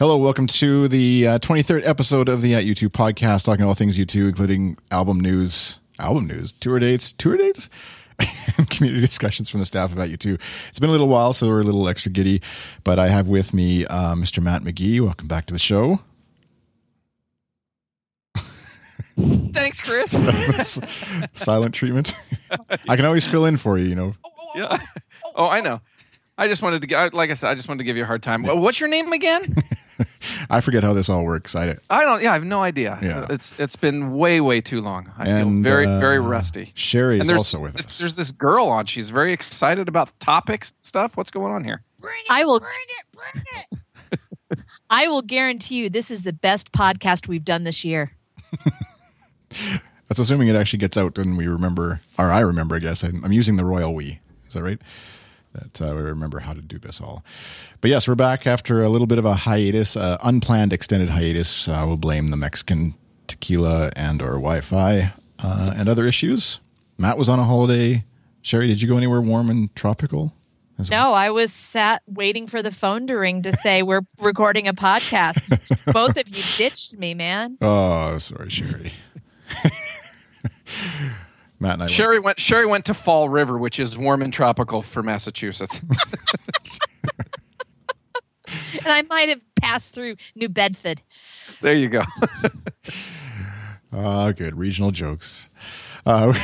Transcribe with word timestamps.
Hello, 0.00 0.16
welcome 0.16 0.48
to 0.48 0.88
the 0.88 1.24
uh, 1.24 1.38
23rd 1.38 1.86
episode 1.86 2.28
of 2.28 2.42
the 2.42 2.52
At 2.56 2.64
U2 2.64 2.88
podcast, 2.88 3.44
talking 3.44 3.64
all 3.64 3.74
things 3.74 3.96
U2, 3.96 4.28
including 4.28 4.76
album 4.90 5.20
news, 5.20 5.78
album 6.00 6.26
news, 6.26 6.50
tour 6.50 6.80
dates, 6.80 7.12
tour 7.12 7.36
dates, 7.36 7.70
and 8.58 8.68
community 8.68 9.00
discussions 9.06 9.48
from 9.48 9.60
the 9.60 9.66
staff 9.66 9.92
of 9.92 9.98
At 10.00 10.08
U2. 10.08 10.40
It's 10.68 10.80
been 10.80 10.88
a 10.88 10.92
little 10.92 11.06
while, 11.06 11.32
so 11.32 11.46
we're 11.46 11.60
a 11.60 11.62
little 11.62 11.88
extra 11.88 12.10
giddy, 12.10 12.42
but 12.82 12.98
I 12.98 13.06
have 13.06 13.28
with 13.28 13.54
me 13.54 13.86
uh, 13.86 14.16
Mr. 14.16 14.42
Matt 14.42 14.62
McGee. 14.62 15.00
Welcome 15.00 15.28
back 15.28 15.46
to 15.46 15.52
the 15.52 15.60
show. 15.60 16.00
Thanks, 19.16 19.80
Chris. 19.80 20.10
Silent 21.34 21.72
treatment. 21.72 22.14
I 22.88 22.96
can 22.96 23.04
always 23.04 23.28
fill 23.28 23.44
in 23.46 23.56
for 23.58 23.78
you, 23.78 23.86
you 23.86 23.94
know. 23.94 24.14
yeah. 24.56 24.76
Oh, 25.36 25.46
I 25.46 25.60
know. 25.60 25.80
I 26.36 26.48
just 26.48 26.62
wanted 26.62 26.82
to, 26.82 27.10
like 27.12 27.30
I 27.30 27.34
said, 27.34 27.48
I 27.50 27.54
just 27.54 27.68
wanted 27.68 27.78
to 27.78 27.84
give 27.84 27.96
you 27.96 28.02
a 28.02 28.06
hard 28.06 28.24
time. 28.24 28.42
What's 28.42 28.80
your 28.80 28.88
name 28.88 29.12
again? 29.12 29.54
I 30.50 30.60
forget 30.60 30.82
how 30.82 30.92
this 30.92 31.08
all 31.08 31.24
works. 31.24 31.54
I, 31.54 31.76
I 31.90 32.04
don't. 32.04 32.22
Yeah, 32.22 32.30
I 32.30 32.34
have 32.34 32.44
no 32.44 32.62
idea. 32.62 32.98
Yeah. 33.02 33.26
It's 33.30 33.54
it's 33.58 33.76
been 33.76 34.14
way 34.14 34.40
way 34.40 34.60
too 34.60 34.80
long. 34.80 35.10
I 35.18 35.28
and 35.28 35.50
feel 35.50 35.62
very 35.62 35.86
uh, 35.86 36.00
very 36.00 36.20
rusty. 36.20 36.72
Sherry 36.74 37.16
is 37.16 37.20
And 37.20 37.28
there's 37.28 37.38
also 37.38 37.62
with 37.62 37.74
this, 37.74 37.86
us. 37.86 37.98
there's 37.98 38.14
this 38.14 38.32
girl 38.32 38.66
on. 38.66 38.86
She's 38.86 39.10
very 39.10 39.32
excited 39.32 39.88
about 39.88 40.18
topics 40.20 40.72
stuff. 40.80 41.16
What's 41.16 41.30
going 41.30 41.52
on 41.52 41.64
here? 41.64 41.82
I 42.30 42.44
will 42.44 42.60
bring 42.60 42.72
it, 42.98 43.06
bring 43.16 43.44
it. 43.62 44.58
I 44.90 45.08
will 45.08 45.22
guarantee 45.22 45.76
you 45.76 45.90
this 45.90 46.10
is 46.10 46.22
the 46.22 46.32
best 46.32 46.72
podcast 46.72 47.28
we've 47.28 47.44
done 47.44 47.64
this 47.64 47.84
year. 47.84 48.12
That's 50.08 50.18
assuming 50.18 50.48
it 50.48 50.56
actually 50.56 50.80
gets 50.80 50.96
out 50.96 51.16
and 51.18 51.38
we 51.38 51.46
remember, 51.46 52.00
or 52.18 52.26
I 52.26 52.40
remember, 52.40 52.76
I 52.76 52.78
guess. 52.78 53.02
I'm, 53.02 53.24
I'm 53.24 53.32
using 53.32 53.56
the 53.56 53.64
royal 53.64 53.94
we. 53.94 54.20
Is 54.46 54.54
that 54.54 54.62
right? 54.62 54.78
That 55.54 55.80
uh, 55.80 55.94
we 55.94 56.02
remember 56.02 56.40
how 56.40 56.52
to 56.52 56.60
do 56.60 56.78
this 56.78 57.00
all. 57.00 57.24
But 57.80 57.90
yes, 57.90 58.06
we're 58.08 58.14
back 58.14 58.46
after 58.46 58.82
a 58.82 58.88
little 58.88 59.06
bit 59.06 59.18
of 59.18 59.24
a 59.24 59.34
hiatus, 59.34 59.96
uh, 59.96 60.18
unplanned 60.22 60.72
extended 60.72 61.10
hiatus. 61.10 61.68
Uh, 61.68 61.84
we'll 61.86 61.96
blame 61.96 62.28
the 62.28 62.36
Mexican 62.36 62.94
tequila 63.26 63.90
and 63.96 64.20
or 64.20 64.32
Wi-Fi 64.32 65.12
uh, 65.42 65.74
and 65.76 65.88
other 65.88 66.06
issues. 66.06 66.60
Matt 66.98 67.18
was 67.18 67.28
on 67.28 67.38
a 67.38 67.44
holiday. 67.44 68.04
Sherry, 68.42 68.66
did 68.66 68.82
you 68.82 68.88
go 68.88 68.96
anywhere 68.96 69.20
warm 69.20 69.48
and 69.48 69.74
tropical? 69.74 70.32
as 70.78 70.90
well? 70.90 71.10
No, 71.10 71.12
I 71.12 71.30
was 71.30 71.52
sat 71.52 72.02
waiting 72.06 72.46
for 72.46 72.62
the 72.62 72.70
phone 72.70 73.06
to 73.06 73.14
ring 73.14 73.42
to 73.42 73.56
say 73.58 73.82
we're 73.82 74.02
recording 74.18 74.68
a 74.68 74.74
podcast. 74.74 75.60
Both 75.92 76.16
of 76.16 76.28
you 76.28 76.42
ditched 76.56 76.96
me, 76.98 77.14
man. 77.14 77.58
Oh, 77.64 78.18
sorry, 78.18 78.50
Sherry. 78.50 78.92
Matt 81.64 81.74
and 81.74 81.84
I. 81.84 81.86
Sherry 81.86 82.20
went. 82.20 82.38
Sherry 82.38 82.66
went 82.66 82.84
to 82.84 82.94
Fall 82.94 83.30
River, 83.30 83.56
which 83.58 83.80
is 83.80 83.96
warm 83.96 84.20
and 84.22 84.32
tropical 84.32 84.82
for 84.82 85.02
Massachusetts. 85.02 85.80
And 88.84 88.92
I 88.92 89.02
might 89.02 89.30
have 89.30 89.40
passed 89.56 89.94
through 89.94 90.16
New 90.34 90.48
Bedford. 90.50 91.00
there 91.62 91.74
you 91.74 91.88
go. 91.88 92.02
Ah, 93.96 94.32
good 94.32 94.58
regional 94.58 94.90
jokes. 94.90 95.48
Uh, 96.04 96.34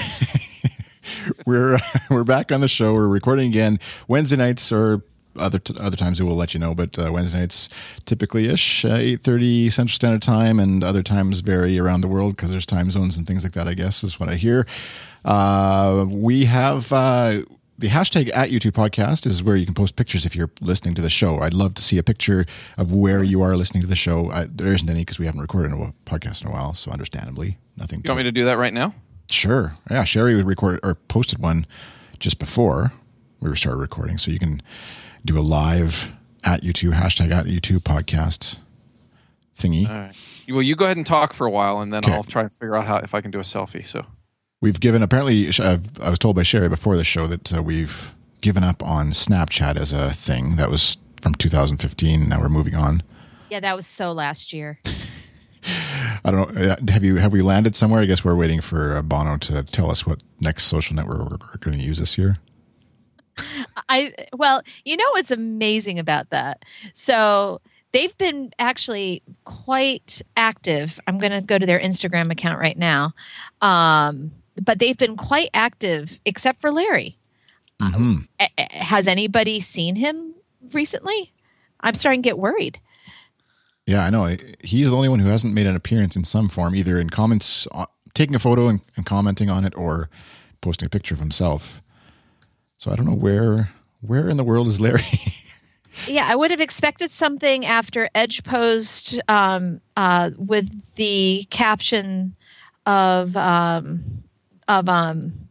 we're 1.47 1.81
we're 2.09 2.23
back 2.23 2.53
on 2.53 2.61
the 2.61 2.69
show. 2.69 2.95
We're 2.95 3.09
recording 3.09 3.49
again 3.49 3.81
Wednesday 4.07 4.37
nights 4.37 4.71
or 4.71 5.03
other 5.41 5.59
t- 5.59 5.75
other 5.79 5.97
times 5.97 6.21
we 6.21 6.27
will 6.27 6.37
let 6.37 6.55
you 6.55 6.61
know. 6.61 6.75
But 6.75 6.99
uh, 6.99 7.13
Wednesday 7.13 7.41
nights 7.41 7.69
typically 8.05 8.49
ish 8.49 8.85
uh, 8.85 8.95
eight 8.95 9.23
thirty 9.23 9.71
Central 9.71 9.95
Standard 9.95 10.23
Time, 10.23 10.59
and 10.59 10.85
other 10.85 11.03
times 11.03 11.41
vary 11.41 11.79
around 11.79 12.03
the 12.03 12.09
world 12.09 12.37
because 12.37 12.51
there's 12.51 12.67
time 12.67 12.91
zones 12.91 13.17
and 13.17 13.27
things 13.27 13.43
like 13.45 13.53
that. 13.53 13.67
I 13.67 13.75
guess 13.75 14.05
is 14.05 14.21
what 14.21 14.29
I 14.29 14.35
hear. 14.35 14.67
Uh, 15.25 16.07
we 16.09 16.45
have. 16.47 16.93
Uh, 16.93 17.43
the 17.79 17.89
hashtag 17.89 18.31
at 18.35 18.51
U2 18.51 18.73
podcast 18.73 19.25
is 19.25 19.43
where 19.43 19.57
you 19.57 19.65
can 19.65 19.73
post 19.73 19.97
pictures 19.97 20.27
if 20.27 20.37
you're 20.37 20.51
listening 20.61 20.95
to 20.97 21.01
the 21.01 21.09
show. 21.09 21.41
I'd 21.41 21.55
love 21.55 21.73
to 21.75 21.83
see 21.83 21.97
a 21.97 22.03
picture 22.03 22.45
of 22.77 22.93
where 22.93 23.25
you 23.25 23.41
are 23.41 23.57
listening 23.57 23.81
to 23.81 23.89
the 23.89 23.97
show. 23.97 24.31
I, 24.31 24.45
there 24.45 24.75
isn't 24.75 24.87
any 24.89 25.01
because 25.01 25.19
we 25.19 25.25
haven't 25.25 25.41
recorded 25.41 25.73
a 25.73 25.95
podcast 26.05 26.43
in 26.43 26.49
a 26.49 26.53
while, 26.53 26.75
so 26.75 26.91
understandably, 26.91 27.57
nothing. 27.79 28.03
You 28.05 28.11
want 28.11 28.19
me 28.19 28.25
to 28.25 28.33
do 28.33 28.45
that 28.45 28.59
right 28.59 28.75
now? 28.75 28.95
Sure. 29.31 29.79
Yeah, 29.91 30.05
Sherry 30.05 30.35
would 30.35 30.47
record 30.47 30.81
or 30.83 30.95
posted 30.95 31.39
one 31.39 31.67
just 32.19 32.39
before 32.39 32.93
we 33.41 33.49
were 33.49 33.57
started 33.57 33.79
recording, 33.79 34.19
so 34.19 34.31
you 34.31 34.39
can 34.39 34.61
do 35.25 35.39
a 35.39 35.41
live 35.43 36.13
at 36.45 36.63
U2 36.63 36.93
hashtag 36.95 37.31
at 37.31 37.47
U2 37.47 37.79
podcast 37.79 38.57
thingy. 39.59 39.89
All 39.89 39.95
right. 39.99 40.15
Well, 40.49 40.63
you 40.63 40.75
go 40.75 40.85
ahead 40.87 40.97
and 40.97 41.07
talk 41.07 41.33
for 41.33 41.47
a 41.47 41.51
while, 41.51 41.81
and 41.81 41.93
then 41.93 42.05
Okay. 42.05 42.13
I'll 42.15 42.25
try 42.25 42.43
and 42.43 42.53
figure 42.53 42.75
out 42.77 42.87
how 42.87 42.97
if 42.97 43.15
I 43.15 43.21
can 43.21 43.31
do 43.31 43.39
a 43.39 43.43
selfie. 43.43 43.87
So. 43.87 44.07
We've 44.63 44.79
given 44.81 45.03
apparently. 45.03 45.49
I've, 45.59 46.01
I 46.01 46.11
was 46.11 46.19
told 46.19 46.37
by 46.37 46.43
Sherry 46.43 46.69
before 46.69 46.97
the 46.97 47.05
show 47.05 47.27
that 47.27 47.53
uh, 47.57 47.63
we've 47.63 48.15
given 48.41 48.63
up 48.65 48.83
on 48.83 49.11
Snapchat 49.13 49.77
as 49.77 49.93
a 49.93 50.11
thing. 50.13 50.57
That 50.57 50.71
was 50.71 50.99
from 51.23 51.35
2015. 51.35 52.29
Now 52.29 52.41
we're 52.41 52.49
moving 52.49 52.75
on. 52.75 53.03
Yeah, 53.51 53.61
that 53.61 53.75
was 53.77 53.87
so 53.87 54.13
last 54.13 54.53
year. 54.53 54.79
I 56.25 56.31
don't 56.31 56.55
know. 56.55 56.71
uh, 56.73 56.77
Have 56.91 57.05
you 57.05 57.17
have 57.17 57.33
we 57.33 57.43
landed 57.43 57.77
somewhere? 57.77 58.01
I 58.03 58.07
guess 58.07 58.25
we're 58.25 58.35
waiting 58.37 58.61
for 58.61 58.97
uh, 58.97 59.03
Bono 59.03 59.37
to 59.39 59.63
tell 59.63 59.91
us 59.91 60.07
what 60.07 60.21
next 60.41 60.65
social 60.65 60.97
network 60.97 61.19
we're, 61.19 61.37
we're 61.37 61.57
going 61.61 61.79
to 61.79 61.85
use 61.85 61.99
this 61.99 62.17
year. 62.19 62.39
I 63.89 64.13
well, 64.33 64.63
you 64.85 64.97
know 64.97 65.05
what's 65.13 65.31
amazing 65.31 65.99
about 65.99 66.31
that? 66.31 66.65
So 66.95 67.61
they've 67.93 68.17
been 68.19 68.53
actually 68.59 69.23
quite 69.45 70.23
active. 70.37 70.99
I'm 71.07 71.19
going 71.19 71.33
to 71.33 71.41
go 71.41 71.59
to 71.59 71.67
their 71.67 71.81
Instagram 71.81 72.31
account 72.31 72.59
right 72.61 72.79
now, 72.79 73.15
um, 73.61 74.33
but 74.61 74.79
they've 74.79 74.97
been 74.99 75.17
quite 75.17 75.51
active, 75.55 76.21
except 76.25 76.61
for 76.61 76.71
Larry. 76.71 77.19
hmm 77.81 78.19
A- 78.41 78.49
a- 78.59 78.85
Has 78.85 79.09
anybody 79.09 79.61
seen 79.61 79.97
him 79.97 80.35
recently? 80.73 81.33
I'm 81.81 81.95
starting 81.95 82.23
to 82.23 82.27
get 82.27 82.39
worried. 82.39 82.79
Yeah, 83.87 84.05
I 84.05 84.11
know. 84.11 84.37
He's 84.63 84.89
the 84.91 84.95
only 84.97 85.09
one 85.09 85.19
who 85.19 85.29
hasn't 85.29 85.55
made 85.55 85.67
an 85.67 85.75
appearance 85.75 86.15
in 86.15 86.23
some 86.25 86.49
form, 86.49 86.77
either 86.77 87.01
in 87.01 87.11
comments, 87.11 87.67
uh, 87.73 87.87
taking 88.15 88.35
a 88.37 88.39
photo 88.39 88.69
and, 88.69 88.83
and 88.97 89.05
commenting 89.05 89.51
on 89.51 89.65
it, 89.65 89.75
or 89.77 90.11
posting 90.61 90.87
a 90.87 90.91
picture 90.91 91.15
of 91.15 91.19
himself. 91.21 91.81
So 92.81 92.91
I 92.91 92.97
don't 92.97 93.05
know 93.05 93.15
where 93.15 93.71
where 94.01 94.31
in 94.31 94.39
the 94.39 94.45
world 94.45 94.67
is 94.67 94.81
Larry. 94.81 95.05
Yeah, 96.07 96.25
I 96.27 96.35
would 96.35 96.51
have 96.51 96.61
expected 96.61 97.11
something 97.11 97.67
after 97.67 98.09
Edge 98.15 98.43
post 98.43 99.21
um, 99.29 99.83
uh, 99.99 100.31
with 100.39 100.71
the 100.95 101.47
caption 101.51 102.37
of 102.87 103.37
um, 103.37 104.23
of 104.67 104.89
um, 104.89 105.49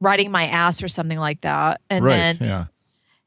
riding 0.00 0.32
my 0.32 0.46
ass 0.46 0.82
or 0.82 0.88
something 0.88 1.18
like 1.18 1.42
that, 1.42 1.80
and 1.90 2.04
right? 2.04 2.12
then 2.12 2.36
yeah. 2.40 2.64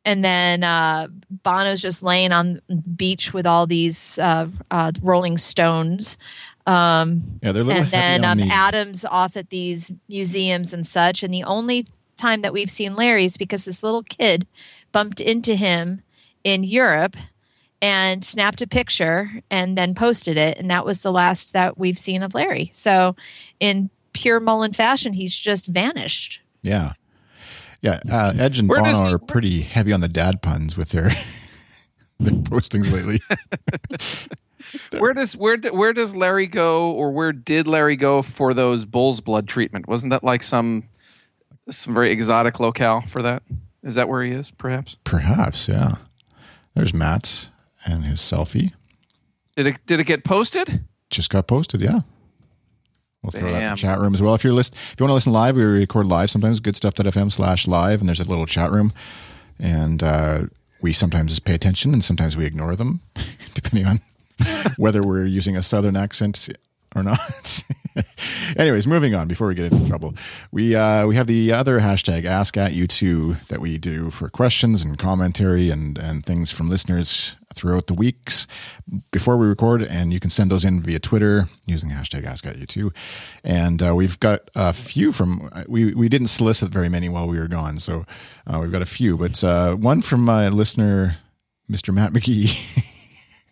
and 0.04 0.26
then 0.26 0.64
uh, 0.66 1.08
Bono's 1.30 1.82
just 1.82 2.04
laying 2.04 2.34
on 2.34 2.60
the 2.68 2.76
beach 2.76 3.34
with 3.34 3.46
all 3.46 3.66
these 3.66 4.20
uh, 4.20 4.48
uh, 4.72 4.92
Rolling 5.02 5.38
Stones. 5.38 6.18
Um, 6.66 7.40
Yeah, 7.42 7.54
they're 7.54 7.62
a 7.62 7.66
little 7.66 7.84
and 7.84 7.92
then 7.94 8.26
um, 8.26 8.42
Adams 8.42 9.06
off 9.06 9.38
at 9.38 9.52
these 9.52 9.90
museums 10.10 10.74
and 10.74 10.86
such. 10.86 11.24
And 11.24 11.34
the 11.34 11.46
only 11.46 11.88
time 12.18 12.42
that 12.42 12.54
we've 12.54 12.72
seen 12.72 12.96
Larry's 12.96 13.38
because 13.38 13.66
this 13.66 13.84
little 13.84 14.04
kid 14.04 14.46
bumped 14.92 15.20
into 15.20 15.56
him 15.56 16.02
in 16.44 16.64
Europe 16.64 17.16
and 17.82 18.26
snapped 18.26 18.62
a 18.62 18.68
picture 18.68 19.42
and 19.52 19.78
then 19.78 19.94
posted 19.94 20.38
it. 20.38 20.58
And 20.58 20.70
that 20.72 20.86
was 20.86 21.02
the 21.02 21.12
last 21.12 21.54
that 21.54 21.78
we've 21.78 22.00
seen 22.00 22.24
of 22.24 22.34
Larry. 22.34 22.72
So, 22.74 23.16
in 23.60 23.90
pure 24.14 24.40
Mullen 24.40 24.74
fashion, 24.74 25.14
he's 25.14 25.36
just 25.36 25.68
vanished. 25.68 26.42
Yeah. 26.64 26.94
Yeah. 27.82 28.00
Uh, 28.12 28.34
Edge 28.38 28.60
and 28.60 28.68
Where 28.68 28.82
Bono 28.82 29.06
he- 29.06 29.14
are 29.14 29.20
pretty 29.20 29.62
heavy 29.62 29.94
on 29.94 30.02
the 30.02 30.08
dad 30.08 30.42
puns 30.42 30.76
with 30.76 30.90
their, 30.90 31.12
their 32.20 32.34
postings 32.34 32.92
lately. 32.92 33.22
Where 34.98 35.14
does 35.14 35.38
where 35.38 35.58
where 35.58 35.94
does 35.94 36.16
Larry 36.16 36.48
go, 36.48 36.92
or 36.92 37.12
where 37.12 37.32
did 37.32 37.68
Larry 37.68 37.96
go 37.96 38.22
for 38.22 38.54
those 38.54 38.84
bull's 38.84 39.22
blood 39.22 39.48
treatment? 39.48 39.88
Wasn't 39.88 40.10
that 40.10 40.26
like 40.26 40.44
some 40.44 40.84
some 41.70 41.94
very 41.94 42.12
exotic 42.12 42.60
locale 42.60 43.02
for 43.02 43.22
that? 43.22 43.44
Is 43.84 43.96
that 43.96 44.10
where 44.10 44.24
he 44.24 44.32
is? 44.32 44.52
Perhaps. 44.52 44.98
Perhaps, 45.04 45.68
yeah. 45.68 45.96
There's 46.74 46.94
Matt 46.94 47.50
and 47.86 48.06
his 48.06 48.20
selfie. 48.20 48.74
Did 49.56 49.68
it 49.68 49.76
did 49.86 50.00
it 50.00 50.06
get 50.06 50.24
posted? 50.24 50.86
Just 51.10 51.30
got 51.30 51.48
posted, 51.48 51.82
yeah. 51.82 52.02
We'll 53.24 53.32
throw 53.32 53.52
that 53.52 53.64
in 53.64 53.70
the 53.72 53.76
chat 53.76 54.00
room 54.00 54.14
as 54.14 54.22
well. 54.22 54.36
If 54.36 54.44
you're 54.44 54.54
list, 54.54 54.74
if 54.76 55.00
you 55.00 55.04
want 55.04 55.10
to 55.10 55.16
listen 55.16 55.34
live, 55.34 55.56
we 55.56 55.64
record 55.64 56.06
live 56.06 56.30
sometimes. 56.30 56.60
Goodstuff.fm 56.60 57.32
slash 57.32 57.68
live, 57.68 58.00
and 58.00 58.08
there's 58.08 58.20
a 58.20 58.26
little 58.26 58.46
chat 58.46 58.72
room, 58.72 58.94
and 59.60 60.04
uh, 60.04 60.44
we 60.82 60.94
sometimes 60.94 61.40
pay 61.40 61.54
attention 61.54 61.94
and 61.94 62.04
sometimes 62.04 62.38
we 62.38 62.46
ignore 62.46 62.76
them, 62.76 63.02
depending 63.54 63.88
on 63.88 64.02
whether 64.78 65.02
we're 65.02 65.26
using 65.26 65.58
a 65.58 65.64
southern 65.64 65.98
accent 65.98 66.50
or 66.98 67.04
not. 67.04 67.64
Anyways, 68.58 68.88
moving 68.88 69.16
on 69.16 69.28
before 69.28 69.48
we 69.48 69.56
get 69.56 69.72
into 69.72 69.88
trouble. 69.88 70.16
We 70.52 70.76
uh, 70.76 71.06
we 71.08 71.16
have 71.16 71.28
the 71.28 71.52
other 71.54 71.80
hashtag 71.80 72.26
Ask 72.26 72.58
at 72.58 72.72
U2 72.72 73.48
that 73.48 73.60
we 73.60 73.78
do 73.78 74.10
for 74.10 74.30
questions 74.30 74.84
and 74.84 74.98
commentary 74.98 75.70
and 75.70 75.98
and 75.98 76.26
things 76.26 76.52
from 76.52 76.70
listeners 76.70 77.36
throughout 77.54 77.88
the 77.88 77.94
weeks 77.94 78.46
before 79.12 79.36
we 79.36 79.48
record, 79.48 79.82
and 79.82 80.14
you 80.14 80.20
can 80.20 80.30
send 80.30 80.52
those 80.52 80.64
in 80.64 80.82
via 80.82 81.00
Twitter 81.00 81.50
using 81.66 81.90
hashtag 81.90 82.26
Ask 82.26 82.46
at 82.46 82.58
U2. 82.58 82.94
And 83.44 83.82
uh, 83.82 83.96
we've 83.96 84.20
got 84.20 84.50
a 84.56 84.74
few 84.74 85.12
from 85.12 85.50
we 85.68 85.94
we 85.94 86.10
didn't 86.10 86.28
solicit 86.28 86.70
very 86.70 86.90
many 86.90 87.10
while 87.10 87.28
we 87.28 87.40
were 87.40 87.48
gone, 87.48 87.80
so 87.80 88.06
uh, 88.46 88.60
we've 88.62 88.72
got 88.72 88.82
a 88.82 88.88
few, 88.88 89.18
but 89.18 89.44
uh, 89.44 89.76
one 89.76 90.02
from 90.02 90.24
my 90.24 90.50
listener, 90.50 91.18
Mr. 91.70 91.94
Matt 91.94 92.14
McGee. 92.14 92.84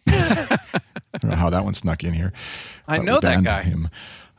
how 0.07 1.49
that 1.49 1.63
one 1.63 1.73
snuck 1.73 2.03
in 2.03 2.13
here. 2.13 2.33
I 2.87 2.97
know 2.99 3.19
that 3.19 3.43
guy. 3.43 3.63
Him. 3.63 3.89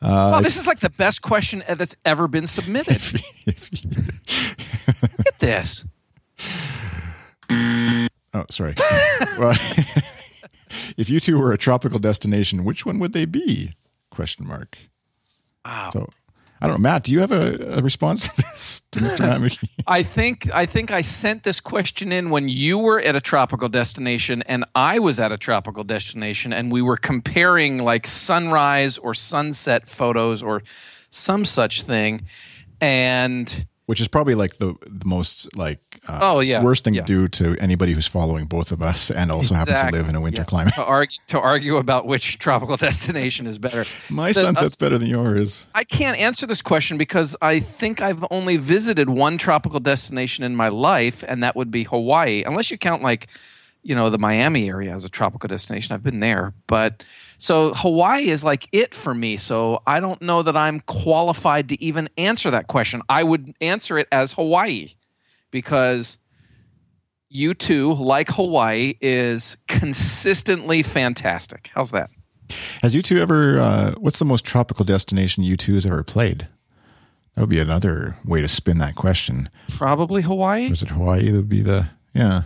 wow, 0.03 0.35
uh, 0.35 0.41
this 0.41 0.57
is 0.57 0.67
like 0.67 0.81
the 0.81 0.91
best 0.91 1.23
question 1.23 1.65
that's 1.67 1.97
ever 2.05 2.29
been 2.29 2.47
submitted. 2.47 3.03
Look 3.47 5.27
at 5.27 5.39
this. 5.39 5.85
Oh, 8.37 8.45
sorry. 8.51 8.75
well, 9.39 9.53
if 10.97 11.09
U2 11.09 11.41
were 11.41 11.53
a 11.53 11.59
tropical 11.59 11.99
destination, 11.99 12.65
which 12.65 12.85
one 12.85 12.99
would 12.99 13.15
they 13.15 13.25
be? 13.25 13.73
Question 14.11 14.47
mark. 14.47 14.77
Wow. 15.65 15.91
So 15.93 16.09
I 16.61 16.67
don't 16.67 16.77
know, 16.77 16.89
Matt. 16.89 17.05
Do 17.05 17.13
you 17.13 17.21
have 17.21 17.33
a, 17.33 17.79
a 17.79 17.83
response 17.83 18.29
to 18.29 18.37
this, 18.37 18.83
to 18.93 19.01
Mr. 19.01 19.41
Matt? 19.41 19.59
I 19.87 20.03
think 20.03 20.51
I 20.53 20.67
think 20.67 20.91
I 20.91 21.03
sent 21.03 21.43
this 21.43 21.61
question 21.61 22.13
in 22.13 22.31
when 22.31 22.49
you 22.49 22.79
were 22.79 23.01
at 23.01 23.15
a 23.15 23.21
tropical 23.21 23.69
destination 23.69 24.43
and 24.43 24.65
I 24.75 24.99
was 24.99 25.21
at 25.21 25.33
a 25.33 25.37
tropical 25.37 25.85
destination 25.85 26.53
and 26.53 26.73
we 26.73 26.83
were 26.83 26.97
comparing 26.97 27.79
like 27.79 28.07
sunrise 28.07 28.99
or 28.99 29.15
sunset 29.15 29.89
photos 29.89 30.43
or 30.43 30.63
some 31.11 31.45
such 31.45 31.83
thing 31.83 32.27
and 32.81 33.67
Which 33.87 34.01
is 34.01 34.09
probably 34.09 34.35
like 34.35 34.59
the, 34.59 34.75
the 34.85 35.05
most 35.05 35.57
like 35.57 36.01
uh, 36.09 36.19
Oh, 36.21 36.41
yeah. 36.41 36.61
worst 36.61 36.83
thing 36.85 36.95
Yeah. 36.95 37.03
to 37.03 37.07
do 37.07 37.29
to 37.29 37.57
anybody 37.61 37.93
who's 37.93 38.09
following 38.09 38.47
both 38.47 38.73
of 38.73 38.83
us 38.83 39.13
and 39.13 39.31
also 39.31 39.55
happens 39.55 39.81
to 39.81 39.91
live 39.91 40.09
in 40.09 40.17
a 40.17 40.21
winter 40.21 40.45
climate. 40.45 40.75
to 40.75 40.85
argue 40.85 41.17
to 41.29 41.39
argue 41.41 41.77
about 41.77 42.05
which 42.05 42.39
tropical 42.47 42.77
destination 42.77 43.47
is 43.47 43.59
better. 43.59 43.85
My 44.11 44.29
The- 44.33 44.41
sunset's 44.41 44.77
better 44.77 44.99
than 44.99 45.09
yours. 45.09 45.69
I 45.73 45.85
can't 45.85 46.19
answer 46.19 46.47
this 46.47 46.63
question 46.63 46.99
because 46.99 47.37
I 47.41 47.61
think 47.61 48.03
I've 48.03 48.25
only 48.33 48.57
visited 48.57 49.09
one 49.09 49.39
tropical 49.39 49.79
destination 49.79 50.43
in 50.45 50.57
my 50.57 50.69
life, 50.69 51.23
and 51.29 51.43
that 51.45 51.55
would 51.55 51.71
be 51.71 51.85
Hawaii. 51.85 52.43
Unless 52.45 52.73
you 52.73 52.79
count 52.79 53.03
like, 53.05 53.29
you 53.85 53.95
know, 53.95 54.11
the 54.11 54.19
Miami 54.19 54.69
area 54.69 54.93
as 54.93 55.05
a 55.05 55.09
tropical 55.09 55.47
destination. 55.47 55.95
I've 55.95 56.03
been 56.03 56.19
there, 56.19 56.55
but 56.67 57.05
so 57.39 57.75
Hawaii 57.75 58.29
is 58.29 58.43
like 58.43 58.69
it 58.73 58.95
for 58.95 59.15
me. 59.15 59.37
So 59.37 59.83
I 59.87 60.01
don't 60.01 60.21
know 60.23 60.43
that 60.43 60.57
I'm 60.57 60.81
qualified 60.81 61.69
to 61.71 61.83
even 61.83 62.09
answer 62.17 62.51
that 62.51 62.67
question. 62.67 63.03
I 63.09 63.23
would 63.23 63.55
answer 63.61 63.99
it 63.99 64.09
as 64.11 64.33
Hawaii 64.33 64.91
because 65.51 66.19
U2, 67.33 67.99
like 67.99 68.31
Hawaii, 68.31 68.95
is 69.01 69.57
consistently 69.69 70.83
fantastic. 70.83 71.71
How's 71.75 71.91
that? 71.91 72.11
Has 72.83 72.95
U2 72.95 73.19
ever? 73.19 73.59
Uh, 73.59 73.95
what's 73.99 74.19
the 74.19 74.25
most 74.25 74.45
tropical 74.45 74.85
destination 74.85 75.43
U2 75.43 75.75
has 75.75 75.87
ever 75.87 76.03
played? 76.05 76.49
That 77.35 77.43
would 77.43 77.51
be 77.51 77.61
another 77.61 78.17
way 78.25 78.41
to 78.41 78.49
spin 78.49 78.79
that 78.79 78.95
question. 78.95 79.51
Probably 79.69 80.23
Hawaii. 80.23 80.71
Was 80.71 80.83
it 80.83 80.91
Hawaii? 80.91 81.31
That 81.31 81.37
would 81.37 81.49
be 81.49 81.61
the 81.61 81.89
yeah. 82.15 82.45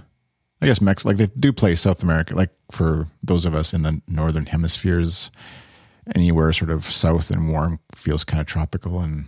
I 0.62 0.66
guess 0.66 0.80
Mex 0.80 1.04
like 1.04 1.16
they 1.16 1.26
do 1.26 1.52
play 1.52 1.74
South 1.74 2.02
America. 2.02 2.34
Like 2.34 2.50
for 2.70 3.08
those 3.22 3.46
of 3.46 3.54
us 3.54 3.72
in 3.72 3.82
the 3.82 4.00
northern 4.06 4.46
hemispheres, 4.46 5.30
anywhere 6.14 6.52
sort 6.52 6.70
of 6.70 6.84
south 6.84 7.30
and 7.30 7.48
warm 7.48 7.80
feels 7.94 8.24
kind 8.24 8.40
of 8.40 8.46
tropical. 8.46 9.00
And 9.00 9.26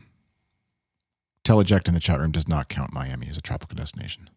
Teleject 1.44 1.88
in 1.88 1.94
the 1.94 2.00
chat 2.00 2.20
room 2.20 2.32
does 2.32 2.46
not 2.46 2.68
count 2.68 2.92
Miami 2.92 3.28
as 3.28 3.36
a 3.36 3.40
tropical 3.40 3.74
destination. 3.76 4.30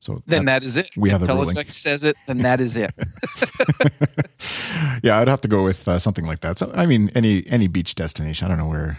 So 0.00 0.22
Then 0.26 0.44
that- 0.44 0.60
that 0.60 0.66
is 0.66 0.76
it. 0.76 0.90
we 0.96 1.10
have 1.10 1.20
the 1.20 1.26
ruling. 1.28 1.56
Says 1.70 2.04
it, 2.04 2.16
then 2.26 2.38
that 2.38 2.60
is 2.60 2.76
it. 2.76 2.92
yeah, 5.02 5.18
I'd 5.18 5.28
have 5.28 5.40
to 5.42 5.48
go 5.48 5.64
with 5.64 5.86
uh, 5.88 5.98
something 5.98 6.26
like 6.26 6.40
that. 6.40 6.58
So 6.58 6.70
I 6.74 6.86
mean, 6.86 7.10
any 7.14 7.46
any 7.46 7.68
beach 7.68 7.94
destination. 7.94 8.46
I 8.46 8.48
don't 8.48 8.58
know 8.58 8.68
where. 8.68 8.98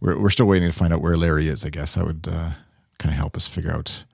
We're 0.00 0.18
we're 0.18 0.30
still 0.30 0.46
waiting 0.46 0.70
to 0.70 0.76
find 0.76 0.92
out 0.92 1.02
where 1.02 1.16
Larry 1.16 1.48
is. 1.48 1.64
I 1.64 1.70
guess 1.70 1.94
that 1.96 2.06
would 2.06 2.28
uh, 2.30 2.52
kind 2.98 3.12
of 3.12 3.18
help 3.18 3.36
us 3.36 3.48
figure 3.48 3.72
out 3.72 4.04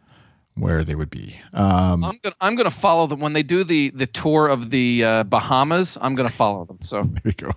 where 0.56 0.85
they 0.85 0.95
would 0.95 1.11
be. 1.11 1.41
Um, 1.53 2.05
I'm 2.05 2.19
gonna 2.23 2.35
I'm 2.41 2.55
gonna 2.56 2.71
follow 2.71 3.06
them 3.06 3.21
when 3.21 3.33
they 3.33 3.43
do 3.43 3.65
the 3.65 3.91
the 3.91 4.06
tour 4.06 4.49
of 4.49 4.71
the 4.71 5.05
uh, 5.05 5.25
Bahamas. 5.25 5.99
I'm 6.01 6.15
gonna 6.15 6.29
follow 6.29 6.65
them. 6.65 6.79
So 6.83 7.03
there 7.23 7.23
you 7.25 7.33
go. 7.33 7.51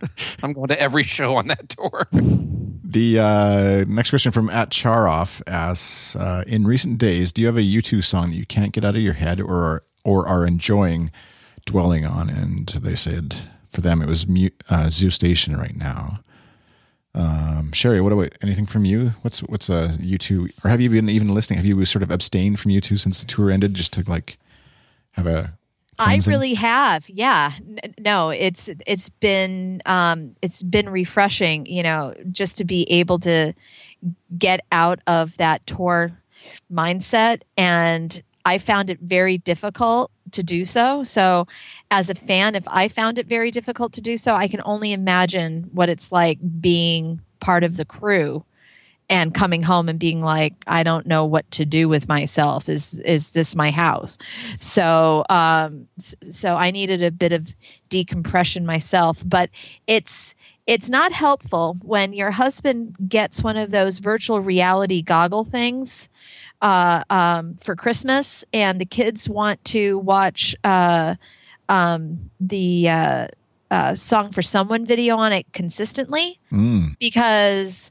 I'm 0.42 0.52
going 0.52 0.68
to 0.68 0.80
every 0.80 1.02
show 1.02 1.36
on 1.36 1.46
that 1.48 1.68
tour. 1.70 2.08
The 2.12 3.18
uh, 3.18 3.84
next 3.88 4.10
question 4.10 4.32
from 4.32 4.50
at 4.50 4.70
Charoff 4.70 5.42
asks: 5.46 6.14
uh, 6.16 6.44
In 6.46 6.66
recent 6.66 6.98
days, 6.98 7.32
do 7.32 7.42
you 7.42 7.46
have 7.46 7.56
a 7.56 7.60
U2 7.60 8.04
song 8.04 8.30
that 8.30 8.36
you 8.36 8.46
can't 8.46 8.72
get 8.72 8.84
out 8.84 8.94
of 8.94 9.02
your 9.02 9.14
head, 9.14 9.40
or 9.40 9.84
or 10.04 10.28
are 10.28 10.46
enjoying 10.46 11.10
dwelling 11.64 12.04
on? 12.04 12.28
And 12.28 12.68
they 12.68 12.94
said 12.94 13.36
for 13.66 13.80
them 13.80 14.00
it 14.00 14.08
was 14.08 14.28
Mu- 14.28 14.50
uh, 14.68 14.88
Zoo 14.90 15.10
Station 15.10 15.56
right 15.56 15.76
now. 15.76 16.20
Um, 17.14 17.70
Sherry, 17.72 18.00
what 18.00 18.12
about 18.12 18.32
anything 18.42 18.66
from 18.66 18.84
you? 18.84 19.10
What's 19.22 19.40
what's 19.40 19.68
a 19.68 19.96
U2, 20.00 20.50
or 20.64 20.70
have 20.70 20.80
you 20.80 20.90
been 20.90 21.08
even 21.08 21.32
listening? 21.32 21.58
Have 21.58 21.66
you 21.66 21.84
sort 21.84 22.02
of 22.02 22.10
abstained 22.10 22.58
from 22.58 22.72
U2 22.72 22.98
since 22.98 23.20
the 23.20 23.26
tour 23.26 23.50
ended, 23.50 23.74
just 23.74 23.92
to 23.94 24.04
like 24.08 24.38
have 25.12 25.26
a? 25.26 25.56
I 25.96 26.06
cleansing? 26.06 26.32
really 26.32 26.54
have. 26.54 27.08
Yeah. 27.08 27.52
No, 28.00 28.30
it's 28.30 28.68
it's 28.84 29.08
been 29.08 29.80
um 29.86 30.34
it's 30.42 30.62
been 30.62 30.88
refreshing, 30.88 31.66
you 31.66 31.84
know, 31.84 32.14
just 32.32 32.56
to 32.58 32.64
be 32.64 32.82
able 32.90 33.20
to 33.20 33.54
get 34.36 34.60
out 34.72 34.98
of 35.06 35.36
that 35.36 35.64
tour 35.68 36.18
mindset 36.72 37.42
and 37.56 38.22
I 38.44 38.58
found 38.58 38.90
it 38.90 39.00
very 39.00 39.38
difficult 39.38 40.10
to 40.32 40.42
do 40.42 40.64
so. 40.64 41.04
So 41.04 41.46
as 41.90 42.10
a 42.10 42.14
fan, 42.14 42.54
if 42.54 42.64
I 42.66 42.88
found 42.88 43.18
it 43.18 43.26
very 43.26 43.50
difficult 43.50 43.92
to 43.94 44.00
do 44.00 44.16
so, 44.16 44.34
I 44.34 44.48
can 44.48 44.60
only 44.64 44.92
imagine 44.92 45.70
what 45.72 45.88
it's 45.88 46.12
like 46.12 46.38
being 46.60 47.20
part 47.40 47.64
of 47.64 47.76
the 47.76 47.84
crew 47.84 48.44
and 49.10 49.34
coming 49.34 49.62
home 49.62 49.88
and 49.88 49.98
being 49.98 50.22
like 50.22 50.54
i 50.66 50.82
don't 50.82 51.06
know 51.06 51.24
what 51.24 51.48
to 51.50 51.64
do 51.64 51.88
with 51.88 52.08
myself 52.08 52.68
is 52.68 52.94
is 53.00 53.32
this 53.32 53.54
my 53.54 53.70
house 53.70 54.16
so 54.58 55.24
um 55.28 55.86
so 56.30 56.56
i 56.56 56.70
needed 56.70 57.02
a 57.02 57.10
bit 57.10 57.32
of 57.32 57.52
decompression 57.90 58.64
myself 58.64 59.22
but 59.26 59.50
it's 59.86 60.34
it's 60.66 60.88
not 60.88 61.12
helpful 61.12 61.76
when 61.82 62.14
your 62.14 62.30
husband 62.30 62.96
gets 63.06 63.42
one 63.42 63.58
of 63.58 63.70
those 63.70 63.98
virtual 63.98 64.40
reality 64.40 65.02
goggle 65.02 65.44
things 65.44 66.08
uh, 66.64 67.04
um, 67.10 67.56
for 67.62 67.76
Christmas, 67.76 68.42
and 68.54 68.80
the 68.80 68.86
kids 68.86 69.28
want 69.28 69.62
to 69.66 69.98
watch 69.98 70.56
uh, 70.64 71.14
um, 71.68 72.30
the 72.40 72.88
uh, 72.88 73.28
uh, 73.70 73.94
"Song 73.94 74.32
for 74.32 74.40
Someone" 74.40 74.86
video 74.86 75.16
on 75.18 75.32
it 75.32 75.46
consistently 75.52 76.40
Mm, 76.50 76.96
because 76.98 77.90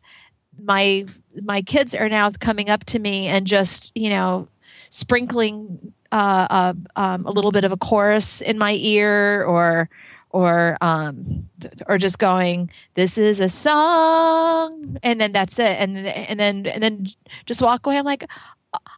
my 0.59 1.05
my 1.43 1.61
kids 1.61 1.93
are 1.93 2.09
now 2.09 2.31
coming 2.31 2.69
up 2.71 2.83
to 2.85 2.99
me 2.99 3.27
and 3.27 3.45
just 3.45 3.91
you 3.93 4.09
know 4.09 4.47
sprinkling 4.89 5.93
uh, 6.11 6.47
uh, 6.49 6.73
um, 6.95 7.25
a 7.27 7.31
little 7.31 7.51
bit 7.51 7.63
of 7.63 7.71
a 7.71 7.77
chorus 7.77 8.41
in 8.41 8.57
my 8.57 8.73
ear 8.73 9.43
or 9.43 9.89
or 10.31 10.77
um 10.81 11.47
or 11.87 11.99
just 11.99 12.17
going 12.17 12.69
this 12.95 13.19
is 13.19 13.39
a 13.39 13.49
song 13.49 14.97
and 15.03 15.21
then 15.21 15.31
that's 15.31 15.59
it. 15.59 15.77
And 15.79 15.95
then 15.95 16.05
and 16.07 16.39
then 16.39 16.65
and 16.65 16.81
then 16.81 17.07
just 17.45 17.61
walk 17.61 17.85
away. 17.85 17.97
I'm 17.97 18.05
like 18.05 18.25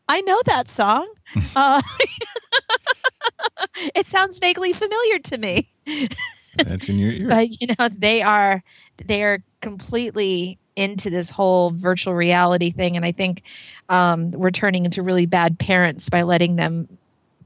i 0.08 0.22
know 0.22 0.40
that 0.46 0.70
song 0.70 1.08
uh, 1.56 1.82
it 3.96 4.08
sounds 4.08 4.40
vaguely 4.40 4.74
familiar 4.74 5.20
to 5.20 5.38
me 5.38 5.70
that's 6.64 6.90
in 6.90 6.98
your 6.98 7.12
ear. 7.14 7.28
but 7.28 7.62
you 7.62 7.68
know 7.68 7.90
they 7.98 8.22
are 8.22 8.64
they 9.06 9.24
are 9.24 9.40
completely 9.62 10.58
into 10.76 11.10
this 11.10 11.30
whole 11.30 11.72
virtual 11.72 12.14
reality 12.14 12.72
thing 12.72 12.96
and 12.96 13.06
i 13.06 13.12
think 13.12 13.44
um, 13.90 14.32
we're 14.32 14.52
turning 14.52 14.84
into 14.86 15.02
really 15.04 15.26
bad 15.26 15.58
parents 15.60 16.10
by 16.10 16.22
letting 16.24 16.56
them 16.56 16.88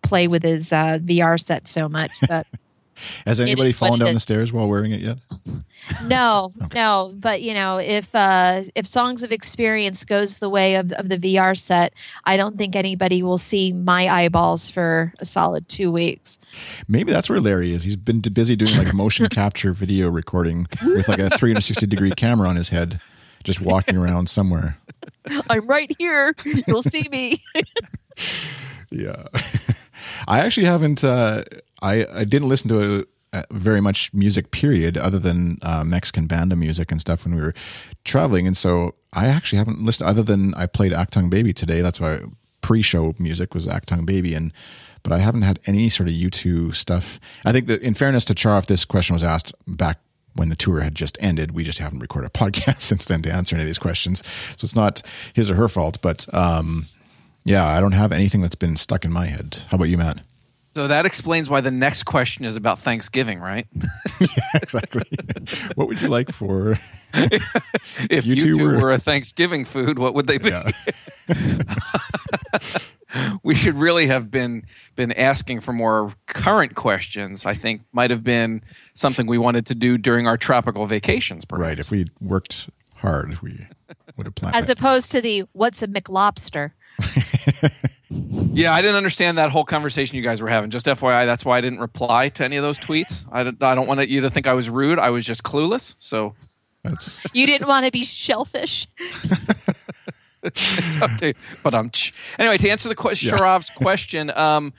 play 0.02 0.28
with 0.28 0.44
his 0.44 0.72
uh, 0.74 0.98
vr 1.02 1.40
set 1.40 1.68
so 1.68 1.88
much 1.90 2.20
but 2.28 2.48
Has 3.26 3.40
anybody 3.40 3.72
fallen 3.72 4.00
down 4.00 4.14
the 4.14 4.20
stairs 4.20 4.52
while 4.54 4.68
wearing 4.68 4.92
it 4.92 5.02
yet? 5.02 5.18
no 6.06 6.54
Okay. 6.64 6.78
no 6.78 7.12
but 7.16 7.42
you 7.42 7.54
know 7.54 7.78
if 7.78 8.14
uh 8.14 8.64
if 8.76 8.86
songs 8.86 9.24
of 9.24 9.32
experience 9.32 10.04
goes 10.04 10.38
the 10.40 10.50
way 10.50 10.76
of, 10.76 10.92
of 10.94 11.10
the 11.10 11.18
vr 11.18 11.58
set 11.58 11.94
i 12.26 12.36
don't 12.38 12.58
think 12.58 12.76
anybody 12.76 13.24
will 13.24 13.38
see 13.38 13.72
my 13.72 14.08
eyeballs 14.08 14.70
for 14.70 15.14
a 15.20 15.26
solid 15.26 15.68
two 15.70 15.92
weeks 15.92 16.38
Maybe 16.88 17.12
that's 17.12 17.30
where 17.30 17.40
Larry 17.40 17.76
is. 17.76 17.84
He's 17.84 17.96
been 17.96 18.24
too 18.24 18.32
busy 18.32 18.56
doing 18.56 18.76
like 18.76 18.92
motion 18.94 19.28
capture 19.32 19.72
video 19.72 20.10
recording 20.10 20.66
with 20.84 21.08
like 21.08 21.20
a 21.20 21.30
360 21.30 21.86
degree 21.86 22.10
camera 22.12 22.50
on 22.50 22.56
his 22.56 22.70
head, 22.70 23.00
just 23.44 23.62
walking 23.62 23.96
around 23.96 24.30
somewhere. 24.32 24.80
i'm 25.50 25.68
right 25.68 25.96
here 26.00 26.34
you'll 26.68 26.82
see 26.82 27.08
me 27.12 27.44
Yeah. 28.92 29.28
I 30.28 30.40
actually 30.40 30.66
haven't, 30.66 31.04
uh, 31.04 31.44
I, 31.82 32.06
I 32.14 32.24
didn't 32.24 32.50
listen 32.50 32.70
to 32.70 33.06
a, 33.34 33.40
a 33.40 33.46
very 33.52 33.82
much 33.82 34.14
music 34.14 34.52
period 34.52 34.98
other 34.98 35.20
than 35.20 35.58
uh, 35.62 35.84
Mexican 35.84 36.28
banda 36.28 36.56
music 36.56 36.92
and 36.92 37.00
stuff 37.00 37.26
when 37.26 37.36
we 37.36 37.42
were 37.42 37.54
traveling. 38.04 38.48
And 38.48 38.58
so 38.58 38.96
I 39.14 39.28
actually 39.28 39.58
haven't 39.58 39.84
listened 39.84 40.10
other 40.10 40.24
than 40.24 40.54
I 40.56 40.66
played 40.66 40.92
Achtung 40.92 41.30
Baby 41.30 41.54
today. 41.54 41.82
That's 41.82 42.00
why 42.00 42.22
pre-show 42.62 43.16
music 43.20 43.54
was 43.54 43.68
Achtung 43.68 44.06
Baby. 44.06 44.34
And, 44.34 44.52
but 45.04 45.14
I 45.14 45.20
haven't 45.20 45.44
had 45.44 45.60
any 45.66 45.90
sort 45.90 46.10
of 46.10 46.16
U2 46.16 46.76
stuff. 46.76 47.20
I 47.46 47.52
think 47.52 47.68
that 47.68 47.82
in 47.82 47.94
fairness 47.94 48.26
to 48.26 48.36
Char, 48.36 48.58
if 48.58 48.68
this 48.68 48.86
question 48.86 49.14
was 49.14 49.24
asked 49.24 49.54
back 49.68 50.00
when 50.34 50.50
the 50.50 50.56
tour 50.56 50.82
had 50.82 50.96
just 50.96 51.18
ended, 51.20 51.52
we 51.52 51.64
just 51.64 51.80
haven't 51.80 52.00
recorded 52.00 52.28
a 52.28 52.32
podcast 52.38 52.82
since 52.82 53.06
then 53.06 53.22
to 53.24 53.32
answer 53.32 53.56
any 53.56 53.64
of 53.64 53.68
these 53.68 53.80
questions. 53.80 54.24
So 54.58 54.66
it's 54.66 54.76
not 54.76 55.02
his 55.34 55.50
or 55.50 55.56
her 55.56 55.68
fault, 55.68 56.02
but, 56.02 56.32
um, 56.34 56.88
yeah, 57.46 57.66
I 57.66 57.80
don't 57.80 57.94
have 57.94 58.12
anything 58.12 58.42
that's 58.42 58.56
been 58.56 58.76
stuck 58.76 59.06
in 59.06 59.12
my 59.12 59.26
head. 59.26 59.64
How 59.70 59.76
about 59.76 59.86
you, 59.86 59.98
Matt? 59.98 60.20
So 60.80 60.88
that 60.88 61.06
explains 61.06 61.50
why 61.50 61.60
the 61.60 61.72
next 61.72 62.04
question 62.04 62.46
is 62.46 62.56
about 62.56 62.80
Thanksgiving, 62.80 63.42
right? 63.42 63.68
yeah, 64.22 64.28
exactly. 64.54 65.04
what 65.76 65.90
would 65.90 66.02
you 66.02 66.08
like 66.08 66.32
for? 66.32 66.80
if 68.10 68.26
you, 68.26 68.38
two, 68.38 68.58
were... 68.58 68.80
were... 68.80 68.92
a 68.94 68.98
Thanksgiving 68.98 69.66
food, 69.66 70.00
what 70.00 70.14
would 70.14 70.28
they 70.28 70.38
be? 70.38 70.52
Yeah. 70.52 70.72
we 73.44 73.56
should 73.56 73.76
really 73.76 74.08
have 74.08 74.32
been 74.32 74.64
been 74.96 75.12
asking 75.12 75.60
for 75.60 75.74
more 75.74 76.14
current 76.28 76.76
questions. 76.76 77.46
I 77.46 77.56
think 77.56 77.82
might 77.92 78.10
have 78.10 78.24
been 78.24 78.64
something 78.94 79.28
we 79.28 79.38
wanted 79.38 79.66
to 79.66 79.76
do 79.76 79.98
during 79.98 80.28
our 80.28 80.38
tropical 80.38 80.88
vacations. 80.88 81.44
Perhaps. 81.44 81.68
Right. 81.68 81.78
If 81.78 81.92
we 81.92 82.08
worked 82.22 82.70
hard, 82.96 83.42
we 83.42 83.68
would 84.16 84.28
have 84.28 84.36
planned. 84.36 84.56
As 84.56 84.68
that. 84.68 84.80
opposed 84.80 85.12
to 85.12 85.20
the 85.20 85.44
"What's 85.52 85.84
a 85.84 85.88
McLobster." 85.88 86.72
yeah, 88.10 88.74
I 88.74 88.82
didn't 88.82 88.96
understand 88.96 89.38
that 89.38 89.52
whole 89.52 89.66
conversation 89.66 90.16
you 90.16 90.24
guys 90.24 90.42
were 90.42 90.50
having. 90.50 90.70
Just 90.70 90.86
FYI, 90.86 91.26
that's 91.26 91.46
why 91.46 91.58
I 91.58 91.62
didn't 91.62 91.80
reply 91.80 92.30
to 92.30 92.44
any 92.44 92.58
of 92.58 92.64
those 92.64 92.80
tweets. 92.80 93.26
I 93.32 93.44
don't, 93.44 93.62
I 93.64 93.76
don't 93.76 93.88
want 93.88 94.08
you 94.10 94.22
to 94.22 94.30
think 94.30 94.48
I 94.48 94.54
was 94.54 94.70
rude. 94.70 95.00
I 95.00 95.10
was 95.10 95.26
just 95.26 95.44
clueless. 95.44 95.96
So 96.00 96.36
that's... 96.84 97.22
you 97.34 97.46
didn't 97.46 97.68
want 97.68 97.86
to 97.86 97.92
be 97.92 98.04
shellfish. 98.04 98.88
it's 100.44 101.02
okay, 101.02 101.34
but 101.64 101.76
I'm. 101.76 101.90
Ch- 101.90 102.14
anyway, 102.38 102.58
to 102.58 102.70
answer 102.70 102.90
the 102.90 102.96
question, 102.96 103.30
yeah. 103.30 103.38
Sharav's 103.40 103.70
question, 103.70 104.32
um, 104.32 104.74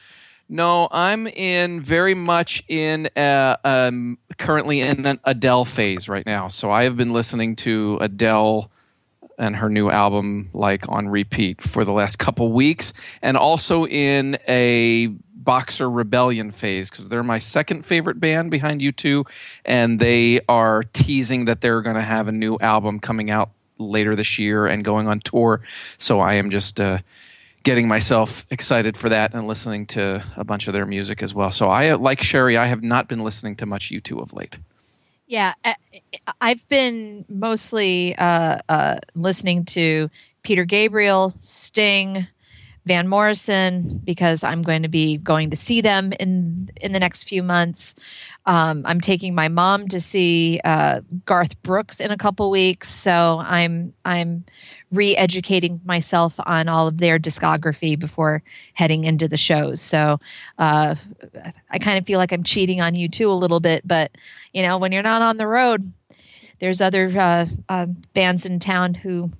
no, 0.49 0.89
I'm 0.91 1.29
in 1.29 1.81
very 1.81 2.15
much 2.15 2.65
in 2.67 3.09
uh, 3.17 3.57
um, 3.65 4.19
currently 4.37 4.81
in 4.81 5.07
an 5.07 5.21
Adele 5.23 5.65
phase 5.65 6.09
right 6.09 6.27
now. 6.27 6.49
So 6.49 6.73
I 6.73 6.83
have 6.85 6.97
been 6.97 7.13
listening 7.13 7.55
to 7.57 7.99
Adele 8.01 8.69
and 9.41 9.57
her 9.57 9.69
new 9.69 9.91
album 9.91 10.51
like 10.53 10.89
on 10.89 11.09
repeat 11.09 11.61
for 11.61 11.85
the 11.85 11.93
last 11.93 12.19
couple 12.19 12.53
weeks, 12.53 12.93
and 13.23 13.37
also 13.37 13.87
in 13.87 14.39
a 14.47 15.09
Boxer 15.41 15.91
Rebellion 15.91 16.53
phase 16.53 16.91
because 16.91 17.09
they're 17.09 17.23
my 17.23 17.39
second 17.39 17.85
favorite 17.85 18.21
band 18.21 18.51
behind 18.51 18.81
U2, 18.81 19.29
and 19.65 19.99
they 19.99 20.41
are 20.49 20.85
teasing 20.93 21.47
that 21.47 21.61
they're 21.61 21.81
going 21.83 21.97
to 21.97 22.03
have 22.03 22.29
a 22.29 22.33
new 22.33 22.59
album 22.61 23.01
coming 23.01 23.31
out 23.31 23.51
later 23.79 24.15
this 24.15 24.39
year 24.39 24.67
and 24.67 24.85
going 24.85 25.09
on 25.09 25.21
tour. 25.21 25.63
So 25.97 26.21
I 26.21 26.35
am 26.35 26.51
just 26.51 26.79
uh, 26.79 26.99
getting 27.63 27.89
myself 27.89 28.47
excited 28.51 28.97
for 28.97 29.09
that 29.09 29.35
and 29.35 29.47
listening 29.47 29.87
to 29.87 30.23
a 30.37 30.45
bunch 30.45 30.67
of 30.67 30.75
their 30.75 30.87
music 30.87 31.23
as 31.23 31.35
well. 31.35 31.51
So 31.51 31.69
I, 31.69 31.95
like 31.95 32.23
Sherry, 32.23 32.57
I 32.57 32.67
have 32.67 32.83
not 32.83 33.09
been 33.09 33.25
listening 33.25 33.57
to 33.57 33.67
much 33.67 33.91
U2 33.91 34.23
of 34.23 34.33
late. 34.35 34.57
Yeah, 35.31 35.55
I've 36.41 36.69
been 36.69 37.25
mostly 37.29 38.17
uh, 38.17 38.59
uh, 38.69 38.99
listening 39.15 39.65
to 39.67 40.11
Peter 40.43 40.65
Gabriel, 40.65 41.33
Sting, 41.39 42.27
Van 42.85 43.07
Morrison 43.07 44.01
because 44.03 44.43
I'm 44.43 44.63
going 44.63 44.83
to 44.83 44.89
be 44.89 45.19
going 45.19 45.51
to 45.51 45.57
see 45.57 45.81
them 45.83 46.13
in 46.19 46.73
in 46.81 46.91
the 46.91 46.99
next 46.99 47.29
few 47.29 47.45
months. 47.45 47.95
Um, 48.47 48.83
I'm 48.85 49.01
taking 49.01 49.33
my 49.33 49.47
mom 49.47 49.87
to 49.89 50.01
see 50.01 50.61
uh, 50.65 51.03
Garth 51.27 51.63
Brooks 51.63 52.01
in 52.01 52.11
a 52.11 52.17
couple 52.17 52.51
weeks, 52.51 52.93
so 52.93 53.39
I'm 53.45 53.95
I'm 54.05 54.45
re-educating 54.93 55.81
myself 55.85 56.35
on 56.47 56.69
all 56.69 56.87
of 56.89 56.99
their 56.99 57.19
discography 57.19 57.99
before 57.99 58.43
heading 58.75 59.05
into 59.05 59.29
the 59.29 59.37
shows. 59.37 59.81
So 59.81 60.19
uh, 60.59 60.97
I 61.71 61.79
kind 61.79 61.99
of 61.99 62.07
feel 62.07 62.19
like 62.19 62.33
I'm 62.33 62.43
cheating 62.43 62.81
on 62.81 62.95
U2 62.95 63.27
a 63.27 63.33
little 63.33 63.61
bit, 63.61 63.87
but 63.87 64.11
you 64.53 64.63
know, 64.63 64.79
when 64.79 64.93
you're 64.93 65.03
not 65.03 65.23
on 65.23 65.37
the 65.37 65.47
road, 65.47 65.93
there's 66.59 66.81
other 66.81 67.09
uh, 67.19 67.47
uh 67.69 67.87
bands 68.13 68.45
in 68.45 68.59
town 68.59 68.95
who 68.95 69.31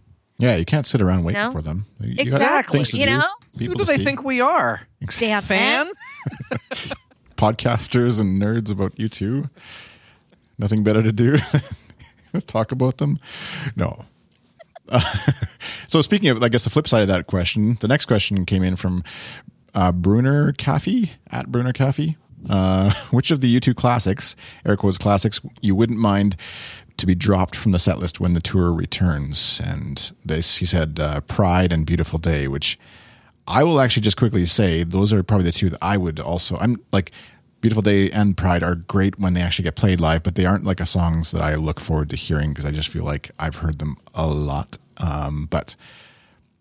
yeah, 0.41 0.57
you 0.57 0.65
can't 0.65 0.87
sit 0.87 1.03
around 1.03 1.25
waiting 1.25 1.53
for 1.53 1.61
them. 1.61 1.85
You 2.01 2.15
exactly. 2.17 2.83
You 2.95 3.05
know, 3.05 3.27
People 3.59 3.77
who 3.77 3.79
do 3.81 3.85
they 3.85 3.99
see. 3.99 4.05
think 4.07 4.25
we 4.25 4.41
are? 4.41 4.89
Damn 5.19 5.43
fans, 5.43 6.01
podcasters, 7.37 8.19
and 8.19 8.41
nerds 8.41 8.73
about 8.73 8.95
U2. 8.95 9.51
Nothing 10.59 10.83
better 10.83 11.03
to 11.03 11.13
do. 11.13 11.37
Talk 12.47 12.73
about 12.73 12.97
them. 12.97 13.19
No. 13.77 14.07
So 15.91 16.03
speaking 16.03 16.29
of, 16.29 16.41
I 16.41 16.49
guess 16.49 16.63
the 16.63 16.71
flip 16.71 16.87
side 16.87 17.03
of 17.03 17.09
that 17.09 17.27
question, 17.27 17.77
the 17.81 17.89
next 17.89 18.07
question 18.07 18.47
came 18.47 18.63
in 18.63 18.77
from 18.77 19.03
uh, 19.75 19.91
Bruner 19.91 20.53
Caffey 20.53 21.11
at 21.33 21.51
Bruner 21.51 21.73
Caffey. 21.73 22.15
Uh, 22.49 22.93
which 23.11 23.33
of 23.33 23.41
the 23.41 23.61
U2 23.61 23.75
classics, 23.75 24.37
air 24.65 24.77
quotes 24.77 24.99
classics, 24.99 25.41
you 25.61 25.75
wouldn't 25.75 25.99
mind 25.99 26.37
to 26.97 27.07
be 27.07 27.15
dropped 27.17 27.57
from 27.57 27.73
the 27.73 27.79
set 27.81 27.99
list 27.99 28.21
when 28.21 28.35
the 28.35 28.41
tour 28.41 28.73
returns. 28.73 29.61
And 29.65 30.13
this, 30.25 30.59
he 30.59 30.67
said, 30.67 31.01
uh, 31.01 31.23
Pride 31.23 31.73
and 31.73 31.85
Beautiful 31.85 32.21
Day, 32.21 32.47
which 32.47 32.79
I 33.49 33.65
will 33.65 33.81
actually 33.81 34.03
just 34.03 34.17
quickly 34.17 34.47
say 34.47 34.85
those 34.85 35.13
are 35.13 35.25
probably 35.25 35.47
the 35.47 35.53
two 35.53 35.71
that 35.71 35.79
I 35.83 35.97
would 35.97 36.21
also. 36.21 36.57
I'm 36.59 36.81
like 36.93 37.11
Beautiful 37.61 37.83
Day 37.83 38.11
and 38.11 38.37
Pride 38.37 38.63
are 38.63 38.75
great 38.75 39.19
when 39.19 39.35
they 39.35 39.43
actually 39.43 39.65
get 39.65 39.77
played 39.77 40.01
live, 40.01 40.23
but 40.23 40.35
they 40.35 40.47
aren't 40.47 40.65
like 40.65 40.81
a 40.81 40.87
songs 40.87 41.31
that 41.33 41.43
I 41.43 41.57
look 41.57 41.79
forward 41.79 42.09
to 42.11 42.17
hearing 42.17 42.51
because 42.51 42.65
I 42.65 42.71
just 42.71 42.89
feel 42.89 43.05
like 43.05 43.31
I've 43.39 43.57
heard 43.57 43.79
them 43.79 43.99
a 44.15 44.27
lot. 44.27 44.79
Um, 44.97 45.47
but 45.51 45.77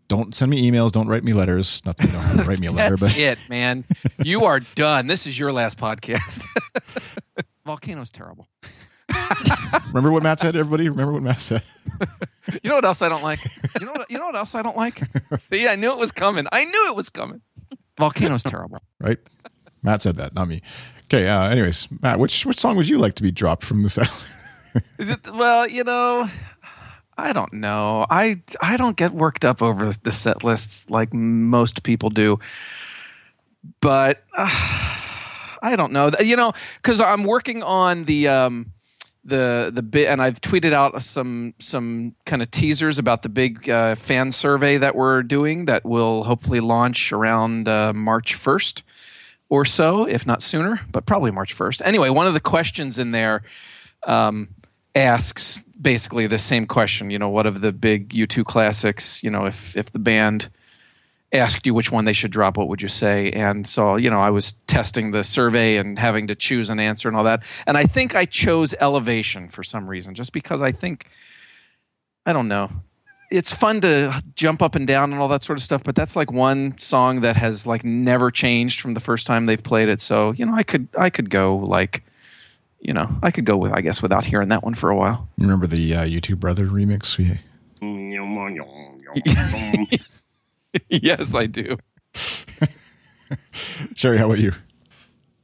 don't 0.10 0.36
send 0.36 0.52
me 0.52 0.70
emails. 0.70 0.92
Don't 0.92 1.08
write 1.08 1.24
me 1.24 1.32
letters. 1.32 1.82
Not 1.86 1.96
that 1.98 2.08
you 2.08 2.12
don't 2.12 2.22
have 2.22 2.38
to 2.38 2.44
write 2.44 2.60
me 2.60 2.68
a 2.68 2.72
letter, 2.74 2.98
but 2.98 3.18
it, 3.18 3.40
man, 3.48 3.86
you 4.24 4.44
are 4.44 4.60
done. 4.76 5.08
This 5.08 5.26
is 5.26 5.40
your 5.40 5.54
last 5.54 5.78
podcast. 5.78 6.44
Volcano's 7.66 8.10
terrible. 8.10 8.50
remember 9.88 10.12
what 10.12 10.22
Matt 10.22 10.42
said, 10.42 10.56
everybody? 10.58 10.90
Remember 10.90 11.14
what 11.14 11.24
Matt 11.24 11.40
said? 11.40 11.64
you 12.62 12.70
know 12.70 12.76
what 12.76 12.86
else 12.86 13.02
I 13.02 13.08
don't 13.08 13.24
like? 13.24 13.40
You 13.80 13.86
know 13.86 13.94
what, 13.94 14.12
you 14.12 14.18
know 14.18 14.26
what 14.26 14.36
else 14.36 14.54
I 14.54 14.62
don't 14.62 14.76
like? 14.78 15.02
See, 15.38 15.68
I 15.68 15.76
knew 15.76 15.92
it 15.92 15.98
was 15.98 16.12
coming. 16.12 16.46
I 16.52 16.66
knew 16.66 16.88
it 16.88 16.96
was 16.96 17.08
coming. 17.10 17.42
Volcano's 17.98 18.44
terrible. 18.44 18.80
Right? 19.00 19.20
Matt 19.82 20.02
said 20.02 20.18
that, 20.18 20.34
not 20.34 20.48
me. 20.48 20.62
Okay, 21.06 21.28
uh, 21.28 21.50
anyways, 21.50 21.88
Matt, 22.02 22.20
which 22.20 22.46
which 22.46 22.60
song 22.60 22.76
would 22.78 22.88
you 22.88 22.98
like 22.98 23.16
to 23.16 23.24
be 23.24 23.32
dropped 23.32 23.64
from 23.64 23.84
the 23.84 23.90
set? 23.90 24.10
well, 25.34 25.68
you 25.68 25.84
know, 25.84 26.30
I 27.18 27.34
don't 27.34 27.54
know. 27.54 28.06
I 28.10 28.42
I 28.62 28.78
don't 28.78 28.96
get 28.96 29.14
worked 29.14 29.44
up 29.44 29.62
over 29.62 29.92
the 29.92 30.12
set 30.12 30.44
lists 30.44 30.90
like 30.90 31.14
most 31.14 31.84
people 31.84 32.10
do. 32.10 32.40
But 33.82 34.24
uh, 34.38 34.48
I 35.62 35.76
don't 35.76 35.92
know. 35.92 36.12
You 36.20 36.36
know, 36.36 36.54
cuz 36.84 37.02
I'm 37.02 37.24
working 37.24 37.64
on 37.64 38.06
the 38.06 38.28
um 38.28 38.72
the 39.26 39.72
the 39.74 39.84
bit 39.84 40.10
and 40.10 40.22
I've 40.22 40.40
tweeted 40.42 40.74
out 40.74 41.02
some 41.02 41.54
some 41.60 42.16
kind 42.26 42.42
of 42.42 42.50
teasers 42.52 42.98
about 42.98 43.22
the 43.22 43.30
big 43.30 43.70
uh, 43.70 43.96
fan 43.96 44.32
survey 44.32 44.78
that 44.78 44.96
we're 44.96 45.24
doing 45.24 45.66
that 45.66 45.86
will 45.86 46.24
hopefully 46.24 46.60
launch 46.60 47.12
around 47.12 47.68
uh, 47.68 47.94
March 47.94 48.36
1st 48.36 48.84
or 49.50 49.66
so, 49.66 50.06
if 50.06 50.26
not 50.26 50.42
sooner, 50.42 50.80
but 50.92 51.06
probably 51.06 51.32
March 51.32 51.58
1st. 51.58 51.82
Anyway, 51.84 52.10
one 52.10 52.28
of 52.28 52.34
the 52.34 52.40
questions 52.40 53.00
in 53.00 53.12
there 53.12 53.42
um, 54.04 54.50
asks 54.96 55.64
basically 55.82 56.28
the 56.28 56.38
same 56.38 56.66
question. 56.66 57.10
You 57.10 57.20
know, 57.20 57.30
what 57.30 57.46
of 57.46 57.62
the 57.62 57.74
big 57.74 58.10
U2 58.10 58.46
classics? 58.46 59.24
You 59.24 59.32
know, 59.32 59.46
if 59.46 59.76
if 59.76 59.92
the 59.92 60.00
band 60.00 60.50
asked 61.32 61.66
you 61.66 61.74
which 61.74 61.92
one 61.92 62.06
they 62.06 62.14
should 62.14 62.32
drop, 62.32 62.58
what 62.58 62.68
would 62.68 62.82
you 62.82 62.88
say? 62.88 63.32
And 63.32 63.68
so, 63.68 63.96
you 63.96 64.10
know, 64.10 64.20
I 64.20 64.30
was 64.32 64.54
testing 64.68 65.12
the 65.12 65.24
survey 65.24 65.78
and 65.78 66.00
having 66.00 66.28
to 66.28 66.36
choose 66.36 66.70
an 66.70 66.80
answer 66.80 67.08
and 67.08 67.16
all 67.16 67.24
that. 67.24 67.44
And 67.68 67.78
I 67.78 67.84
think 67.84 68.16
I 68.16 68.26
chose 68.26 68.74
Elevation 68.80 69.48
for 69.48 69.64
some 69.64 69.88
reason, 69.88 70.16
just 70.16 70.34
because 70.34 70.62
I 70.62 70.72
think, 70.72 71.06
I 72.26 72.34
don't 72.34 72.48
know. 72.48 72.70
It's 73.32 73.54
fun 73.54 73.82
to 73.82 74.24
jump 74.36 74.62
up 74.62 74.76
and 74.76 74.88
down 74.88 75.12
and 75.12 75.22
all 75.22 75.28
that 75.28 75.44
sort 75.44 75.60
of 75.60 75.64
stuff, 75.64 75.84
but 75.84 75.96
that's 75.96 76.16
like 76.16 76.32
one 76.32 76.78
song 76.78 77.22
that 77.22 77.36
has 77.36 77.68
like 77.68 77.84
never 77.84 78.32
changed 78.32 78.80
from 78.82 78.96
the 78.96 79.00
first 79.00 79.28
time 79.28 79.46
they've 79.46 79.62
played 79.62 79.88
it. 79.88 80.02
So, 80.02 80.32
you 80.32 80.46
know, 80.46 80.56
I 80.56 80.64
could 80.64 80.88
I 80.98 81.10
could 81.10 81.30
go 81.30 81.58
like 81.58 82.04
you 82.80 82.94
know, 82.94 83.10
I 83.22 83.30
could 83.32 83.46
go 83.46 83.58
with 83.58 83.72
I 83.72 83.82
guess 83.82 84.02
without 84.02 84.26
hearing 84.26 84.50
that 84.50 84.64
one 84.64 84.74
for 84.74 84.90
a 84.90 84.96
while. 84.96 85.30
Remember 85.38 85.68
the 85.68 85.96
uh, 85.96 86.04
U2 86.06 86.40
Brother 86.40 86.66
remix? 86.68 87.18
We 87.18 87.26
yes, 90.90 91.36
I 91.36 91.46
do. 91.46 91.78
Sherry, 93.96 94.18
how 94.18 94.26
about 94.26 94.40
you? 94.40 94.54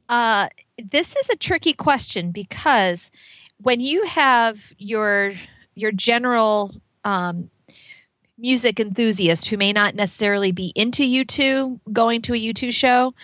Uh, 0.08 0.48
this 0.82 1.16
is 1.16 1.28
a 1.30 1.36
tricky 1.36 1.72
question 1.72 2.30
because 2.30 3.10
when 3.58 3.80
you 3.80 4.04
have 4.04 4.72
your 4.78 5.34
your 5.74 5.92
general 5.92 6.74
um, 7.04 7.50
music 8.38 8.78
enthusiast 8.78 9.48
who 9.48 9.56
may 9.56 9.72
not 9.72 9.94
necessarily 9.94 10.52
be 10.52 10.72
into 10.74 11.02
U2 11.02 11.80
going 11.92 12.20
to 12.22 12.34
a 12.34 12.36
U2 12.36 12.72
show, 12.72 13.14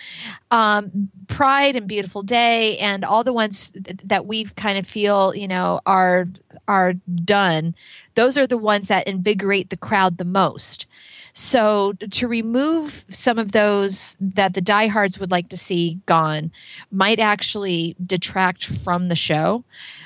um, 0.49 1.09
Pride 1.27 1.75
and 1.75 1.87
Beautiful 1.87 2.23
Day 2.23 2.77
and 2.79 3.05
all 3.05 3.23
the 3.23 3.33
ones 3.33 3.71
th- 3.71 3.99
that 4.03 4.25
we 4.25 4.45
kind 4.45 4.77
of 4.77 4.87
feel, 4.87 5.35
you 5.35 5.47
know, 5.47 5.79
are 5.85 6.27
are 6.67 6.93
done. 6.93 7.75
Those 8.15 8.37
are 8.37 8.47
the 8.47 8.57
ones 8.57 8.87
that 8.87 9.07
invigorate 9.07 9.69
the 9.69 9.77
crowd 9.77 10.17
the 10.17 10.25
most. 10.25 10.87
So 11.33 11.93
to 12.11 12.27
remove 12.27 13.05
some 13.09 13.39
of 13.39 13.51
those 13.51 14.15
that 14.19 14.53
the 14.53 14.61
diehards 14.61 15.19
would 15.19 15.31
like 15.31 15.49
to 15.49 15.57
see 15.57 15.99
gone 16.05 16.51
might 16.91 17.19
actually 17.19 17.95
detract 18.03 18.65
from 18.65 19.09
the 19.09 19.15
show. 19.15 19.63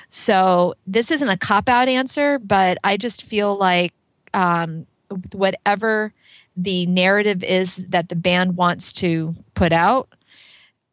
So 0.09 0.75
this 0.85 1.11
isn't 1.11 1.27
a 1.27 1.37
cop 1.37 1.67
out 1.67 1.89
answer, 1.89 2.39
but 2.39 2.77
I 2.83 2.95
just 2.95 3.23
feel 3.23 3.57
like 3.57 3.93
um, 4.33 4.85
whatever 5.33 6.13
the 6.55 6.85
narrative 6.87 7.43
is 7.43 7.75
that 7.75 8.09
the 8.09 8.15
band 8.15 8.57
wants 8.57 8.91
to 8.93 9.35
put 9.53 9.71
out, 9.71 10.09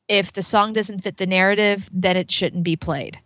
if 0.09 0.33
the 0.33 0.42
song 0.42 0.73
doesn't 0.73 1.00
fit 1.00 1.16
the 1.16 1.26
narrative, 1.26 1.88
then 1.92 2.16
it 2.16 2.30
shouldn't 2.30 2.62
be 2.64 2.76
played. 2.76 3.18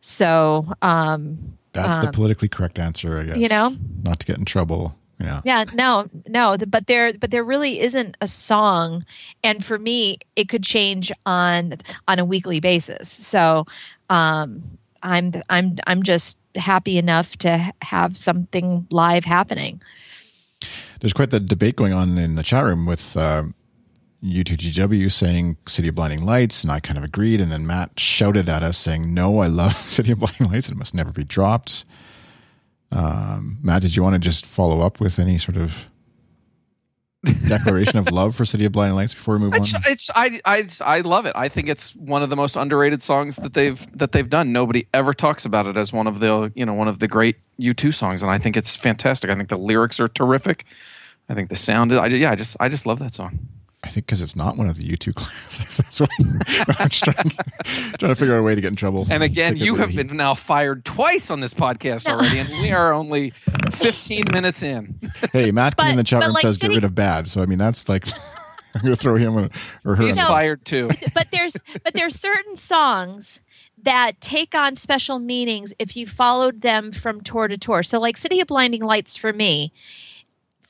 So, 0.00 0.72
um, 0.82 1.58
That's 1.74 1.98
the 1.98 2.08
Um, 2.08 2.12
politically 2.12 2.48
correct 2.48 2.78
answer, 2.78 3.18
I 3.18 3.24
guess. 3.24 3.36
you 3.36 3.48
know? 3.48 3.74
not 4.04 4.20
to 4.20 4.26
get 4.26 4.38
in 4.38 4.44
trouble. 4.44 4.96
Yeah. 5.20 5.40
yeah, 5.44 5.64
no, 5.72 6.08
no, 6.26 6.56
but 6.66 6.86
there, 6.88 7.12
but 7.12 7.30
there 7.30 7.44
really 7.44 7.78
isn't 7.80 8.16
a 8.20 8.26
song, 8.26 9.04
and 9.44 9.64
for 9.64 9.78
me, 9.78 10.18
it 10.34 10.48
could 10.48 10.64
change 10.64 11.12
on 11.24 11.74
on 12.08 12.18
a 12.18 12.24
weekly 12.24 12.58
basis. 12.58 13.08
So, 13.08 13.64
um, 14.10 14.78
I'm 15.04 15.32
I'm 15.48 15.78
I'm 15.86 16.02
just 16.02 16.38
happy 16.56 16.98
enough 16.98 17.36
to 17.38 17.72
have 17.82 18.16
something 18.16 18.86
live 18.90 19.24
happening. 19.24 19.80
There's 21.02 21.12
quite 21.12 21.30
the 21.30 21.40
debate 21.40 21.74
going 21.74 21.92
on 21.92 22.16
in 22.16 22.36
the 22.36 22.44
chat 22.44 22.62
room 22.62 22.86
with 22.86 23.16
uh, 23.16 23.42
U2GW 24.22 25.10
saying 25.10 25.56
City 25.66 25.88
of 25.88 25.96
Blinding 25.96 26.24
Lights, 26.24 26.62
and 26.62 26.70
I 26.70 26.78
kind 26.78 26.96
of 26.96 27.02
agreed. 27.02 27.40
And 27.40 27.50
then 27.50 27.66
Matt 27.66 27.98
shouted 27.98 28.48
at 28.48 28.62
us 28.62 28.78
saying, 28.78 29.12
No, 29.12 29.40
I 29.40 29.48
love 29.48 29.74
City 29.90 30.12
of 30.12 30.20
Blinding 30.20 30.48
Lights. 30.48 30.68
It 30.68 30.76
must 30.76 30.94
never 30.94 31.10
be 31.10 31.24
dropped. 31.24 31.84
Um, 32.92 33.58
Matt, 33.62 33.82
did 33.82 33.96
you 33.96 34.04
want 34.04 34.14
to 34.14 34.20
just 34.20 34.46
follow 34.46 34.80
up 34.80 35.00
with 35.00 35.18
any 35.18 35.38
sort 35.38 35.56
of 35.56 35.88
declaration 37.24 37.98
of 37.98 38.10
love 38.10 38.34
for 38.34 38.44
City 38.44 38.64
of 38.64 38.72
Blinding 38.72 38.96
Lights 38.96 39.14
before 39.14 39.34
we 39.34 39.40
move 39.40 39.54
on? 39.54 39.60
It's, 39.60 39.74
it's 39.88 40.10
I, 40.14 40.40
I 40.44 40.66
I 40.80 41.00
love 41.00 41.26
it. 41.26 41.32
I 41.36 41.48
think 41.48 41.68
it's 41.68 41.94
one 41.94 42.22
of 42.22 42.30
the 42.30 42.36
most 42.36 42.56
underrated 42.56 43.02
songs 43.02 43.36
that 43.36 43.54
they've 43.54 43.84
that 43.96 44.12
they've 44.12 44.28
done. 44.28 44.52
Nobody 44.52 44.86
ever 44.92 45.14
talks 45.14 45.44
about 45.44 45.66
it 45.66 45.76
as 45.76 45.92
one 45.92 46.06
of 46.06 46.20
the 46.20 46.52
you 46.54 46.66
know 46.66 46.74
one 46.74 46.88
of 46.88 46.98
the 46.98 47.08
great 47.08 47.36
U 47.58 47.74
two 47.74 47.92
songs, 47.92 48.22
and 48.22 48.30
I 48.30 48.38
think 48.38 48.56
it's 48.56 48.74
fantastic. 48.74 49.30
I 49.30 49.34
think 49.34 49.48
the 49.48 49.58
lyrics 49.58 50.00
are 50.00 50.08
terrific. 50.08 50.64
I 51.28 51.34
think 51.34 51.48
the 51.48 51.56
sound. 51.56 51.94
I, 51.94 52.06
yeah, 52.06 52.32
I 52.32 52.34
just 52.34 52.56
I 52.58 52.68
just 52.68 52.86
love 52.86 52.98
that 52.98 53.14
song. 53.14 53.38
I 53.84 53.88
think 53.88 54.06
because 54.06 54.22
it's 54.22 54.36
not 54.36 54.56
one 54.56 54.68
of 54.68 54.76
the 54.76 54.84
U2 54.84 55.14
classes. 55.16 55.76
That's 55.78 56.00
why 56.00 56.06
I'm 56.78 56.88
trying, 56.88 57.30
trying 57.98 57.98
to 57.98 58.14
figure 58.14 58.34
out 58.36 58.38
a 58.38 58.42
way 58.42 58.54
to 58.54 58.60
get 58.60 58.68
in 58.68 58.76
trouble. 58.76 59.06
And 59.10 59.22
again, 59.22 59.56
you 59.56 59.74
have 59.76 59.94
been 59.94 60.16
now 60.16 60.34
fired 60.34 60.84
twice 60.84 61.30
on 61.30 61.40
this 61.40 61.52
podcast 61.52 62.06
already, 62.06 62.38
and 62.38 62.48
we 62.62 62.70
are 62.70 62.92
only 62.92 63.30
15 63.72 64.24
minutes 64.32 64.62
in. 64.62 65.00
Hey, 65.32 65.50
Matt 65.50 65.76
But- 65.76 65.88
in 65.90 65.96
the 65.96 66.04
chat 66.04 66.20
but 66.20 66.26
room 66.26 66.34
like 66.34 66.42
says 66.42 66.58
get 66.58 66.66
City- 66.66 66.76
rid 66.76 66.84
of 66.84 66.94
bad. 66.94 67.28
So 67.28 67.42
I 67.42 67.46
mean, 67.46 67.58
that's 67.58 67.88
like 67.88 68.06
I'm 68.74 68.82
going 68.82 68.94
to 68.94 68.96
throw 68.96 69.16
him 69.16 69.36
on- 69.36 69.50
or 69.84 69.96
her. 69.96 70.02
He's 70.04 70.12
on 70.12 70.16
the- 70.16 70.22
No. 70.22 70.28
fired 70.28 70.64
too. 70.64 70.90
but 71.12 71.28
there's 71.32 71.56
but 71.82 71.94
there's 71.94 72.18
certain 72.18 72.54
songs 72.56 73.40
that 73.82 74.20
take 74.20 74.54
on 74.54 74.76
special 74.76 75.18
meanings 75.18 75.72
if 75.80 75.96
you 75.96 76.06
followed 76.06 76.60
them 76.60 76.92
from 76.92 77.20
tour 77.20 77.48
to 77.48 77.58
tour. 77.58 77.82
So 77.82 77.98
like 77.98 78.16
City 78.16 78.38
of 78.40 78.46
Blinding 78.46 78.82
Lights 78.82 79.16
for 79.16 79.32
me, 79.32 79.72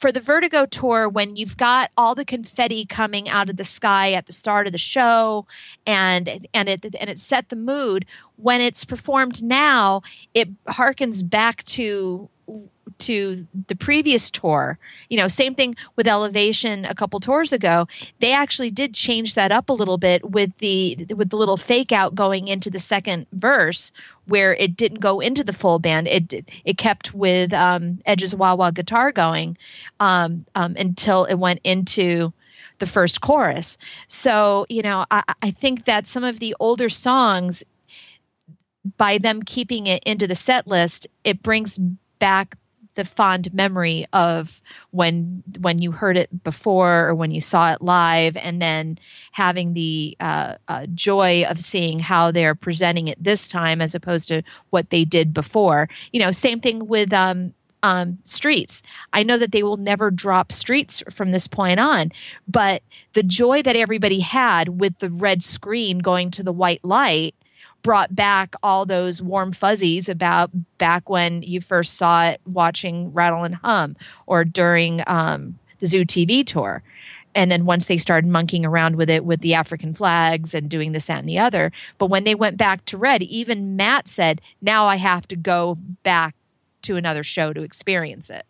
for 0.02 0.10
the 0.10 0.20
Vertigo 0.20 0.66
tour 0.66 1.08
when 1.08 1.36
you've 1.36 1.56
got 1.56 1.92
all 1.96 2.16
the 2.16 2.24
confetti 2.24 2.84
coming 2.84 3.28
out 3.28 3.48
of 3.48 3.56
the 3.56 3.64
sky 3.64 4.12
at 4.12 4.26
the 4.26 4.32
start 4.32 4.66
of 4.66 4.72
the 4.72 4.78
show 4.78 5.46
and 5.86 6.48
and 6.52 6.68
it 6.68 6.84
and 6.98 7.08
it 7.08 7.20
set 7.20 7.50
the 7.50 7.56
mood 7.56 8.04
when 8.34 8.60
it's 8.60 8.84
performed 8.84 9.44
now 9.44 10.02
it 10.34 10.48
harkens 10.64 11.22
back 11.22 11.64
to 11.64 12.28
to 13.00 13.46
the 13.68 13.76
previous 13.76 14.30
tour. 14.30 14.78
You 15.08 15.18
know 15.18 15.28
same 15.28 15.54
thing 15.54 15.76
with 15.96 16.06
elevation 16.06 16.84
a 16.84 16.94
couple 16.94 17.20
tours 17.20 17.52
ago. 17.52 17.86
They 18.20 18.32
actually 18.32 18.70
did 18.70 18.94
change 18.94 19.34
that 19.34 19.52
up 19.52 19.68
a 19.68 19.72
little 19.72 19.98
bit 19.98 20.30
with 20.30 20.56
the 20.58 21.06
with 21.14 21.30
the 21.30 21.36
little 21.36 21.56
fake 21.56 21.92
out 21.92 22.14
going 22.14 22.48
into 22.48 22.70
the 22.70 22.78
second 22.78 23.26
verse 23.32 23.92
where 24.26 24.54
it 24.54 24.76
didn't 24.76 25.00
go 25.00 25.20
into 25.20 25.42
the 25.44 25.52
full 25.52 25.78
band. 25.78 26.08
It 26.08 26.48
it 26.64 26.78
kept 26.78 27.14
with 27.14 27.52
um 27.52 28.00
edge's 28.06 28.34
wah 28.34 28.54
wah 28.54 28.70
guitar 28.70 29.12
going 29.12 29.56
um, 30.00 30.46
um 30.54 30.74
until 30.78 31.24
it 31.24 31.34
went 31.34 31.60
into 31.64 32.32
the 32.78 32.86
first 32.86 33.20
chorus. 33.20 33.78
So 34.08 34.66
you 34.68 34.82
know 34.82 35.06
i 35.10 35.22
i 35.42 35.50
think 35.50 35.84
that 35.84 36.06
some 36.06 36.24
of 36.24 36.38
the 36.38 36.54
older 36.58 36.88
songs 36.88 37.62
by 38.96 39.18
them 39.18 39.42
keeping 39.42 39.86
it 39.86 40.02
into 40.04 40.26
the 40.26 40.34
set 40.34 40.66
list 40.66 41.06
it 41.24 41.42
brings 41.42 41.78
back 42.18 42.56
the 42.94 43.04
fond 43.04 43.52
memory 43.54 44.06
of 44.12 44.60
when 44.90 45.42
when 45.60 45.80
you 45.80 45.92
heard 45.92 46.16
it 46.16 46.44
before 46.44 47.08
or 47.08 47.14
when 47.14 47.30
you 47.30 47.40
saw 47.40 47.72
it 47.72 47.82
live 47.82 48.36
and 48.36 48.60
then 48.60 48.98
having 49.32 49.74
the 49.74 50.16
uh, 50.20 50.56
uh, 50.68 50.86
joy 50.94 51.44
of 51.44 51.60
seeing 51.60 51.98
how 51.98 52.30
they're 52.30 52.54
presenting 52.54 53.08
it 53.08 53.22
this 53.22 53.48
time 53.48 53.80
as 53.80 53.94
opposed 53.94 54.28
to 54.28 54.42
what 54.70 54.90
they 54.90 55.04
did 55.04 55.32
before. 55.32 55.88
You 56.12 56.20
know 56.20 56.32
same 56.32 56.60
thing 56.60 56.86
with 56.86 57.12
um, 57.12 57.54
um, 57.82 58.18
streets. 58.24 58.82
I 59.12 59.22
know 59.22 59.38
that 59.38 59.52
they 59.52 59.62
will 59.62 59.76
never 59.76 60.10
drop 60.10 60.52
streets 60.52 61.02
from 61.10 61.32
this 61.32 61.48
point 61.48 61.80
on 61.80 62.12
but 62.46 62.82
the 63.14 63.22
joy 63.22 63.62
that 63.62 63.76
everybody 63.76 64.20
had 64.20 64.80
with 64.80 64.98
the 64.98 65.10
red 65.10 65.42
screen 65.42 65.98
going 65.98 66.30
to 66.32 66.42
the 66.42 66.52
white 66.52 66.84
light 66.84 67.34
brought 67.82 68.14
back 68.14 68.54
all 68.62 68.86
those 68.86 69.20
warm 69.20 69.52
fuzzies 69.52 70.08
about 70.08 70.50
back 70.78 71.08
when 71.08 71.42
you 71.42 71.60
first 71.60 71.94
saw 71.94 72.24
it 72.26 72.40
watching 72.46 73.12
Rattle 73.12 73.44
and 73.44 73.56
Hum 73.56 73.96
or 74.26 74.44
during 74.44 75.02
um, 75.06 75.58
the 75.80 75.86
Zoo 75.86 76.04
TV 76.04 76.46
tour. 76.46 76.82
And 77.34 77.50
then 77.50 77.64
once 77.64 77.86
they 77.86 77.98
started 77.98 78.28
monkeying 78.28 78.66
around 78.66 78.96
with 78.96 79.08
it 79.08 79.24
with 79.24 79.40
the 79.40 79.54
African 79.54 79.94
flags 79.94 80.54
and 80.54 80.68
doing 80.68 80.92
this, 80.92 81.06
that, 81.06 81.20
and 81.20 81.28
the 81.28 81.38
other. 81.38 81.72
But 81.98 82.06
when 82.06 82.24
they 82.24 82.34
went 82.34 82.56
back 82.56 82.84
to 82.86 82.98
Red, 82.98 83.22
even 83.22 83.74
Matt 83.74 84.06
said, 84.06 84.40
now 84.60 84.86
I 84.86 84.96
have 84.96 85.26
to 85.28 85.36
go 85.36 85.78
back 86.02 86.34
to 86.82 86.96
another 86.96 87.22
show 87.22 87.52
to 87.52 87.62
experience 87.62 88.28
it. 88.28 88.46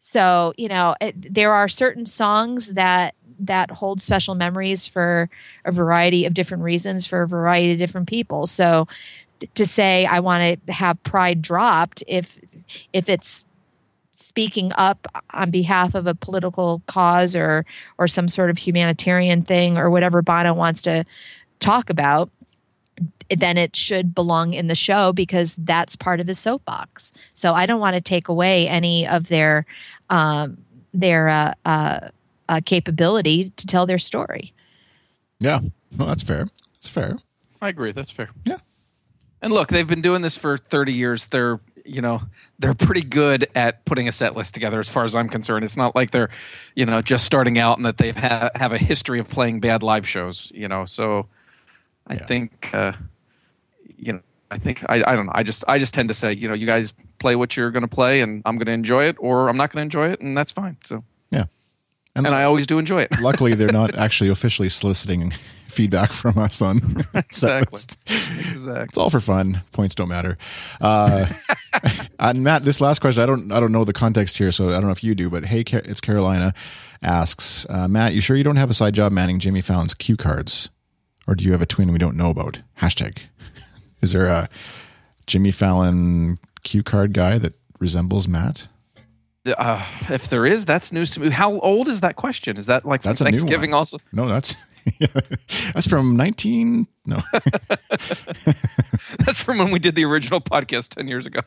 So, 0.00 0.54
you 0.56 0.68
know, 0.68 0.96
it, 1.00 1.34
there 1.34 1.52
are 1.52 1.68
certain 1.68 2.06
songs 2.06 2.72
that 2.72 3.14
that 3.38 3.70
hold 3.70 4.02
special 4.02 4.34
memories 4.34 4.86
for 4.86 5.30
a 5.64 5.72
variety 5.72 6.26
of 6.26 6.34
different 6.34 6.62
reasons 6.62 7.06
for 7.06 7.22
a 7.22 7.28
variety 7.28 7.72
of 7.72 7.78
different 7.78 8.08
people. 8.08 8.46
So 8.46 8.86
to 9.54 9.66
say 9.66 10.04
I 10.04 10.20
want 10.20 10.66
to 10.66 10.72
have 10.72 11.02
pride 11.04 11.40
dropped 11.40 12.02
if 12.06 12.38
if 12.92 13.08
it's 13.08 13.44
speaking 14.12 14.72
up 14.76 15.06
on 15.32 15.50
behalf 15.50 15.94
of 15.94 16.06
a 16.06 16.14
political 16.14 16.82
cause 16.86 17.34
or 17.34 17.64
or 17.98 18.06
some 18.06 18.28
sort 18.28 18.50
of 18.50 18.58
humanitarian 18.58 19.42
thing 19.42 19.78
or 19.78 19.90
whatever 19.90 20.20
Bono 20.22 20.52
wants 20.52 20.82
to 20.82 21.04
talk 21.60 21.88
about 21.88 22.30
then 23.38 23.56
it 23.56 23.76
should 23.76 24.14
belong 24.14 24.54
in 24.54 24.66
the 24.66 24.74
show 24.74 25.12
because 25.12 25.54
that's 25.56 25.94
part 25.96 26.20
of 26.20 26.26
his 26.26 26.38
soapbox. 26.38 27.12
So 27.34 27.54
I 27.54 27.66
don't 27.66 27.80
want 27.80 27.94
to 27.94 28.00
take 28.00 28.28
away 28.28 28.68
any 28.68 29.06
of 29.06 29.28
their 29.28 29.66
um, 30.08 30.58
their 30.92 31.28
uh, 31.28 31.54
uh, 31.64 32.08
uh, 32.48 32.60
capability 32.64 33.50
to 33.56 33.66
tell 33.66 33.86
their 33.86 33.98
story. 33.98 34.52
Yeah, 35.38 35.60
no, 35.96 36.06
that's 36.06 36.22
fair. 36.22 36.48
That's 36.74 36.88
fair. 36.88 37.18
I 37.62 37.68
agree. 37.68 37.92
That's 37.92 38.10
fair. 38.10 38.30
Yeah. 38.44 38.58
And 39.42 39.52
look, 39.52 39.68
they've 39.68 39.86
been 39.86 40.02
doing 40.02 40.22
this 40.22 40.36
for 40.36 40.58
30 40.58 40.92
years. 40.92 41.26
They're, 41.26 41.60
you 41.84 42.02
know, 42.02 42.20
they're 42.58 42.74
pretty 42.74 43.02
good 43.02 43.48
at 43.54 43.84
putting 43.84 44.08
a 44.08 44.12
set 44.12 44.36
list 44.36 44.52
together 44.52 44.80
as 44.80 44.88
far 44.88 45.04
as 45.04 45.16
I'm 45.16 45.28
concerned. 45.28 45.64
It's 45.64 45.76
not 45.76 45.94
like 45.94 46.10
they're, 46.10 46.28
you 46.74 46.84
know, 46.84 47.00
just 47.00 47.24
starting 47.24 47.58
out 47.58 47.76
and 47.76 47.86
that 47.86 47.96
they've 47.96 48.16
ha- 48.16 48.50
have 48.54 48.72
a 48.72 48.78
history 48.78 49.18
of 49.18 49.28
playing 49.28 49.60
bad 49.60 49.82
live 49.82 50.06
shows, 50.06 50.52
you 50.54 50.68
know. 50.68 50.84
So 50.84 51.26
I 52.10 52.14
Yeah. 52.14 52.26
think 52.26 52.70
uh 52.74 52.92
you 53.96 54.12
know, 54.14 54.20
I 54.50 54.58
think 54.58 54.82
I, 54.88 54.96
I 55.06 55.14
don't 55.16 55.26
know. 55.26 55.32
I 55.34 55.42
just 55.42 55.64
I 55.68 55.78
just 55.78 55.94
tend 55.94 56.08
to 56.08 56.14
say, 56.14 56.32
you 56.34 56.48
know, 56.48 56.54
you 56.54 56.66
guys 56.66 56.92
play 57.18 57.36
what 57.36 57.56
you're 57.56 57.70
going 57.70 57.82
to 57.82 57.94
play 57.96 58.20
and 58.22 58.42
I'm 58.46 58.56
going 58.56 58.66
to 58.66 58.72
enjoy 58.72 59.04
it 59.04 59.16
or 59.18 59.48
I'm 59.48 59.56
not 59.56 59.70
going 59.72 59.80
to 59.80 59.82
enjoy 59.84 60.10
it 60.12 60.20
and 60.20 60.36
that's 60.36 60.50
fine. 60.50 60.76
So 60.84 61.04
Yeah. 61.30 61.44
And, 62.16 62.26
and 62.26 62.34
I 62.34 62.42
always 62.44 62.66
do 62.66 62.78
enjoy 62.78 63.02
it. 63.02 63.10
luckily, 63.20 63.54
they're 63.54 63.70
not 63.72 63.94
actually 63.94 64.30
officially 64.30 64.68
soliciting 64.68 65.32
feedback 65.68 66.12
from 66.12 66.36
us 66.38 66.60
on 66.60 67.04
Exactly. 67.14 67.80
exactly. 68.50 68.84
It's 68.88 68.98
all 68.98 69.10
for 69.10 69.20
fun. 69.20 69.60
Points 69.72 69.94
don't 69.94 70.08
matter. 70.08 70.36
Uh, 70.80 71.26
and 72.18 72.42
Matt, 72.42 72.64
this 72.64 72.80
last 72.80 72.98
question, 73.00 73.22
I 73.22 73.26
don't, 73.26 73.52
I 73.52 73.60
don't 73.60 73.70
know 73.70 73.84
the 73.84 73.92
context 73.92 74.38
here, 74.38 74.50
so 74.50 74.70
I 74.70 74.74
don't 74.74 74.86
know 74.86 74.90
if 74.90 75.04
you 75.04 75.14
do. 75.14 75.30
But 75.30 75.44
hey, 75.44 75.60
it's 75.64 76.00
Carolina 76.00 76.52
asks 77.02 77.64
uh, 77.70 77.86
Matt, 77.86 78.14
you 78.14 78.20
sure 78.20 78.36
you 78.36 78.44
don't 78.44 78.56
have 78.56 78.70
a 78.70 78.74
side 78.74 78.94
job 78.94 79.12
manning 79.12 79.38
Jimmy 79.38 79.60
Fallon's 79.60 79.94
cue 79.94 80.16
cards, 80.16 80.68
or 81.30 81.36
do 81.36 81.44
you 81.44 81.52
have 81.52 81.62
a 81.62 81.66
twin 81.66 81.92
we 81.92 81.98
don't 81.98 82.16
know 82.16 82.28
about? 82.28 82.60
Hashtag. 82.80 83.20
Is 84.02 84.12
there 84.12 84.26
a 84.26 84.48
Jimmy 85.28 85.52
Fallon 85.52 86.38
cue 86.64 86.82
card 86.82 87.14
guy 87.14 87.38
that 87.38 87.54
resembles 87.78 88.26
Matt? 88.26 88.66
Uh, 89.46 89.86
if 90.10 90.28
there 90.28 90.44
is, 90.44 90.64
that's 90.66 90.90
news 90.92 91.08
to 91.10 91.20
me. 91.20 91.30
How 91.30 91.58
old 91.60 91.88
is 91.88 92.00
that 92.00 92.16
question? 92.16 92.58
Is 92.58 92.66
that 92.66 92.84
like 92.84 93.02
That's 93.02 93.22
Thanksgiving 93.22 93.72
also? 93.72 93.96
No, 94.12 94.28
that's 94.28 94.54
that's 95.72 95.86
from 95.86 96.14
nineteen. 96.14 96.86
No, 97.06 97.22
That's 99.24 99.42
from 99.42 99.58
when 99.58 99.70
we 99.70 99.78
did 99.78 99.94
the 99.94 100.04
original 100.04 100.40
podcast 100.40 100.88
10 100.88 101.08
years 101.08 101.26
ago. 101.26 101.40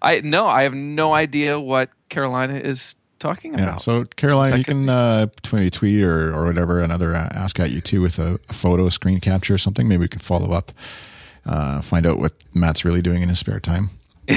I 0.00 0.20
no, 0.20 0.46
I 0.46 0.62
have 0.62 0.74
no 0.74 1.12
idea 1.12 1.58
what 1.58 1.90
Carolina 2.08 2.54
is 2.54 2.94
talking 3.18 3.54
about. 3.54 3.64
Yeah. 3.64 3.76
So 3.76 4.04
Caroline, 4.16 4.52
That 4.52 4.58
you 4.58 4.64
can 4.64 4.88
uh, 4.88 5.26
maybe 5.52 5.70
tweet 5.70 6.02
or, 6.02 6.32
or 6.34 6.44
whatever 6.46 6.80
another 6.80 7.14
uh, 7.14 7.28
ask 7.32 7.58
at 7.60 7.70
U2 7.70 8.02
with 8.02 8.18
a, 8.18 8.38
a 8.48 8.52
photo 8.52 8.88
screen 8.88 9.20
capture 9.20 9.54
or 9.54 9.58
something. 9.58 9.88
Maybe 9.88 10.00
we 10.00 10.08
can 10.08 10.20
follow 10.20 10.52
up, 10.52 10.72
uh, 11.46 11.80
find 11.82 12.06
out 12.06 12.18
what 12.18 12.32
Matt's 12.54 12.84
really 12.84 13.02
doing 13.02 13.22
in 13.22 13.28
his 13.28 13.38
spare 13.38 13.60
time. 13.60 13.90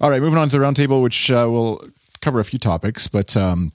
All 0.00 0.10
right, 0.10 0.20
moving 0.20 0.38
on 0.38 0.48
to 0.48 0.58
the 0.58 0.64
roundtable, 0.64 1.02
which 1.02 1.30
uh, 1.30 1.46
will 1.50 1.88
cover 2.20 2.40
a 2.40 2.44
few 2.44 2.58
topics, 2.58 3.08
but 3.08 3.36
um, 3.36 3.72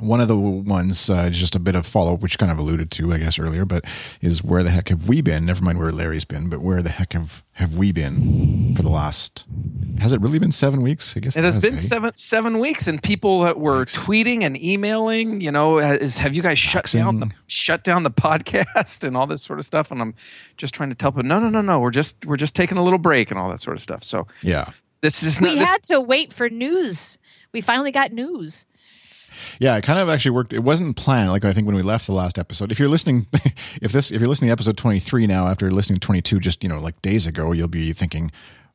one 0.00 0.20
of 0.20 0.28
the 0.28 0.36
ones, 0.36 1.08
uh, 1.10 1.30
just 1.30 1.54
a 1.54 1.58
bit 1.58 1.74
of 1.74 1.86
follow 1.86 2.14
up, 2.14 2.20
which 2.20 2.38
kind 2.38 2.50
of 2.52 2.58
alluded 2.58 2.90
to, 2.92 3.12
I 3.12 3.18
guess, 3.18 3.38
earlier, 3.38 3.64
but 3.64 3.84
is 4.20 4.42
where 4.42 4.62
the 4.62 4.70
heck 4.70 4.88
have 4.88 5.08
we 5.08 5.20
been? 5.20 5.46
Never 5.46 5.62
mind 5.64 5.78
where 5.78 5.92
Larry's 5.92 6.24
been, 6.24 6.48
but 6.48 6.60
where 6.60 6.82
the 6.82 6.90
heck 6.90 7.12
have, 7.12 7.44
have 7.52 7.74
we 7.76 7.92
been 7.92 8.74
for 8.76 8.82
the 8.82 8.88
last? 8.88 9.46
Has 10.00 10.12
it 10.12 10.20
really 10.20 10.38
been 10.38 10.52
seven 10.52 10.82
weeks? 10.82 11.16
I 11.16 11.20
guess 11.20 11.36
It 11.36 11.44
has 11.44 11.58
been 11.58 11.74
eh? 11.74 11.76
seven 11.78 12.12
seven 12.16 12.58
weeks, 12.58 12.86
and 12.88 13.02
people 13.02 13.40
that 13.42 13.58
were 13.58 13.80
Weeks. 13.80 13.96
tweeting 13.96 14.44
and 14.44 14.62
emailing. 14.62 15.40
You 15.40 15.50
know, 15.52 15.78
is 15.78 16.16
have 16.18 16.34
you 16.34 16.42
guys 16.42 16.58
shut 16.58 16.86
down 16.86 17.20
the 17.20 17.30
shut 17.48 17.84
down 17.84 18.02
the 18.02 18.10
podcast 18.28 19.04
and 19.04 19.16
all 19.16 19.26
this 19.26 19.42
sort 19.42 19.58
of 19.58 19.64
stuff? 19.66 19.90
And 19.90 20.00
I'm 20.00 20.14
just 20.56 20.72
trying 20.74 20.88
to 20.88 20.94
tell 20.94 21.10
them, 21.10 21.28
no, 21.28 21.38
no, 21.38 21.50
no, 21.50 21.60
no. 21.60 21.80
We're 21.80 21.90
just 21.90 22.24
we're 22.24 22.36
just 22.38 22.54
taking 22.54 22.78
a 22.78 22.82
little 22.82 22.98
break 22.98 23.30
and 23.30 23.38
all 23.38 23.50
that 23.50 23.60
sort 23.60 23.76
of 23.76 23.82
stuff. 23.82 24.02
So 24.02 24.26
Yeah. 24.42 24.70
this 25.02 25.22
is 25.22 25.40
We 25.40 25.48
not. 25.50 25.58
This, 25.58 25.68
had 25.68 25.82
to 25.84 26.00
wait 26.00 26.32
for 26.32 26.48
news. 26.48 27.18
We 27.52 27.60
finally 27.60 27.92
got 27.92 28.12
news. 28.12 28.64
Yeah, 29.58 29.76
it 29.76 29.82
kind 29.82 29.98
of 29.98 30.08
actually 30.08 30.32
worked. 30.32 30.52
It 30.52 30.60
wasn't 30.60 30.96
planned. 30.96 31.30
Like 31.30 31.44
I 31.44 31.52
think 31.52 31.66
when 31.66 31.76
we 31.76 31.82
left 31.82 32.06
the 32.06 32.12
last 32.12 32.38
episode. 32.38 32.72
If 32.72 32.78
you're 32.78 32.88
listening, 32.88 33.26
if 33.82 33.92
this, 33.92 34.10
if 34.10 34.20
you're 34.20 34.28
listening 34.28 34.48
to 34.48 34.52
episode 34.52 34.76
23 34.76 35.26
now, 35.26 35.46
after 35.46 35.70
listening 35.70 35.98
to 35.98 36.06
22, 36.06 36.40
just 36.40 36.62
you 36.62 36.68
know, 36.68 36.80
like 36.80 37.00
days 37.02 37.26
ago, 37.26 37.52
you'll 37.52 37.68
be 37.68 37.92
thinking, 37.92 38.30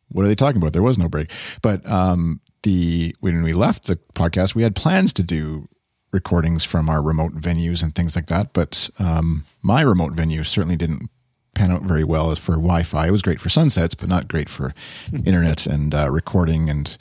"What 0.09 0.25
are 0.25 0.27
they 0.27 0.35
talking 0.35 0.61
about?" 0.61 0.73
There 0.73 0.83
was 0.83 0.97
no 0.97 1.09
break. 1.09 1.31
But 1.61 1.85
um, 1.89 2.41
the 2.63 3.15
when 3.19 3.43
we 3.43 3.53
left 3.53 3.87
the 3.87 3.97
podcast, 4.13 4.55
we 4.55 4.63
had 4.63 4.75
plans 4.75 5.13
to 5.13 5.23
do 5.23 5.67
recordings 6.11 6.63
from 6.63 6.89
our 6.89 7.01
remote 7.01 7.33
venues 7.33 7.83
and 7.83 7.93
things 7.93 8.15
like 8.15 8.27
that. 8.27 8.53
But 8.53 8.89
um, 8.99 9.45
my 9.61 9.81
remote 9.81 10.13
venue 10.13 10.43
certainly 10.43 10.77
didn't 10.77 11.09
pan 11.55 11.71
out 11.71 11.83
very 11.83 12.03
well 12.03 12.31
as 12.31 12.39
for 12.39 12.53
Wi-Fi. 12.53 13.07
It 13.07 13.11
was 13.11 13.21
great 13.21 13.39
for 13.39 13.49
sunsets, 13.49 13.95
but 13.95 14.09
not 14.09 14.27
great 14.27 14.49
for 14.49 14.73
internet 15.25 15.65
and 15.65 15.95
uh, 15.95 16.09
recording 16.11 16.69
and 16.69 16.97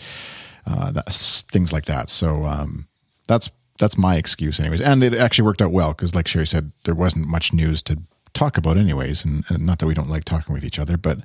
uh, 0.66 1.02
things 1.10 1.72
like 1.72 1.84
that. 1.86 2.10
So 2.10 2.44
um, 2.46 2.88
that's 3.26 3.50
that's 3.78 3.98
my 3.98 4.16
excuse, 4.16 4.60
anyways. 4.60 4.80
And 4.80 5.02
it 5.02 5.14
actually 5.14 5.46
worked 5.46 5.62
out 5.62 5.72
well 5.72 5.88
because, 5.88 6.14
like 6.14 6.28
Sherry 6.28 6.46
said, 6.46 6.72
there 6.84 6.94
wasn't 6.94 7.26
much 7.26 7.52
news 7.52 7.82
to 7.82 7.98
talk 8.32 8.56
about, 8.56 8.76
anyways. 8.76 9.24
And, 9.24 9.44
and 9.48 9.66
not 9.66 9.78
that 9.80 9.86
we 9.86 9.94
don't 9.94 10.10
like 10.10 10.24
talking 10.24 10.54
with 10.54 10.64
each 10.64 10.78
other, 10.78 10.96
but 10.96 11.18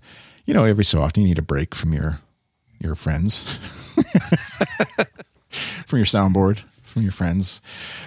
you 0.45 0.53
know, 0.53 0.65
every 0.65 0.85
so 0.85 1.01
often 1.01 1.23
you 1.23 1.29
need 1.29 1.39
a 1.39 1.43
break 1.43 1.75
from 1.75 1.93
your 1.93 2.21
your 2.79 2.95
friends, 2.95 3.43
from 5.85 5.99
your 5.99 6.05
soundboard, 6.05 6.63
from 6.81 7.03
your 7.03 7.11
friends. 7.11 7.61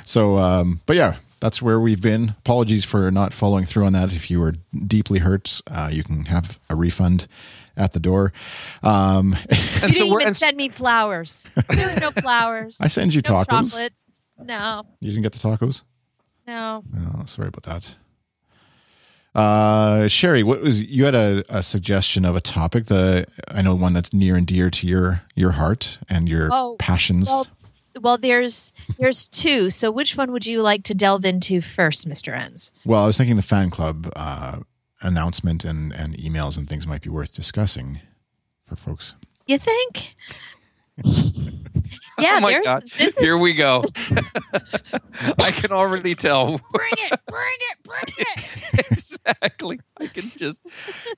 So, 0.04 0.38
um, 0.38 0.80
but 0.86 0.96
yeah, 0.96 1.16
that's 1.42 1.60
where 1.60 1.78
we've 1.80 2.00
been. 2.00 2.30
Apologies 2.38 2.84
for 2.86 3.10
not 3.10 3.34
following 3.34 3.64
through 3.66 3.84
on 3.84 3.92
that. 3.92 4.14
If 4.14 4.30
you 4.30 4.40
were 4.40 4.54
deeply 4.86 5.18
hurt, 5.18 5.60
uh, 5.70 5.90
you 5.92 6.02
can 6.04 6.24
have 6.26 6.58
a 6.70 6.74
refund 6.76 7.26
at 7.76 7.92
the 7.92 8.00
door. 8.00 8.32
Um, 8.82 9.36
You 9.50 9.56
and 9.82 9.94
so 9.94 10.04
didn't 10.04 10.10
we're 10.12 10.20
even 10.20 10.28
and, 10.28 10.36
send 10.36 10.56
me 10.56 10.68
flowers. 10.68 11.46
There 11.68 11.88
were 11.94 12.00
no 12.00 12.10
flowers. 12.22 12.76
I 12.80 12.88
send 12.88 13.14
you 13.14 13.22
no 13.26 13.34
tacos. 13.34 13.70
chocolates. 13.72 14.20
No, 14.42 14.84
You 15.00 15.10
didn't 15.10 15.22
get 15.24 15.32
the 15.32 15.38
tacos? 15.38 15.82
no. 16.46 16.82
Oh, 16.96 17.24
sorry 17.26 17.48
about 17.48 17.64
that. 17.64 17.94
Uh, 19.34 20.08
Sherry, 20.08 20.42
what 20.42 20.60
was 20.60 20.82
you 20.82 21.04
had 21.06 21.14
a, 21.14 21.42
a 21.48 21.62
suggestion 21.62 22.24
of 22.26 22.36
a 22.36 22.40
topic 22.40 22.86
that 22.86 23.28
I 23.48 23.62
know 23.62 23.74
one 23.74 23.94
that's 23.94 24.12
near 24.12 24.36
and 24.36 24.46
dear 24.46 24.68
to 24.70 24.86
your 24.86 25.22
your 25.34 25.52
heart 25.52 25.98
and 26.10 26.28
your 26.28 26.50
Oh, 26.52 26.76
passions. 26.78 27.28
Well, 27.28 27.46
well, 28.00 28.18
there's 28.18 28.72
there's 28.98 29.28
two. 29.28 29.70
So 29.70 29.90
which 29.90 30.16
one 30.16 30.32
would 30.32 30.46
you 30.46 30.62
like 30.62 30.84
to 30.84 30.94
delve 30.94 31.24
into 31.24 31.60
first, 31.60 32.08
Mr. 32.08 32.36
Enns? 32.36 32.72
Well, 32.84 33.02
I 33.02 33.06
was 33.06 33.16
thinking 33.16 33.36
the 33.36 33.42
fan 33.42 33.70
club 33.70 34.10
uh, 34.16 34.60
announcement 35.00 35.64
and 35.64 35.92
and 35.92 36.16
emails 36.16 36.56
and 36.56 36.68
things 36.68 36.86
might 36.86 37.02
be 37.02 37.10
worth 37.10 37.32
discussing 37.32 38.00
for 38.64 38.76
folks. 38.76 39.14
You 39.46 39.58
think? 39.58 40.14
yeah, 41.04 42.36
oh 42.36 42.40
my 42.40 42.50
there's 42.50 42.64
god, 42.64 42.84
this 42.98 43.16
is 43.16 43.18
here 43.18 43.38
we 43.38 43.54
go. 43.54 43.82
I 45.38 45.50
can 45.50 45.72
already 45.72 46.14
tell 46.14 46.60
bring 46.72 46.92
it, 46.98 47.20
bring 47.26 47.58
it, 47.60 47.78
bring 47.82 48.02
it. 48.18 48.90
exactly. 48.92 49.80
I 49.98 50.06
can 50.08 50.30
just, 50.36 50.66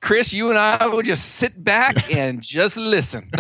Chris, 0.01 0.33
you 0.33 0.51
and 0.51 0.59
I 0.59 0.87
will 0.87 1.03
just 1.03 1.27
sit 1.27 1.63
back 1.63 2.11
and 2.11 2.41
just 2.41 2.77
listen. 2.77 3.31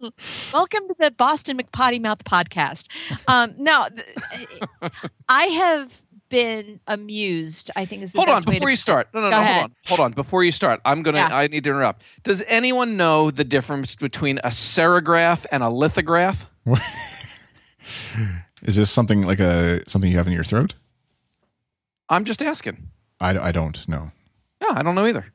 Welcome 0.52 0.88
to 0.88 0.94
the 0.98 1.10
Boston 1.10 1.58
McPotty 1.58 2.00
Mouth 2.00 2.24
podcast. 2.24 2.86
Um, 3.26 3.54
no, 3.58 3.88
th- 3.94 4.50
I 5.28 5.44
have 5.46 6.02
been 6.28 6.80
amused. 6.86 7.70
I 7.74 7.84
think 7.86 8.02
is 8.02 8.12
the 8.12 8.18
hold 8.18 8.28
best 8.28 8.46
on 8.46 8.50
way 8.50 8.56
before 8.56 8.68
to 8.68 8.72
you 8.72 8.76
start. 8.76 9.08
No, 9.14 9.20
no, 9.20 9.30
Go 9.30 9.36
no. 9.36 9.42
ahead. 9.42 9.60
Hold 9.60 9.70
on. 9.70 9.76
Hold 9.88 10.00
on. 10.00 10.12
Before 10.12 10.44
you 10.44 10.52
start, 10.52 10.80
I'm 10.84 11.02
gonna. 11.02 11.18
Yeah. 11.18 11.36
I 11.36 11.46
need 11.46 11.64
to 11.64 11.70
interrupt. 11.70 12.02
Does 12.22 12.42
anyone 12.46 12.96
know 12.96 13.30
the 13.30 13.44
difference 13.44 13.96
between 13.96 14.38
a 14.38 14.48
serigraph 14.48 15.46
and 15.50 15.62
a 15.62 15.68
lithograph? 15.68 16.46
Is 18.62 18.76
this 18.76 18.90
something 18.90 19.22
like 19.22 19.40
a 19.40 19.88
something 19.88 20.10
you 20.10 20.16
have 20.18 20.26
in 20.26 20.32
your 20.32 20.44
throat? 20.44 20.74
I'm 22.08 22.24
just 22.24 22.42
asking. 22.42 22.88
I, 23.20 23.38
I 23.38 23.52
don't 23.52 23.86
know. 23.88 24.12
Yeah, 24.60 24.72
I 24.72 24.82
don't 24.82 24.94
know 24.94 25.06
either. 25.06 25.26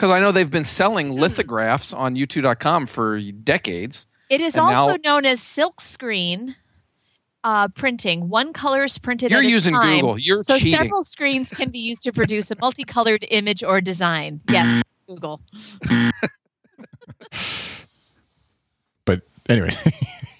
Because 0.00 0.12
I 0.12 0.18
know 0.20 0.32
they've 0.32 0.48
been 0.48 0.64
selling 0.64 1.08
Hmm. 1.12 1.18
lithographs 1.20 1.92
on 1.92 2.16
U2.com 2.16 2.86
for 2.86 3.20
decades. 3.20 4.06
It 4.30 4.40
is 4.40 4.56
also 4.56 4.92
now- 4.96 4.98
known 5.04 5.26
as 5.26 5.42
silk 5.42 5.78
screen 5.82 6.56
uh, 7.44 7.68
printing. 7.68 8.30
One 8.30 8.54
color 8.54 8.84
is 8.84 8.96
printed. 8.96 9.30
You're 9.30 9.40
at 9.40 9.46
a 9.46 9.50
using 9.50 9.74
time. 9.74 9.96
Google. 10.00 10.18
You're 10.18 10.42
so 10.42 10.56
cheating. 10.56 10.74
several 10.78 11.02
screens 11.02 11.50
can 11.50 11.68
be 11.70 11.80
used 11.80 12.02
to 12.04 12.12
produce 12.12 12.50
a 12.50 12.56
multicolored 12.58 13.26
image 13.30 13.62
or 13.62 13.82
design. 13.82 14.40
Yes, 14.48 14.82
Google. 15.06 15.42
But 19.04 19.22
anyway, 19.50 19.70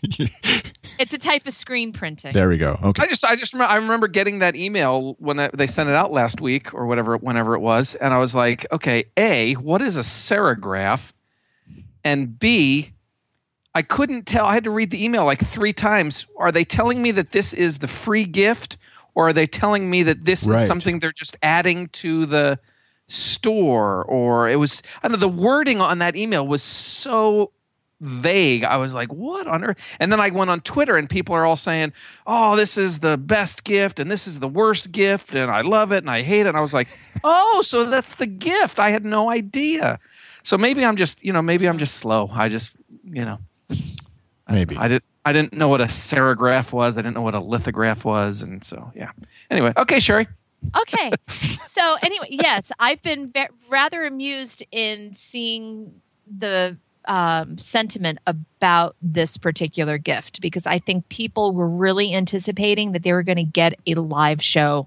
It's 1.00 1.14
a 1.14 1.18
type 1.18 1.46
of 1.46 1.54
screen 1.54 1.92
printing. 1.94 2.32
there 2.34 2.48
we 2.50 2.58
go. 2.58 2.78
Okay. 2.82 3.02
I 3.02 3.06
just, 3.06 3.24
I 3.24 3.34
just, 3.34 3.54
remember, 3.54 3.72
I 3.72 3.76
remember 3.76 4.06
getting 4.06 4.40
that 4.40 4.54
email 4.54 5.16
when 5.18 5.40
I- 5.40 5.50
they 5.54 5.66
sent 5.66 5.88
it 5.88 5.94
out 5.94 6.12
last 6.12 6.42
week 6.42 6.74
or 6.74 6.84
whatever, 6.86 7.16
whenever 7.16 7.54
it 7.54 7.60
was, 7.60 7.94
and 7.94 8.12
I 8.12 8.18
was 8.18 8.34
like, 8.34 8.66
okay, 8.70 9.04
a, 9.16 9.54
what 9.54 9.80
is 9.80 9.96
a 9.96 10.00
serigraph, 10.02 11.12
and 12.04 12.38
b, 12.38 12.92
I 13.74 13.80
couldn't 13.82 14.26
tell. 14.26 14.44
I 14.44 14.52
had 14.52 14.64
to 14.64 14.70
read 14.70 14.90
the 14.90 15.02
email 15.02 15.24
like 15.24 15.40
three 15.40 15.72
times. 15.72 16.26
Are 16.36 16.52
they 16.52 16.64
telling 16.64 17.00
me 17.00 17.12
that 17.12 17.32
this 17.32 17.54
is 17.54 17.78
the 17.78 17.88
free 17.88 18.24
gift, 18.24 18.76
or 19.14 19.28
are 19.28 19.32
they 19.32 19.46
telling 19.46 19.88
me 19.88 20.02
that 20.02 20.24
this 20.26 20.44
Right. 20.44 20.60
is 20.62 20.68
something 20.68 20.98
they're 20.98 21.12
just 21.12 21.36
adding 21.42 21.88
to 21.88 22.26
the 22.26 22.58
store? 23.08 24.04
Or 24.04 24.48
it 24.50 24.56
was, 24.56 24.82
I 25.02 25.08
don't 25.08 25.12
know, 25.12 25.20
the 25.20 25.28
wording 25.28 25.80
on 25.80 25.98
that 26.00 26.14
email 26.16 26.46
was 26.46 26.62
so 26.62 27.52
vague. 28.00 28.64
I 28.64 28.76
was 28.78 28.94
like, 28.94 29.12
what 29.12 29.46
on 29.46 29.64
earth? 29.64 29.76
And 29.98 30.10
then 30.10 30.20
I 30.20 30.30
went 30.30 30.50
on 30.50 30.60
Twitter 30.60 30.96
and 30.96 31.08
people 31.08 31.34
are 31.34 31.44
all 31.44 31.56
saying, 31.56 31.92
oh, 32.26 32.56
this 32.56 32.78
is 32.78 33.00
the 33.00 33.16
best 33.18 33.64
gift 33.64 34.00
and 34.00 34.10
this 34.10 34.26
is 34.26 34.38
the 34.38 34.48
worst 34.48 34.90
gift 34.92 35.34
and 35.34 35.50
I 35.50 35.60
love 35.60 35.92
it 35.92 35.98
and 35.98 36.10
I 36.10 36.22
hate 36.22 36.40
it. 36.40 36.48
And 36.50 36.56
I 36.56 36.60
was 36.60 36.72
like, 36.74 36.88
oh, 37.24 37.62
so 37.62 37.84
that's 37.84 38.14
the 38.14 38.26
gift. 38.26 38.80
I 38.80 38.90
had 38.90 39.04
no 39.04 39.30
idea. 39.30 39.98
So 40.42 40.56
maybe 40.56 40.84
I'm 40.84 40.96
just, 40.96 41.22
you 41.22 41.32
know, 41.32 41.42
maybe 41.42 41.68
I'm 41.68 41.78
just 41.78 41.96
slow. 41.96 42.30
I 42.32 42.48
just, 42.48 42.72
you 43.04 43.24
know, 43.24 43.38
I- 43.70 43.76
Maybe. 44.52 44.76
I 44.76 44.88
didn't. 44.88 45.04
I 45.22 45.34
didn't 45.34 45.52
know 45.52 45.68
what 45.68 45.82
a 45.82 45.84
serigraph 45.84 46.72
was. 46.72 46.96
I 46.96 47.02
didn't 47.02 47.14
know 47.14 47.20
what 47.20 47.34
a 47.34 47.40
lithograph 47.40 48.06
was, 48.06 48.40
and 48.40 48.64
so 48.64 48.90
yeah. 48.96 49.10
Anyway, 49.50 49.72
okay, 49.76 50.00
Sherry. 50.00 50.26
Okay. 50.74 51.10
so 51.68 51.98
anyway, 52.02 52.26
yes, 52.30 52.72
I've 52.80 53.02
been 53.02 53.30
ve- 53.30 53.48
rather 53.68 54.06
amused 54.06 54.64
in 54.72 55.12
seeing 55.12 56.00
the 56.26 56.78
um, 57.06 57.58
sentiment 57.58 58.18
about 58.26 58.96
this 59.00 59.36
particular 59.36 59.98
gift 59.98 60.40
because 60.40 60.66
I 60.66 60.78
think 60.78 61.08
people 61.08 61.52
were 61.52 61.68
really 61.68 62.14
anticipating 62.14 62.92
that 62.92 63.02
they 63.02 63.12
were 63.12 63.22
going 63.22 63.36
to 63.36 63.44
get 63.44 63.78
a 63.86 63.94
live 63.94 64.42
show 64.42 64.86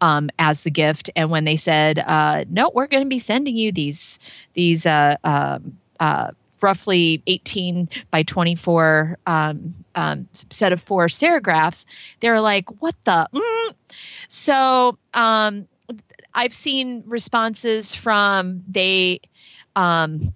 um, 0.00 0.30
as 0.38 0.62
the 0.62 0.70
gift, 0.70 1.10
and 1.16 1.30
when 1.30 1.44
they 1.44 1.56
said, 1.56 1.98
uh, 1.98 2.44
"No, 2.48 2.70
we're 2.72 2.86
going 2.86 3.02
to 3.02 3.08
be 3.08 3.18
sending 3.18 3.56
you 3.56 3.72
these 3.72 4.18
these 4.54 4.86
uh, 4.86 5.16
um, 5.24 5.78
uh, 5.98 6.30
roughly 6.60 7.22
18 7.26 7.88
by 8.10 8.22
24 8.22 9.18
um, 9.26 9.74
um, 9.94 10.28
set 10.50 10.72
of 10.72 10.80
four 10.82 11.06
serigraphs," 11.06 11.84
they 12.20 12.30
were 12.30 12.40
like, 12.40 12.80
"What 12.80 12.94
the?" 13.04 13.28
Mm. 13.34 13.74
So 14.28 14.98
um, 15.14 15.66
I've 16.34 16.54
seen 16.54 17.02
responses 17.06 17.94
from 17.94 18.62
they. 18.68 19.20
Um, 19.74 20.34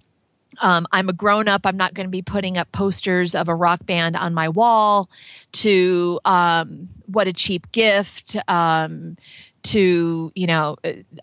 um, 0.61 0.87
I'm 0.91 1.09
a 1.09 1.13
grown 1.13 1.47
up. 1.47 1.65
I'm 1.65 1.77
not 1.77 1.93
going 1.93 2.07
to 2.07 2.11
be 2.11 2.21
putting 2.21 2.57
up 2.57 2.71
posters 2.71 3.35
of 3.35 3.47
a 3.47 3.55
rock 3.55 3.85
band 3.85 4.15
on 4.15 4.33
my 4.33 4.49
wall. 4.49 5.09
To 5.53 6.19
um, 6.25 6.89
what 7.05 7.27
a 7.27 7.33
cheap 7.33 7.71
gift. 7.71 8.35
Um, 8.47 9.17
to 9.63 10.31
you 10.35 10.47
know, 10.47 10.75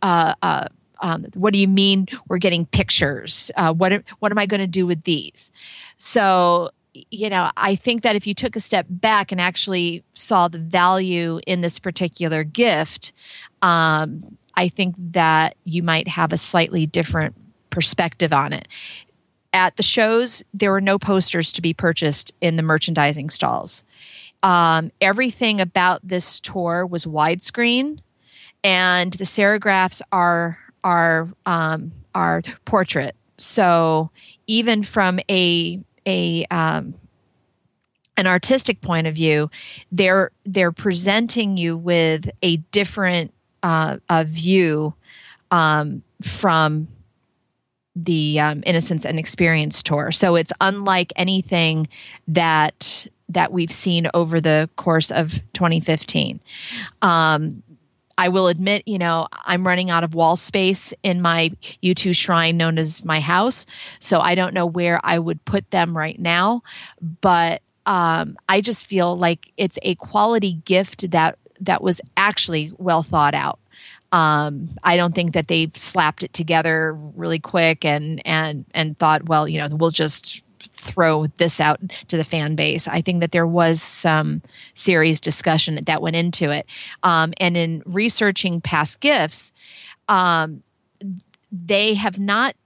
uh, 0.03 0.35
uh, 0.43 0.69
um, 1.03 1.27
what 1.35 1.53
do 1.53 1.59
you 1.59 1.69
mean 1.69 2.07
we're 2.29 2.39
getting 2.39 2.67
pictures? 2.67 3.51
Uh, 3.57 3.73
what 3.73 4.03
what 4.19 4.33
am 4.33 4.39
I 4.39 4.47
going 4.47 4.61
to 4.61 4.67
do 4.67 4.87
with 4.87 5.05
these? 5.05 5.51
So 5.99 6.71
you 6.93 7.31
know, 7.31 7.51
I 7.57 7.77
think 7.77 8.03
that 8.03 8.17
if 8.17 8.27
you 8.27 8.35
took 8.35 8.57
a 8.57 8.61
step 8.61 8.87
back 8.89 9.31
and 9.31 9.41
actually 9.41 10.03
saw 10.15 10.49
the 10.49 10.59
value 10.59 11.41
in 11.47 11.61
this 11.61 11.79
particular 11.79 12.43
gift, 12.43 13.13
um, 13.63 14.37
I 14.55 14.69
think 14.69 14.97
that 15.13 15.57
you 15.65 15.83
might 15.83 16.09
have 16.09 16.33
a 16.33 16.37
slightly 16.37 16.87
different 16.87 17.37
perspective 17.71 18.33
on 18.33 18.53
it. 18.53 18.67
At 19.53 19.77
the 19.77 19.83
shows, 19.83 20.45
there 20.55 20.71
were 20.71 20.81
no 20.81 20.99
posters 20.99 21.51
to 21.53 21.63
be 21.63 21.75
purchased 21.75 22.33
in 22.41 22.57
the 22.57 22.63
merchandising 22.63 23.31
stalls. 23.31 23.85
Um, 24.43 24.93
everything 25.01 25.61
about 25.61 26.07
this 26.07 26.41
tour 26.41 26.87
was 26.87 27.05
widescreen, 27.05 27.99
and 28.63 29.13
the 29.13 29.25
serigraphs 29.25 30.01
are 30.13 30.59
are 30.85 31.29
um, 31.47 31.93
are 32.15 32.43
portrait. 32.65 33.17
So 33.39 34.11
even 34.47 34.85
from 34.85 35.21
a 35.29 35.81
a 36.07 36.45
um, 36.47 36.95
an 38.17 38.27
artistic 38.27 38.81
point 38.81 39.07
of 39.07 39.15
view, 39.15 39.51
they're 39.91 40.31
they're 40.45 40.73
presenting 40.73 41.57
you 41.57 41.77
with 41.77 42.31
a 42.43 42.59
different 42.73 43.35
uh, 43.63 43.99
a 44.09 44.25
view 44.25 44.95
um, 45.51 46.03
from 46.23 46.89
the 48.05 48.41
um, 48.41 48.63
Innocence 48.67 49.05
and 49.05 49.19
Experience 49.19 49.83
tour. 49.83 50.13
So 50.13 50.37
it's 50.37 50.53
unlike 50.61 51.13
anything 51.17 51.89
that 52.29 53.07
that 53.29 53.53
we've 53.53 53.73
seen 53.73 54.09
over 54.13 54.41
the 54.41 54.69
course 54.75 55.13
of 55.13 55.31
2015. 55.53 56.41
Um, 57.01 57.63
I 58.19 58.29
will 58.29 58.49
admit, 58.49 58.83
you 58.87 58.99
know, 58.99 59.29
I'm 59.33 59.65
running 59.65 59.89
out 59.89 60.03
of 60.03 60.15
wall 60.15 60.37
space 60.37 60.93
in 61.05 61.23
my 61.23 61.53
U2 61.83 62.15
shrine 62.15 62.57
known 62.57 62.77
as 62.77 63.05
my 63.05 63.21
house. 63.21 63.67
So 64.01 64.19
I 64.19 64.35
don't 64.35 64.53
know 64.53 64.67
where 64.67 65.01
I 65.05 65.19
would 65.19 65.43
put 65.45 65.71
them 65.71 65.97
right 65.97 66.19
now. 66.19 66.63
But 67.21 67.63
um, 67.87 68.37
I 68.49 68.61
just 68.61 68.87
feel 68.87 69.17
like 69.17 69.53
it's 69.57 69.79
a 69.83 69.95
quality 69.95 70.55
gift 70.65 71.13
that 71.13 71.39
that 71.61 71.83
was 71.83 72.01
actually 72.17 72.73
well 72.79 73.05
thought 73.05 73.35
out. 73.35 73.60
Um, 74.13 74.71
I 74.83 74.97
don't 74.97 75.15
think 75.15 75.35
that 75.35 75.49
they 75.49 75.71
slapped 75.75 76.23
it 76.23 76.33
together 76.33 76.95
really 77.15 77.39
quick 77.39 77.85
and 77.85 78.21
and 78.27 78.65
and 78.75 78.99
thought, 78.99 79.29
well, 79.29 79.47
you 79.49 79.59
know, 79.59 79.69
we'll 79.77 79.91
just 79.91 80.43
throw 80.81 81.27
this 81.37 81.61
out 81.61 81.81
to 82.09 82.17
the 82.17 82.25
fan 82.25 82.55
base. 82.55 82.89
I 82.89 83.03
think 83.03 83.21
that 83.21 83.33
there 83.33 83.47
was 83.47 83.83
some 83.83 84.43
serious 84.75 85.21
discussion 85.21 85.83
that 85.85 86.03
went 86.03 86.17
into 86.17 86.51
it. 86.51 86.67
Um, 87.03 87.33
and 87.39 87.57
in 87.57 87.83
researching 87.87 88.61
past 88.61 89.01
gifts, 89.01 89.53
um, 90.09 90.63
they 91.53 91.95
have 91.95 92.19
not 92.19 92.57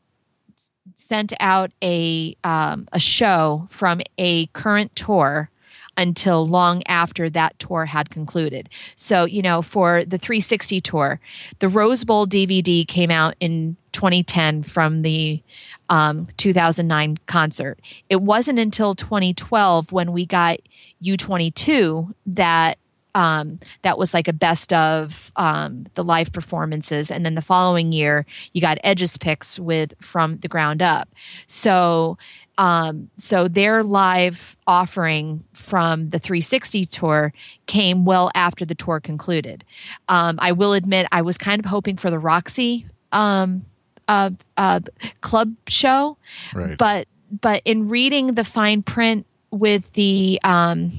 sent 1.08 1.32
out 1.40 1.70
a 1.82 2.36
um, 2.44 2.88
a 2.92 2.98
show 2.98 3.66
from 3.70 4.00
a 4.18 4.46
current 4.48 4.94
tour 4.96 5.50
until 5.96 6.46
long 6.46 6.82
after 6.86 7.30
that 7.30 7.58
tour 7.58 7.86
had 7.86 8.10
concluded. 8.10 8.68
So, 8.96 9.24
you 9.24 9.42
know, 9.42 9.62
for 9.62 10.04
the 10.04 10.18
360 10.18 10.80
tour, 10.80 11.20
the 11.58 11.68
Rose 11.68 12.04
Bowl 12.04 12.26
DVD 12.26 12.86
came 12.86 13.10
out 13.10 13.34
in 13.40 13.76
2010 13.92 14.62
from 14.64 15.02
the 15.02 15.42
um, 15.88 16.28
2009 16.36 17.18
concert. 17.26 17.78
It 18.08 18.22
wasn't 18.22 18.58
until 18.58 18.94
2012 18.94 19.92
when 19.92 20.12
we 20.12 20.26
got 20.26 20.58
U22 21.02 22.12
that 22.26 22.78
um, 23.14 23.58
that 23.82 23.98
was 23.98 24.12
like 24.14 24.26
a 24.28 24.32
best 24.32 24.72
of 24.72 25.30
um, 25.36 25.86
the 25.94 26.02
live 26.04 26.32
performances, 26.32 27.10
and 27.10 27.24
then 27.24 27.34
the 27.34 27.42
following 27.42 27.92
year 27.92 28.26
you 28.52 28.60
got 28.60 28.78
Edge's 28.84 29.16
picks 29.16 29.58
with 29.58 29.94
from 30.00 30.38
the 30.38 30.48
ground 30.48 30.82
up. 30.82 31.08
So, 31.46 32.18
um, 32.58 33.10
so 33.16 33.48
their 33.48 33.82
live 33.82 34.56
offering 34.66 35.44
from 35.52 36.10
the 36.10 36.18
360 36.18 36.84
tour 36.86 37.32
came 37.66 38.04
well 38.04 38.30
after 38.34 38.64
the 38.64 38.74
tour 38.74 39.00
concluded. 39.00 39.64
Um, 40.08 40.38
I 40.40 40.52
will 40.52 40.72
admit 40.72 41.06
I 41.12 41.22
was 41.22 41.36
kind 41.38 41.58
of 41.60 41.64
hoping 41.66 41.96
for 41.96 42.10
the 42.10 42.18
Roxy 42.18 42.86
um, 43.12 43.64
uh, 44.08 44.30
uh, 44.56 44.80
club 45.20 45.54
show, 45.68 46.16
Right. 46.54 46.76
but 46.76 47.08
but 47.40 47.62
in 47.64 47.88
reading 47.88 48.34
the 48.34 48.44
fine 48.44 48.82
print 48.82 49.26
with 49.50 49.90
the 49.94 50.38
um, 50.44 50.92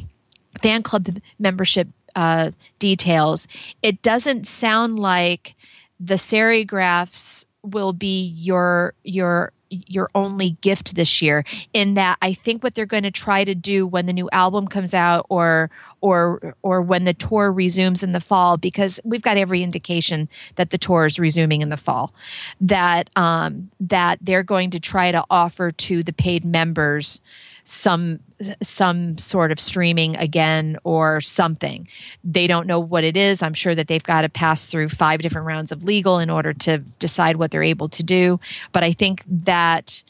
fan 0.61 0.81
club 0.83 1.07
membership 1.39 1.87
uh, 2.15 2.51
details, 2.79 3.47
it 3.81 4.01
doesn't 4.01 4.47
sound 4.47 4.99
like 4.99 5.55
the 5.99 6.15
serigraphs 6.15 7.45
will 7.63 7.93
be 7.93 8.27
your 8.35 8.93
your 9.03 9.51
your 9.69 10.09
only 10.13 10.51
gift 10.61 10.95
this 10.95 11.21
year 11.21 11.43
in 11.73 11.95
that 11.95 12.17
I 12.21 12.33
think 12.33 12.63
what 12.63 12.75
they're 12.75 12.85
going 12.85 13.03
to 13.03 13.11
try 13.11 13.43
to 13.43 13.55
do 13.55 13.87
when 13.87 14.05
the 14.05 14.13
new 14.13 14.29
album 14.31 14.67
comes 14.67 14.93
out 14.93 15.25
or 15.29 15.69
or 16.01 16.55
or 16.61 16.81
when 16.81 17.05
the 17.05 17.13
tour 17.13 17.51
resumes 17.51 18.03
in 18.03 18.11
the 18.11 18.19
fall 18.19 18.57
because 18.57 18.99
we've 19.03 19.21
got 19.21 19.37
every 19.37 19.63
indication 19.63 20.29
that 20.55 20.69
the 20.69 20.77
tour 20.77 21.05
is 21.05 21.17
resuming 21.19 21.61
in 21.61 21.69
the 21.69 21.77
fall 21.77 22.13
that 22.61 23.09
um 23.15 23.69
that 23.79 24.19
they're 24.21 24.43
going 24.43 24.69
to 24.69 24.79
try 24.79 25.11
to 25.11 25.23
offer 25.29 25.71
to 25.71 26.03
the 26.03 26.13
paid 26.13 26.45
members 26.45 27.19
some 27.63 28.19
some 28.61 29.17
sort 29.17 29.51
of 29.51 29.59
streaming 29.59 30.15
again 30.17 30.77
or 30.83 31.21
something. 31.21 31.87
They 32.23 32.47
don't 32.47 32.67
know 32.67 32.79
what 32.79 33.03
it 33.03 33.15
is. 33.15 33.41
I'm 33.41 33.53
sure 33.53 33.75
that 33.75 33.87
they've 33.87 34.03
got 34.03 34.21
to 34.21 34.29
pass 34.29 34.65
through 34.65 34.89
five 34.89 35.21
different 35.21 35.47
rounds 35.47 35.71
of 35.71 35.83
legal 35.83 36.19
in 36.19 36.29
order 36.29 36.53
to 36.53 36.79
decide 36.99 37.37
what 37.37 37.51
they're 37.51 37.63
able 37.63 37.89
to 37.89 38.03
do. 38.03 38.39
But 38.71 38.83
I 38.83 38.93
think 38.93 39.23
that 39.27 40.03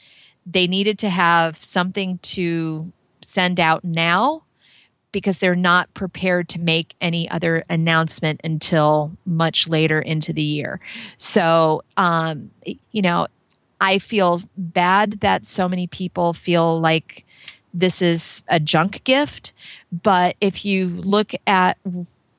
they 0.45 0.67
needed 0.67 0.99
to 0.99 1.09
have 1.09 1.63
something 1.63 2.19
to 2.19 2.91
send 3.21 3.59
out 3.59 3.83
now 3.83 4.43
because 5.11 5.39
they're 5.39 5.55
not 5.55 5.93
prepared 5.93 6.49
to 6.49 6.59
make 6.59 6.93
any 6.99 7.29
other 7.29 7.63
announcement 7.69 8.41
until 8.43 9.15
much 9.25 9.67
later 9.67 10.01
into 10.01 10.33
the 10.33 10.41
year. 10.41 10.79
So, 11.17 11.83
um, 11.95 12.51
you 12.91 13.01
know, 13.01 13.27
I 13.79 13.99
feel 13.99 14.41
bad 14.57 15.19
that 15.21 15.45
so 15.45 15.67
many 15.67 15.87
people 15.87 16.33
feel 16.33 16.79
like 16.79 17.24
this 17.75 18.01
is 18.01 18.41
a 18.47 18.59
junk 18.59 19.03
gift. 19.03 19.53
But 19.91 20.35
if 20.41 20.65
you 20.65 20.87
look 20.87 21.33
at 21.45 21.77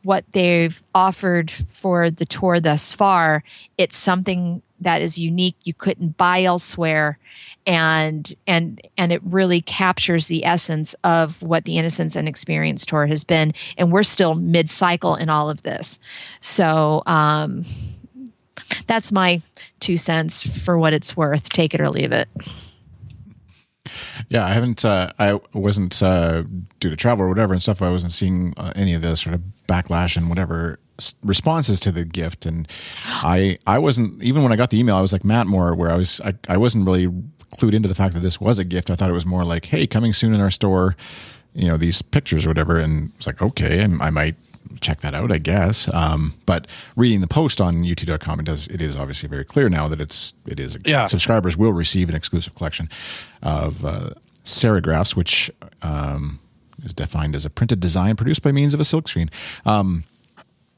what 0.03 0.25
they've 0.33 0.83
offered 0.95 1.51
for 1.51 2.11
the 2.11 2.25
tour 2.25 2.59
thus 2.59 2.95
far, 2.95 3.45
it's 3.77 3.97
something 3.97 4.63
that 4.81 5.03
is 5.03 5.19
unique. 5.19 5.57
You 5.65 5.75
couldn't 5.75 6.17
buy 6.17 6.45
elsewhere. 6.45 7.19
And 7.67 8.35
and 8.47 8.81
and 8.97 9.13
it 9.13 9.21
really 9.25 9.61
captures 9.61 10.29
the 10.29 10.45
essence 10.45 10.95
of 11.05 11.41
what 11.43 11.65
the 11.65 11.79
innocence 11.79 12.17
and 12.17 12.29
experience 12.29 12.87
tour 12.87 13.07
has 13.07 13.25
been. 13.25 13.53
And 13.77 13.93
we're 13.93 14.05
still 14.05 14.35
mid-cycle 14.35 15.17
in 15.17 15.29
all 15.29 15.51
of 15.51 15.63
this. 15.63 15.99
So 16.41 17.03
um 17.07 17.65
that's 18.87 19.13
my 19.13 19.43
two 19.81 19.97
cents 19.99 20.43
for 20.65 20.79
what 20.79 20.93
it's 20.93 21.17
worth. 21.17 21.49
Take 21.49 21.75
it 21.75 21.81
or 21.81 21.91
leave 21.91 22.13
it 22.13 22.29
Yeah, 24.29 24.45
I 24.45 24.51
haven't. 24.51 24.85
Uh, 24.85 25.13
I 25.19 25.41
wasn't 25.53 26.03
uh, 26.03 26.43
due 26.81 26.91
to 26.91 26.97
travel 26.97 27.25
or 27.25 27.29
whatever 27.29 27.53
and 27.53 27.63
stuff. 27.63 27.83
I 27.83 27.91
wasn't 27.91 28.13
seeing 28.13 28.55
uh, 28.57 28.73
any 28.77 28.95
of 28.95 29.03
the 29.03 29.17
sort 29.17 29.35
of 29.35 29.43
backlash 29.69 30.17
and 30.17 30.29
whatever 30.29 30.79
responses 31.23 31.79
to 31.81 31.93
the 31.93 32.05
gift, 32.05 32.47
and 32.47 32.69
I 33.07 33.59
I 33.67 33.79
wasn't 33.79 34.23
even 34.23 34.43
when 34.43 34.53
I 34.53 34.57
got 34.57 34.71
the 34.71 34.79
email. 34.79 34.97
I 34.97 35.03
was 35.03 35.13
like 35.13 35.25
Matt 35.25 35.47
Moore, 35.47 35.75
where 35.75 35.91
I 35.91 35.97
was 35.97 36.21
I, 36.23 36.35
I 36.49 36.57
wasn't 36.57 36.87
really 36.87 37.09
clued 37.59 37.75
into 37.75 37.89
the 37.89 37.95
fact 37.95 38.15
that 38.15 38.21
this 38.21 38.41
was 38.41 38.59
a 38.59 38.65
gift. 38.65 38.91
I 38.91 38.97
thought 38.97 39.11
it 39.11 39.15
was 39.15 39.27
more 39.27 39.45
like, 39.45 39.67
hey, 39.67 39.87
coming 39.87 40.13
soon 40.13 40.35
in 40.35 40.41
our 40.41 40.51
store, 40.51 40.97
you 41.55 41.69
know, 41.69 41.77
these 41.77 42.03
pictures 42.03 42.45
or 42.45 42.51
whatever, 42.51 42.79
and 42.79 43.13
it's 43.17 43.27
like, 43.27 43.41
okay, 43.41 43.83
I, 43.83 44.07
I 44.07 44.11
might 44.11 44.37
check 44.81 45.01
that 45.01 45.15
out, 45.15 45.31
I 45.33 45.39
guess. 45.39 45.93
Um, 45.95 46.35
but 46.47 46.67
reading 46.97 47.21
the 47.21 47.27
post 47.27 47.61
on 47.61 47.83
u2.com, 47.85 48.41
it 48.41 48.47
does 48.47 48.67
it 48.69 48.81
is 48.83 48.97
obviously 48.97 49.29
very 49.29 49.45
clear 49.45 49.69
now 49.69 49.89
that 49.89 50.01
it's 50.01 50.35
it 50.47 50.59
is 50.61 50.77
Yeah. 50.85 51.07
subscribers 51.07 51.57
will 51.57 51.73
receive 51.73 52.09
an 52.09 52.15
exclusive 52.15 52.55
collection 52.55 52.89
of 53.43 53.85
uh, 53.85 54.11
serigraphs, 54.45 55.17
which 55.17 55.51
um, 55.83 56.39
is 56.85 56.93
defined 56.93 57.35
as 57.35 57.45
a 57.47 57.51
printed 57.51 57.81
design 57.81 58.17
produced 58.17 58.43
by 58.43 58.53
means 58.53 58.75
of 58.75 58.81
a 58.81 58.85
silkscreen. 58.85 59.31
Um, 59.65 60.05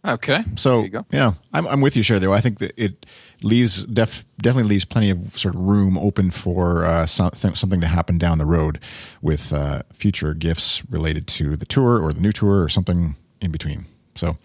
Okay. 0.05 0.45
so 0.55 0.77
there 0.77 0.85
you 0.85 0.89
go. 0.91 1.07
yeah, 1.11 1.33
I'm, 1.53 1.67
I'm 1.67 1.81
with 1.81 1.97
you, 1.97 2.03
Sher. 2.05 2.21
Though 2.21 2.33
I 2.33 2.41
think 2.41 2.61
that 2.61 2.73
it 2.83 3.05
leaves 3.43 3.85
def, 3.85 4.25
definitely 4.41 4.69
leaves 4.71 4.85
plenty 4.85 5.11
of 5.11 5.37
sort 5.37 5.57
of 5.57 5.61
room 5.61 5.99
open 5.99 6.31
for 6.31 6.85
uh, 6.85 7.05
something 7.05 7.55
something 7.57 7.81
to 7.81 7.89
happen 7.89 8.17
down 8.17 8.39
the 8.39 8.47
road 8.47 8.79
with 9.23 9.53
uh, 9.53 9.83
future 9.93 10.35
gifts 10.35 10.83
related 10.89 11.27
to 11.27 11.57
the 11.57 11.67
tour 11.67 12.01
or 12.01 12.13
the 12.13 12.21
new 12.21 12.31
tour 12.33 12.63
or 12.63 12.69
something 12.69 13.17
in 13.41 13.51
between. 13.51 13.87
So 14.15 14.37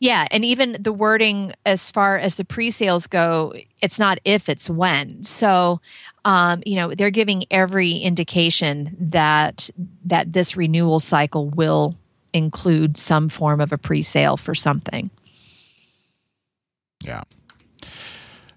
Yeah, 0.00 0.26
and 0.30 0.44
even 0.44 0.76
the 0.80 0.92
wording 0.92 1.54
as 1.64 1.90
far 1.90 2.18
as 2.18 2.34
the 2.34 2.44
pre-sales 2.44 3.06
go, 3.06 3.54
it's 3.80 3.98
not 3.98 4.18
if, 4.24 4.48
it's 4.48 4.68
when. 4.68 5.22
So, 5.22 5.80
um, 6.24 6.62
you 6.66 6.76
know, 6.76 6.94
they're 6.94 7.10
giving 7.10 7.44
every 7.50 7.92
indication 7.92 8.96
that 8.98 9.70
that 10.04 10.32
this 10.32 10.56
renewal 10.56 11.00
cycle 11.00 11.48
will 11.50 11.96
include 12.32 12.96
some 12.96 13.28
form 13.28 13.60
of 13.60 13.72
a 13.72 13.78
pre-sale 13.78 14.36
for 14.36 14.54
something. 14.54 15.10
Yeah. 17.02 17.22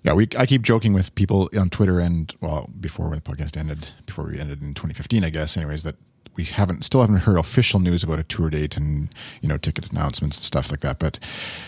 Yeah, 0.03 0.13
we 0.13 0.27
I 0.37 0.45
keep 0.45 0.61
joking 0.61 0.93
with 0.93 1.13
people 1.15 1.49
on 1.57 1.69
Twitter 1.69 1.99
and 1.99 2.33
well, 2.41 2.69
before 2.79 3.09
when 3.09 3.19
the 3.19 3.21
podcast 3.21 3.57
ended, 3.57 3.89
before 4.05 4.25
we 4.25 4.39
ended 4.39 4.61
in 4.61 4.73
2015, 4.73 5.23
I 5.23 5.29
guess, 5.29 5.57
anyways, 5.57 5.83
that 5.83 5.95
we 6.37 6.45
haven't 6.45 6.85
still 6.85 7.01
haven't 7.01 7.17
heard 7.17 7.37
official 7.37 7.79
news 7.79 8.03
about 8.03 8.19
a 8.19 8.23
tour 8.23 8.49
date 8.49 8.77
and 8.77 9.09
you 9.41 9.49
know 9.49 9.57
ticket 9.57 9.91
announcements 9.91 10.37
and 10.37 10.43
stuff 10.43 10.71
like 10.71 10.81
that. 10.81 10.99
But 10.99 11.19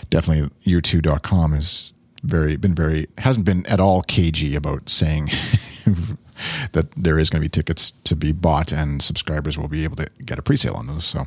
definitely 0.09 0.49
u2.com 0.65 1.53
has 1.53 1.91
very 2.23 2.55
been 2.55 2.75
very 2.75 3.07
hasn't 3.17 3.45
been 3.45 3.65
at 3.65 3.79
all 3.79 4.03
cagey 4.03 4.55
about 4.55 4.89
saying 4.89 5.31
that 6.71 6.87
there 6.95 7.19
is 7.19 7.29
going 7.29 7.41
to 7.41 7.45
be 7.45 7.49
tickets 7.49 7.93
to 8.05 8.15
be 8.15 8.31
bought 8.31 8.71
and 8.71 9.01
subscribers 9.01 9.57
will 9.57 9.67
be 9.67 9.83
able 9.83 9.95
to 9.97 10.07
get 10.23 10.39
a 10.39 10.41
pre-sale 10.41 10.75
on 10.75 10.87
those. 10.87 11.05
So 11.05 11.25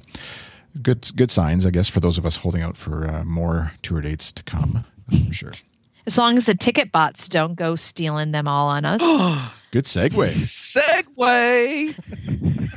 good 0.81 1.11
good 1.17 1.31
signs, 1.31 1.67
I 1.67 1.71
guess, 1.71 1.89
for 1.89 2.01
those 2.01 2.19
of 2.19 2.25
us 2.25 2.37
holding 2.37 2.63
out 2.63 2.77
for 2.77 3.07
uh, 3.09 3.25
more 3.25 3.73
tour 3.83 4.01
dates 4.01 4.33
to 4.33 4.43
come. 4.45 4.85
I'm 5.11 5.33
sure. 5.33 5.53
As 6.07 6.19
long 6.19 6.37
as 6.37 6.47
the 6.47 6.55
ticket 6.55 6.91
bots 6.91 7.29
don't 7.29 7.55
go 7.55 7.77
stealing 7.77 8.33
them 8.33 8.49
all 8.49 8.69
on 8.69 8.85
us. 8.85 9.01
Good 9.71 9.85
segue. 9.85 10.11
Segway. 11.17 11.95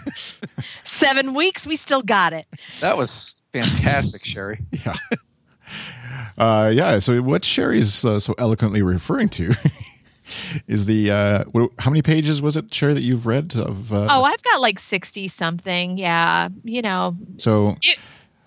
Seven 0.83 1.33
weeks, 1.33 1.65
we 1.67 1.75
still 1.75 2.01
got 2.01 2.33
it. 2.33 2.45
That 2.81 2.97
was 2.97 3.41
fantastic, 3.53 4.23
Sherry. 4.25 4.59
yeah. 4.85 4.95
Uh, 6.37 6.71
yeah. 6.73 6.99
So 6.99 7.21
what 7.21 7.45
Sherry 7.45 7.79
is 7.79 8.03
uh, 8.05 8.19
so 8.19 8.33
eloquently 8.37 8.81
referring 8.81 9.29
to 9.29 9.53
is 10.67 10.85
the 10.85 11.11
uh, 11.11 11.43
what, 11.45 11.71
how 11.79 11.89
many 11.91 12.01
pages 12.01 12.41
was 12.41 12.57
it, 12.57 12.73
Sherry, 12.73 12.93
that 12.93 13.01
you've 13.03 13.25
read 13.25 13.55
of? 13.55 13.91
Uh, 13.93 14.07
Oh, 14.09 14.23
I've 14.23 14.43
got 14.43 14.61
like 14.61 14.79
60 14.79 15.27
something. 15.27 15.97
Yeah. 15.97 16.49
You 16.63 16.81
know, 16.81 17.15
so 17.37 17.75
you- 17.83 17.95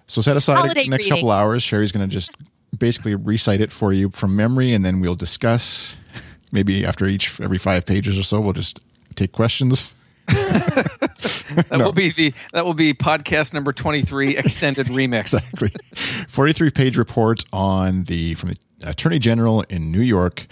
so 0.07 0.23
set 0.23 0.39
aside 0.39 0.71
the 0.71 0.75
next 0.75 0.89
reading. 1.05 1.11
couple 1.13 1.31
hours. 1.31 1.63
Sherry's 1.63 1.93
going 1.93 2.09
to 2.09 2.11
just 2.13 2.31
basically 2.79 3.15
recite 3.15 3.61
it 3.61 3.71
for 3.71 3.93
you 3.93 4.09
from 4.09 4.35
memory, 4.35 4.73
and 4.73 4.83
then 4.83 5.01
we'll 5.01 5.15
discuss. 5.15 5.99
Maybe 6.51 6.87
after 6.87 7.05
each 7.05 7.39
every 7.43 7.59
five 7.59 7.85
pages 7.85 8.19
or 8.19 8.23
so, 8.23 8.41
we'll 8.41 8.55
just 8.55 8.81
take 9.17 9.33
questions. 9.33 9.95
That 11.69 11.79
No. 11.79 11.87
will 11.87 11.93
be 11.93 12.11
the 12.13 12.33
that 12.53 12.65
will 12.65 12.75
be 12.75 12.95
podcast 12.95 13.53
number 13.53 13.73
twenty 13.73 14.03
three 14.03 14.37
extended 14.37 14.87
remix. 14.87 15.35
exactly 15.35 15.73
43 16.29 16.71
page 16.71 16.97
report 16.99 17.45
on 17.53 18.05
the 18.05 18.35
from 18.35 18.51
the 18.51 18.57
attorney 18.83 19.19
general 19.19 19.63
in 19.63 19.91
new 19.91 20.01
york 20.01 20.47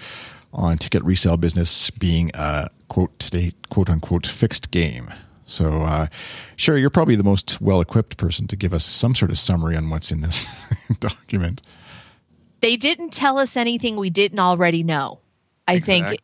on 0.52 0.78
ticket 0.78 1.02
resale 1.04 1.36
business 1.36 1.90
being 1.90 2.30
a 2.34 2.68
quote 2.88 3.16
today 3.18 3.52
quote 3.70 3.88
unquote 3.90 4.26
fixed 4.26 4.70
game 4.70 5.12
so 5.44 5.82
uh 5.82 6.06
sure 6.56 6.76
you're 6.76 6.90
probably 6.90 7.14
the 7.16 7.22
most 7.24 7.60
well 7.60 7.80
equipped 7.80 8.16
person 8.16 8.46
to 8.48 8.56
give 8.56 8.72
us 8.72 8.84
some 8.84 9.14
sort 9.14 9.30
of 9.30 9.38
summary 9.38 9.76
on 9.76 9.88
what's 9.90 10.10
in 10.10 10.22
this 10.22 10.66
document 11.00 11.62
they 12.60 12.76
didn't 12.76 13.10
tell 13.12 13.38
us 13.38 13.54
anything 13.56 13.96
we 13.96 14.08
didn't 14.10 14.38
already 14.38 14.82
know. 14.82 15.20
I 15.68 15.78
think, 15.78 16.20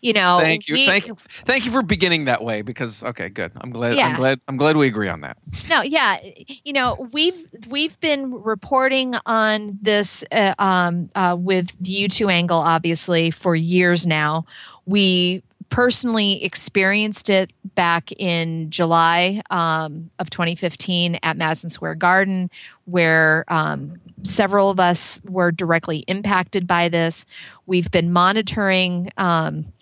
you 0.00 0.12
know, 0.12 0.38
Thank 0.40 0.68
you, 0.68 0.74
we- 0.74 0.86
thank 0.86 1.06
you, 1.06 1.14
thank 1.14 1.64
you 1.64 1.70
for 1.70 1.82
beginning 1.82 2.26
that 2.26 2.42
way. 2.42 2.62
Because 2.62 3.02
okay, 3.02 3.28
good. 3.28 3.52
I'm 3.60 3.70
glad. 3.70 3.96
yeah. 3.96 4.08
I'm 4.08 4.16
glad. 4.16 4.40
I'm 4.48 4.56
glad 4.56 4.76
we 4.76 4.86
agree 4.86 5.08
on 5.08 5.20
that. 5.22 5.36
No, 5.68 5.82
yeah, 5.82 6.18
you 6.64 6.72
know, 6.72 7.08
we've 7.12 7.44
we've 7.68 7.98
been 8.00 8.32
reporting 8.42 9.14
on 9.26 9.78
this 9.80 10.24
uh, 10.32 10.54
um, 10.58 11.10
uh, 11.14 11.36
with 11.38 11.74
the 11.80 12.06
U2 12.08 12.32
angle, 12.32 12.58
obviously, 12.58 13.30
for 13.30 13.54
years 13.56 14.06
now. 14.06 14.44
We 14.86 15.42
personally 15.68 16.44
experienced 16.44 17.28
it 17.28 17.52
back 17.74 18.12
in 18.12 18.70
July 18.70 19.42
um, 19.50 20.10
of 20.20 20.30
2015 20.30 21.18
at 21.22 21.36
Madison 21.36 21.68
Square 21.70 21.96
Garden, 21.96 22.50
where 22.84 23.44
um, 23.48 23.98
several 24.22 24.70
of 24.70 24.80
us 24.80 25.20
were 25.24 25.52
directly 25.52 25.98
impacted 26.08 26.66
by 26.66 26.88
this. 26.88 27.26
We've 27.66 27.90
been 27.90 28.12
monitoring. 28.12 29.10
Um, 29.16 29.72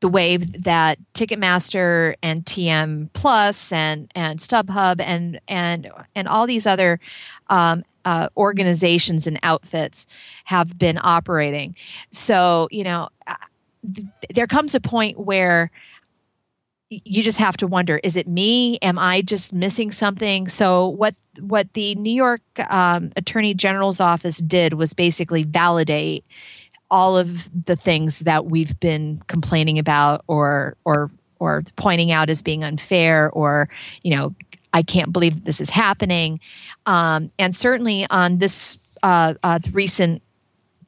the 0.00 0.08
way 0.08 0.36
that 0.36 0.98
Ticketmaster 1.14 2.16
and 2.24 2.44
TM 2.44 3.08
Plus 3.12 3.70
and 3.70 4.10
and 4.16 4.40
StubHub 4.40 5.00
and 5.00 5.40
and 5.46 5.88
and 6.16 6.26
all 6.26 6.44
these 6.44 6.66
other 6.66 6.98
um, 7.48 7.84
uh, 8.04 8.28
organizations 8.36 9.28
and 9.28 9.38
outfits 9.44 10.06
have 10.44 10.76
been 10.76 10.98
operating. 11.00 11.76
So 12.10 12.66
you 12.72 12.82
know, 12.82 13.10
uh, 13.28 13.34
th- 13.94 14.08
there 14.34 14.48
comes 14.48 14.74
a 14.74 14.80
point 14.80 15.20
where 15.20 15.70
you 17.04 17.22
just 17.22 17.38
have 17.38 17.56
to 17.58 17.66
wonder: 17.66 17.98
Is 18.02 18.16
it 18.16 18.28
me? 18.28 18.78
Am 18.82 18.98
I 18.98 19.22
just 19.22 19.52
missing 19.52 19.90
something? 19.90 20.48
So 20.48 20.88
what 20.88 21.14
what 21.40 21.72
the 21.74 21.94
New 21.94 22.12
York 22.12 22.42
um, 22.68 23.12
Attorney 23.16 23.54
General's 23.54 24.00
office 24.00 24.38
did 24.38 24.74
was 24.74 24.92
basically 24.92 25.44
validate 25.44 26.24
all 26.90 27.16
of 27.16 27.48
the 27.64 27.74
things 27.74 28.20
that 28.20 28.46
we've 28.46 28.78
been 28.78 29.22
complaining 29.26 29.78
about 29.78 30.24
or 30.28 30.76
or 30.84 31.10
or 31.38 31.62
pointing 31.76 32.12
out 32.12 32.28
as 32.28 32.42
being 32.42 32.62
unfair 32.62 33.30
or 33.30 33.68
you 34.02 34.14
know 34.14 34.34
I 34.74 34.82
can't 34.82 35.12
believe 35.12 35.44
this 35.44 35.60
is 35.60 35.70
happening 35.70 36.38
um, 36.86 37.30
and 37.38 37.54
certainly 37.54 38.06
on 38.10 38.38
this 38.38 38.78
uh, 39.02 39.34
uh, 39.42 39.58
recent 39.72 40.22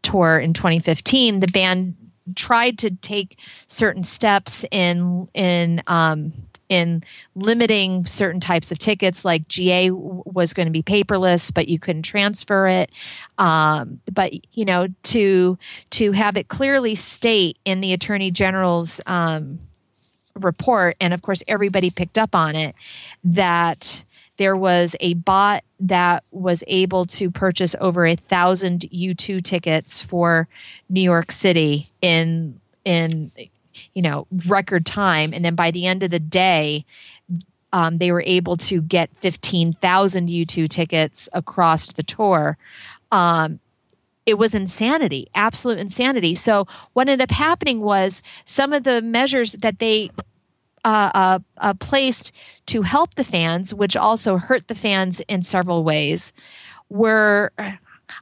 tour 0.03 0.39
in 0.39 0.53
2015 0.53 1.41
the 1.41 1.47
band 1.49 1.97
tried 2.35 2.79
to 2.79 2.91
take 2.91 3.39
certain 3.67 4.05
steps 4.05 4.65
in 4.71 5.29
in 5.35 5.83
um, 5.87 6.33
in 6.69 7.05
limiting 7.35 8.07
certain 8.07 8.41
types 8.41 8.73
of 8.73 8.79
tickets 8.79 9.25
like 9.25 9.47
GA 9.49 9.91
was 9.91 10.55
going 10.55 10.67
to 10.67 10.73
be 10.73 10.83
paperless 10.83 11.53
but 11.53 11.69
you 11.69 11.79
couldn't 11.79 12.03
transfer 12.03 12.67
it. 12.67 12.91
Um, 13.39 14.01
but 14.13 14.33
you 14.57 14.65
know 14.65 14.89
to 15.05 15.59
to 15.91 16.13
have 16.13 16.37
it 16.37 16.49
clearly 16.49 16.95
state 16.95 17.59
in 17.65 17.81
the 17.81 17.93
attorney 17.93 18.31
general's 18.31 19.01
um, 19.07 19.59
report 20.35 20.97
and 21.01 21.15
of 21.15 21.23
course 21.23 21.43
everybody 21.47 21.91
picked 21.91 22.19
up 22.19 22.35
on 22.35 22.57
it 22.57 22.75
that 23.23 24.03
there 24.37 24.57
was 24.57 24.97
a 25.01 25.15
bot 25.15 25.63
that 25.81 26.25
was 26.31 26.65
able 26.67 27.07
to 27.07 27.31
purchase 27.31 27.75
over 27.81 28.07
a 28.07 28.17
thousand 28.17 28.81
u2 28.93 29.43
tickets 29.43 30.01
for 30.01 30.49
new 30.89 31.03
york 31.03 31.33
city 31.33 31.91
in 32.01 32.61
in 32.85 33.31
you 33.95 34.03
know 34.03 34.27
record 34.47 34.87
time 34.87 35.33
and 35.33 35.45
then 35.45 35.55
by 35.55 35.71
the 35.71 35.87
end 35.87 36.03
of 36.03 36.11
the 36.11 36.21
day 36.21 36.85
um, 37.75 37.99
they 37.99 38.13
were 38.13 38.23
able 38.25 38.57
to 38.57 38.81
get 38.81 39.11
15,000 39.21 40.29
U2 40.29 40.69
tickets 40.69 41.29
across 41.33 41.91
the 41.91 42.05
tour. 42.05 42.57
Um, 43.11 43.59
it 44.27 44.35
was 44.35 44.55
insanity, 44.55 45.27
absolute 45.35 45.79
insanity. 45.79 46.37
So 46.37 46.69
what 46.93 47.09
ended 47.09 47.29
up 47.29 47.33
happening 47.33 47.81
was 47.81 48.23
some 48.45 48.73
of 48.73 48.85
the 48.85 49.03
measures 49.03 49.57
that 49.59 49.81
they 49.81 50.11
uh, 50.85 51.11
uh, 51.15 51.39
uh, 51.59 51.75
placed 51.75 52.33
to 52.67 52.83
help 52.83 53.15
the 53.15 53.25
fans, 53.25 53.73
which 53.73 53.97
also 53.97 54.37
hurt 54.37 54.69
the 54.69 54.75
fans 54.75 55.21
in 55.29 55.43
several 55.43 55.85
ways, 55.85 56.33
were 56.89 57.53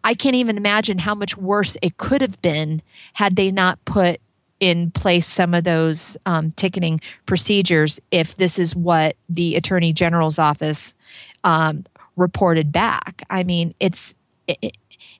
I 0.05 0.15
can't 0.15 0.37
even 0.37 0.57
imagine 0.57 0.99
how 0.99 1.15
much 1.15 1.37
worse 1.37 1.77
it 1.83 1.97
could 1.97 2.21
have 2.21 2.41
been 2.41 2.83
had 3.15 3.37
they 3.37 3.51
not 3.51 3.85
put 3.85 4.21
in 4.61 4.93
place 4.93 5.27
some 5.27 5.55
of 5.55 5.65
those 5.65 6.17
um, 6.25 6.53
ticketing 6.53 7.01
procedures 7.27 8.01
if 8.13 8.37
this 8.37 8.59
is 8.59 8.77
what 8.77 9.17
the 9.29 9.57
attorney 9.57 9.93
general's 9.93 10.39
office 10.39 10.95
um, 11.43 11.85
reported 12.17 12.71
back. 12.71 13.25
I 13.29 13.43
mean, 13.43 13.75
it's 13.81 14.15
it, 14.47 14.77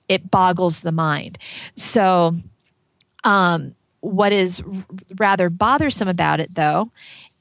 it 0.07 0.31
boggles 0.31 0.81
the 0.81 0.91
mind. 0.91 1.37
So, 1.75 2.37
um, 3.23 3.75
what 3.99 4.33
is 4.33 4.61
rather 5.17 5.49
bothersome 5.49 6.07
about 6.07 6.39
it, 6.39 6.53
though, 6.55 6.91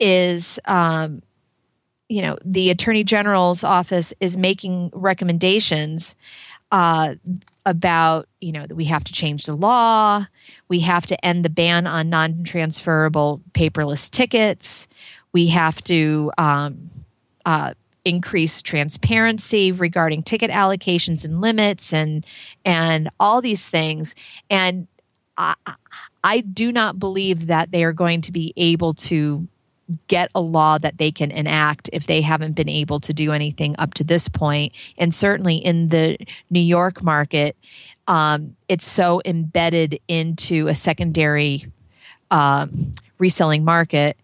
is 0.03 0.59
um, 0.67 1.23
you 2.09 2.23
know 2.23 2.37
the 2.45 2.71
attorney 2.71 3.05
general's 3.05 3.65
office 3.65 4.13
is 4.21 4.37
making 4.37 4.91
recommendations 4.93 6.15
uh, 6.73 7.15
about 7.65 8.29
you 8.41 8.53
know 8.53 8.67
that 8.67 8.75
we 8.75 8.85
have 8.85 9.05
to 9.05 9.13
change 9.13 9.47
the 9.47 9.55
law 9.55 10.27
we 10.69 10.81
have 10.81 11.07
to 11.07 11.25
end 11.25 11.45
the 11.45 11.51
ban 11.51 11.87
on 11.87 12.11
non-transferable 12.11 13.41
paperless 13.53 14.11
tickets 14.11 14.89
we 15.33 15.47
have 15.47 15.83
to 15.85 16.31
um, 16.39 16.91
uh, 17.47 17.73
increase 18.05 18.63
transparency 18.63 19.73
regarding 19.73 20.23
ticket 20.23 20.51
allocations 20.51 21.25
and 21.25 21.41
limits 21.41 21.93
and 21.93 22.27
and 22.65 23.09
all 23.21 23.41
these 23.41 23.69
things. 23.69 24.15
And 24.51 24.87
I, 25.37 25.55
I 26.25 26.41
do 26.41 26.73
not 26.73 26.99
believe 26.99 27.47
that 27.47 27.71
they 27.71 27.85
are 27.85 27.93
going 27.93 28.21
to 28.23 28.33
be 28.33 28.53
able 28.57 28.95
to 28.95 29.47
get 30.09 30.31
a 30.35 30.41
law 30.41 30.79
that 30.79 30.99
they 30.99 31.11
can 31.11 31.31
enact 31.31 31.91
if 31.93 32.07
they 32.07 32.21
haven't 32.21 32.53
been 32.53 32.69
able 32.69 33.01
to 33.01 33.13
do 33.13 33.33
anything 33.33 33.75
up 33.79 33.95
to 33.95 34.05
this 34.05 34.29
point. 34.29 34.73
And 34.99 35.15
certainly 35.15 35.57
in 35.57 35.89
the 35.89 36.19
New 36.51 36.61
York 36.61 37.03
market, 37.03 37.57
um, 38.09 38.57
it's 38.69 38.87
so 38.87 39.23
embedded 39.25 39.99
into 40.09 40.69
a 40.69 40.75
secondary 40.75 41.67
um, 42.31 42.93
reselling 43.19 43.65
market, 43.65 44.17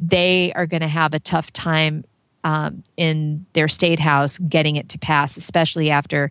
they 0.00 0.52
are 0.54 0.66
going 0.66 0.82
to 0.82 0.88
have 0.88 1.14
a 1.14 1.20
tough 1.20 1.52
time 1.52 2.04
um, 2.44 2.82
in 2.96 3.46
their 3.52 3.68
state 3.68 4.00
house 4.00 4.38
getting 4.38 4.76
it 4.76 4.88
to 4.90 4.98
pass, 4.98 5.36
especially 5.36 5.90
after 5.90 6.30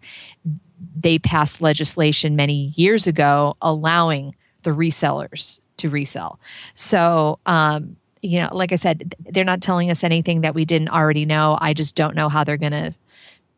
they 0.99 1.19
passed 1.19 1.61
legislation 1.61 2.35
many 2.35 2.73
years 2.75 3.07
ago 3.07 3.55
allowing 3.61 4.35
the 4.63 4.71
resellers 4.71 5.59
to 5.77 5.89
resell. 5.89 6.39
So, 6.75 7.39
um, 7.45 7.95
you 8.21 8.39
know, 8.39 8.49
like 8.51 8.71
I 8.71 8.75
said, 8.75 9.15
they're 9.19 9.43
not 9.43 9.61
telling 9.61 9.89
us 9.89 10.03
anything 10.03 10.41
that 10.41 10.53
we 10.53 10.65
didn't 10.65 10.89
already 10.89 11.25
know. 11.25 11.57
I 11.59 11.73
just 11.73 11.95
don't 11.95 12.15
know 12.15 12.29
how 12.29 12.43
they're 12.43 12.57
going 12.57 12.71
to 12.71 12.95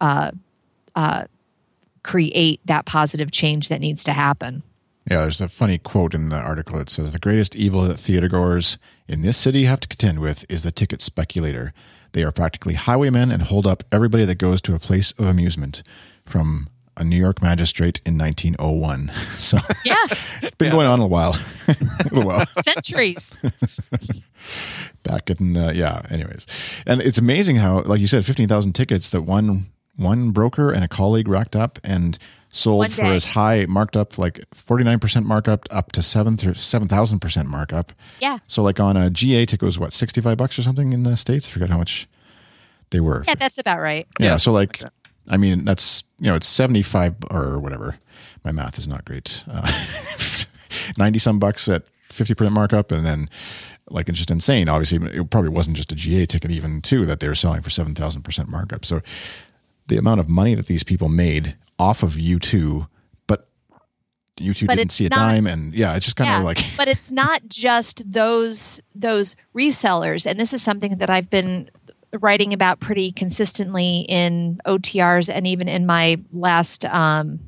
uh, 0.02 0.32
uh, 0.96 1.26
create 2.04 2.62
that 2.66 2.86
positive 2.86 3.32
change 3.32 3.70
that 3.70 3.82
needs 3.82 4.04
to 4.06 4.14
happen. 4.14 4.64
Yeah, 5.10 5.22
there's 5.22 5.42
a 5.42 5.50
funny 5.50 5.78
quote 5.78 6.14
in 6.14 6.30
the 6.30 6.38
article. 6.38 6.80
It 6.80 6.90
says, 6.90 7.12
The 7.12 7.20
greatest 7.20 7.56
evil 7.56 7.84
that 7.84 7.98
theatergoers 7.98 8.78
in 9.08 9.22
this 9.22 9.38
city 9.38 9.66
have 9.66 9.82
to 9.82 9.88
contend 9.88 10.20
with 10.20 10.46
is 10.48 10.64
the 10.64 10.72
ticket 10.72 11.02
speculator. 11.02 11.74
They 12.14 12.24
are 12.24 12.32
practically 12.32 12.76
highwaymen 12.76 13.32
and 13.32 13.42
hold 13.44 13.68
up 13.68 13.84
everybody 13.92 14.24
that 14.26 14.36
goes 14.36 14.62
to 14.62 14.76
a 14.76 14.80
place 14.80 15.12
of 15.18 15.26
amusement 15.26 15.84
from 16.26 16.70
a 16.96 17.04
New 17.04 17.18
York 17.18 17.42
magistrate 17.42 18.02
in 18.06 18.18
1901. 18.18 19.12
So 19.40 19.58
Yeah, 19.84 19.96
it's 20.42 20.56
been 20.58 20.72
going 20.72 20.88
on 20.88 21.02
a 21.02 21.08
while. 21.08 21.36
a 21.68 22.22
while. 22.22 22.46
centuries. 22.64 23.36
back 25.04 25.30
in 25.30 25.56
uh, 25.58 25.72
yeah 25.74 26.02
anyways 26.10 26.46
and 26.86 27.02
it's 27.02 27.18
amazing 27.18 27.58
how 27.58 27.82
like 27.84 28.00
you 28.00 28.08
said 28.08 28.26
15,000 28.26 28.74
tickets 28.74 29.12
that 29.12 29.22
one 29.22 29.68
one 29.96 30.32
broker 30.32 30.72
and 30.72 30.84
a 30.84 30.88
colleague 30.88 31.28
racked 31.28 31.56
up 31.56 31.80
and 31.84 32.18
sold 32.50 32.92
for 32.94 33.04
as 33.06 33.26
high 33.26 33.66
marked 33.68 33.98
up 33.98 34.18
like 34.18 34.40
49% 34.52 35.26
markup 35.26 35.66
up 35.72 35.92
to 35.92 36.02
7 36.04 36.38
7000% 36.38 37.46
markup 37.48 37.92
Yeah. 38.20 38.38
so 38.48 38.62
like 38.64 38.80
on 38.80 38.96
a 38.96 39.10
GA 39.10 39.46
ticket 39.46 39.66
was 39.66 39.78
what 39.80 39.92
65 39.94 40.38
bucks 40.38 40.58
or 40.60 40.62
something 40.64 40.94
in 40.94 41.04
the 41.04 41.18
states 41.18 41.48
I 41.48 41.52
forget 41.52 41.70
how 41.70 41.78
much 41.78 42.08
they 42.92 43.00
were 43.00 43.24
Yeah, 43.28 43.36
that's 43.36 43.58
about 43.58 43.80
right. 43.80 44.08
yeah, 44.20 44.26
Yeah, 44.34 44.38
so 44.38 44.52
like. 44.52 44.82
I 45.26 45.38
mean, 45.38 45.64
that's 45.64 46.04
you 46.20 46.28
know, 46.28 46.36
it's 46.36 46.46
seventy 46.46 46.82
five 46.82 47.16
or 47.32 47.58
whatever. 47.58 47.96
My 48.44 48.52
math 48.52 48.78
is 48.78 48.90
not 48.90 49.06
great. 49.06 49.42
Uh, 49.50 49.66
Ninety 50.98 51.18
some 51.18 51.40
bucks 51.40 51.70
at 51.70 51.84
fifty 52.04 52.34
percent 52.36 52.54
markup, 52.54 52.92
and 52.92 53.06
then 53.06 53.30
like 53.94 54.10
it's 54.10 54.18
just 54.18 54.32
insane. 54.32 54.68
Obviously, 54.68 54.98
it 55.18 55.30
probably 55.30 55.50
wasn't 55.50 55.78
just 55.78 55.92
a 55.92 55.96
GA 55.96 56.26
ticket, 56.26 56.52
even 56.52 56.82
too, 56.82 57.06
that 57.06 57.20
they 57.20 57.28
were 57.28 57.36
selling 57.36 57.62
for 57.62 57.70
seven 57.70 57.96
thousand 57.96 58.24
percent 58.24 58.50
markup. 58.50 58.84
So 58.84 59.02
the 59.88 59.98
amount 59.98 60.20
of 60.20 60.28
money 60.28 60.56
that 60.56 60.66
these 60.66 60.84
people 60.84 61.10
made 61.10 61.56
off 61.78 62.04
of 62.04 62.20
U 62.20 62.40
two, 62.40 62.88
but 63.28 63.48
U 64.40 64.54
two 64.54 64.68
didn't 64.68 64.92
see 64.92 65.06
a 65.06 65.10
not- 65.10 65.18
dime, 65.18 65.48
and 65.48 65.74
yeah, 65.74 65.96
it's 65.96 66.06
just 66.06 66.18
kind 66.18 66.30
of 66.30 66.40
yeah, 66.40 66.44
like 66.44 66.58
but 66.76 66.88
it's 66.88 67.12
not 67.24 67.48
just 67.48 68.02
those 68.12 68.82
those 68.96 69.36
resellers, 69.56 70.26
and 70.26 70.40
this 70.40 70.54
is 70.54 70.64
something 70.64 70.98
that 70.98 71.10
I've 71.10 71.30
been 71.30 71.70
writing 72.20 72.54
about 72.54 72.80
pretty 72.80 73.12
consistently 73.12 74.06
in 74.08 74.60
OTRs 74.66 75.34
and 75.34 75.48
even 75.48 75.68
in 75.68 75.86
my 75.86 76.20
last 76.32 76.86
um, 76.86 77.40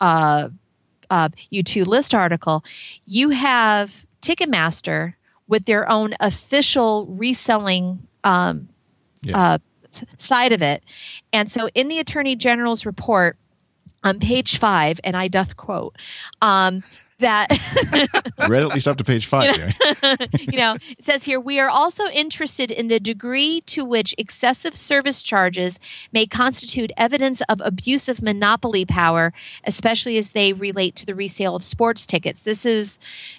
uh, 0.00 0.48
uh, 1.08 1.28
U2 1.52 1.86
list 1.86 2.14
article. 2.14 2.64
You 3.04 3.30
have 3.30 4.04
Ticketmaster 4.22 5.14
with 5.48 5.64
their 5.66 5.88
own 5.90 6.14
official 6.20 7.06
reselling 7.06 8.06
um, 8.24 8.68
Yeah. 9.22 9.54
uh, 9.54 9.58
side 10.18 10.52
of 10.52 10.62
it, 10.62 10.82
and 11.32 11.50
so 11.50 11.68
in 11.74 11.88
the 11.88 11.98
Attorney 11.98 12.34
General's 12.36 12.86
report 12.86 13.36
on 14.04 14.18
page 14.18 14.58
five, 14.58 14.98
and 15.04 15.16
I 15.16 15.28
doth 15.28 15.56
quote 15.56 15.94
um, 16.40 16.82
that. 17.22 17.50
read 18.48 18.62
at 18.62 18.68
least 18.68 18.86
up 18.86 18.96
to 18.98 19.04
page 19.04 19.26
five. 19.26 19.56
You 19.56 19.64
yeah. 20.02 20.16
you 20.40 20.58
know, 20.58 20.76
it 20.90 21.04
says 21.04 21.24
here 21.24 21.40
we 21.40 21.58
are 21.58 21.68
also 21.68 22.06
interested 22.08 22.70
in 22.70 22.88
the 22.88 23.00
degree 23.00 23.62
to 23.62 23.84
which 23.84 24.14
excessive 24.18 24.76
service 24.76 25.22
charges 25.22 25.80
may 26.12 26.26
constitute 26.26 26.92
evidence 26.96 27.40
of 27.48 27.60
abusive 27.64 28.22
monopoly 28.22 28.84
power, 28.84 29.32
especially 29.64 30.18
as 30.18 30.32
they 30.32 30.52
relate 30.52 30.94
to 30.96 31.06
the 31.06 31.14
resale 31.14 31.56
of 31.56 31.64
sports 31.64 32.06
tickets. 32.06 32.42
This 32.42 32.66
is 32.66 32.98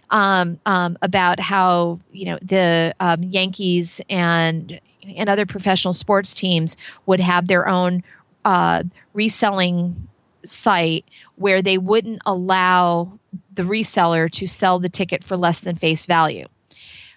um, 0.10 0.60
um, 0.66 0.98
about 1.02 1.40
how 1.40 2.00
you 2.12 2.26
know 2.26 2.40
the 2.42 2.96
um, 3.00 3.24
Yankees 3.24 4.02
and 4.10 4.80
and 5.04 5.30
other 5.30 5.46
professional 5.46 5.94
sports 5.94 6.34
teams 6.34 6.78
would 7.06 7.20
have 7.20 7.48
their 7.48 7.68
own 7.68 8.04
uh, 8.46 8.84
reselling 9.14 10.08
site 10.46 11.06
where 11.36 11.62
they 11.62 11.78
wouldn't 11.78 12.22
allow 12.26 13.20
the 13.56 13.64
reseller 13.64 14.32
to 14.32 14.48
sell 14.48 14.80
the 14.80 14.90
ticket 14.90 15.24
for 15.24 15.38
less 15.38 15.60
than 15.60 15.76
face 15.76 16.06
value. 16.06 16.48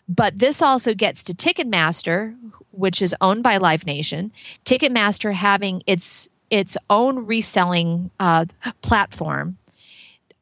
But 0.08 0.38
this 0.38 0.62
also 0.62 0.94
gets 0.94 1.24
to 1.24 1.34
Ticketmaster, 1.34 2.36
which 2.70 3.02
is 3.02 3.14
owned 3.20 3.42
by 3.42 3.56
Live 3.56 3.84
Nation. 3.86 4.32
Ticketmaster 4.64 5.32
having 5.34 5.82
its 5.86 6.28
its 6.48 6.76
own 6.90 7.26
reselling 7.26 8.10
uh, 8.20 8.44
platform, 8.80 9.56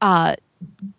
uh, 0.03 0.37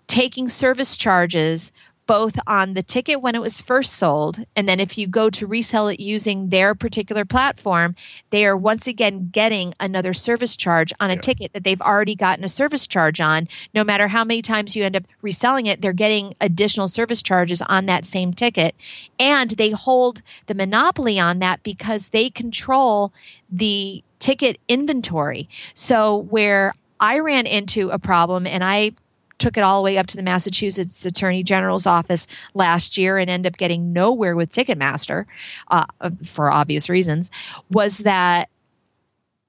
taking 0.08 0.50
service 0.50 0.98
charges 0.98 1.72
both 2.08 2.38
on 2.46 2.74
the 2.74 2.84
ticket 2.84 3.22
when 3.22 3.36
it 3.36 3.42
was 3.42 3.62
first 3.62 3.94
sold, 3.94 4.46
and 4.56 4.68
then 4.70 4.80
if 4.80 4.98
you 4.98 5.08
go 5.08 5.30
to 5.30 5.48
resell 5.48 5.88
it 5.88 6.00
using 6.00 6.50
their 6.50 6.76
particular 6.76 7.26
platform, 7.26 7.96
they 8.30 8.46
are 8.46 8.56
once 8.56 8.88
again 8.88 9.30
getting 9.32 9.74
another 9.80 10.14
service 10.14 10.56
charge 10.56 10.94
on 11.00 11.10
a 11.10 11.16
Yeah. 11.16 11.22
ticket 11.22 11.54
that 11.54 11.64
they've 11.64 11.82
already 11.82 12.16
gotten 12.16 12.46
a 12.46 12.50
service 12.50 12.86
charge 12.86 13.20
on. 13.20 13.48
No 13.74 13.84
matter 13.84 14.10
how 14.10 14.24
many 14.24 14.42
times 14.42 14.76
you 14.76 14.84
end 14.84 14.96
up 14.96 15.04
reselling 15.22 15.66
it, 15.66 15.82
they're 15.82 15.94
getting 15.94 16.36
additional 16.40 16.88
service 16.88 17.22
charges 17.22 17.62
on 17.64 17.86
that 17.88 18.06
same 18.06 18.34
ticket. 18.34 18.76
And 19.20 19.52
they 19.52 19.72
hold 19.72 20.22
the 20.48 20.54
monopoly 20.54 21.20
on 21.20 21.40
that 21.40 21.64
because 21.64 22.10
they 22.10 22.30
control 22.30 23.12
the 23.52 24.04
ticket 24.20 24.60
inventory. 24.68 25.50
So, 25.74 26.18
where 26.30 26.74
I 27.00 27.20
ran 27.20 27.46
into 27.46 27.90
a 27.90 28.00
problem 28.00 28.48
and 28.48 28.64
I 28.64 28.92
took 29.38 29.58
it 29.58 29.62
all 29.62 29.82
the 29.82 29.86
way 29.86 29.98
up 29.98 30.08
to 30.08 30.18
the 30.18 30.24
Massachusetts 30.24 31.06
Attorney 31.06 31.44
General's 31.44 31.86
office 31.86 32.28
last 32.54 32.98
year 32.98 33.18
and 33.18 33.30
ended 33.30 33.54
up 33.54 33.58
getting 33.58 33.92
nowhere 33.94 34.36
with 34.36 34.52
Ticketmaster 34.52 35.26
uh, 35.70 35.86
for 36.26 36.52
obvious 36.52 36.90
reasons, 36.90 37.30
was 37.70 38.00
that 38.00 38.50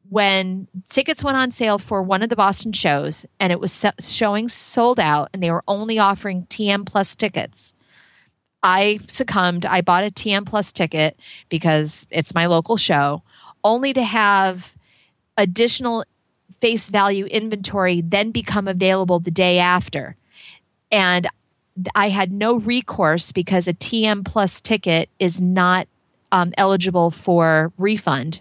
when 0.08 0.68
tickets 0.88 1.22
went 1.24 1.36
on 1.36 1.50
sale 1.50 1.78
for 1.78 2.02
one 2.02 2.22
of 2.22 2.28
the 2.28 2.36
Boston 2.36 2.72
shows 2.72 3.26
and 3.40 3.52
it 3.52 3.60
was 3.60 3.72
se- 3.72 3.92
showing 4.00 4.48
sold 4.48 5.00
out 5.00 5.28
and 5.32 5.42
they 5.42 5.50
were 5.50 5.64
only 5.66 5.98
offering 5.98 6.46
TM 6.48 6.86
plus 6.86 7.16
tickets. 7.16 7.74
I 8.62 9.00
succumbed. 9.08 9.66
I 9.66 9.80
bought 9.80 10.04
a 10.04 10.10
TM 10.10 10.46
plus 10.46 10.72
ticket 10.72 11.18
because 11.48 12.06
it's 12.10 12.34
my 12.34 12.46
local 12.46 12.76
show, 12.76 13.22
only 13.62 13.92
to 13.92 14.02
have 14.02 14.72
additional 15.36 16.04
face 16.60 16.88
value 16.88 17.26
inventory 17.26 18.00
then 18.00 18.30
become 18.30 18.68
available 18.68 19.20
the 19.20 19.30
day 19.30 19.58
after. 19.58 20.16
And 20.90 21.28
I 21.94 22.08
had 22.08 22.32
no 22.32 22.56
recourse 22.56 23.32
because 23.32 23.68
a 23.68 23.74
TM 23.74 24.24
plus 24.24 24.60
ticket 24.60 25.10
is 25.18 25.40
not 25.40 25.88
um, 26.32 26.52
eligible 26.56 27.10
for 27.10 27.72
refund. 27.76 28.40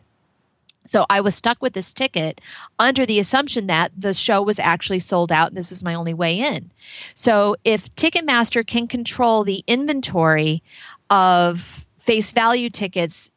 So 0.86 1.06
I 1.10 1.20
was 1.20 1.36
stuck 1.36 1.62
with 1.62 1.74
this 1.74 1.94
ticket 1.94 2.40
under 2.78 3.06
the 3.06 3.20
assumption 3.20 3.68
that 3.68 3.92
the 3.98 4.14
show 4.14 4.42
was 4.42 4.60
actually 4.60 5.00
sold 5.00 5.32
out 5.32 5.50
and 5.50 5.58
this 5.58 5.72
was 5.72 5.84
my 5.84 5.96
only 5.96 6.14
way 6.14 6.40
in. 6.40 6.72
So 7.16 7.56
if 7.64 7.94
Ticketmaster 7.96 8.66
can 8.66 8.88
control 8.88 9.44
the 9.44 9.64
inventory 9.68 10.62
of 11.10 11.86
face 12.00 12.32
value 12.32 12.70
tickets 12.70 13.32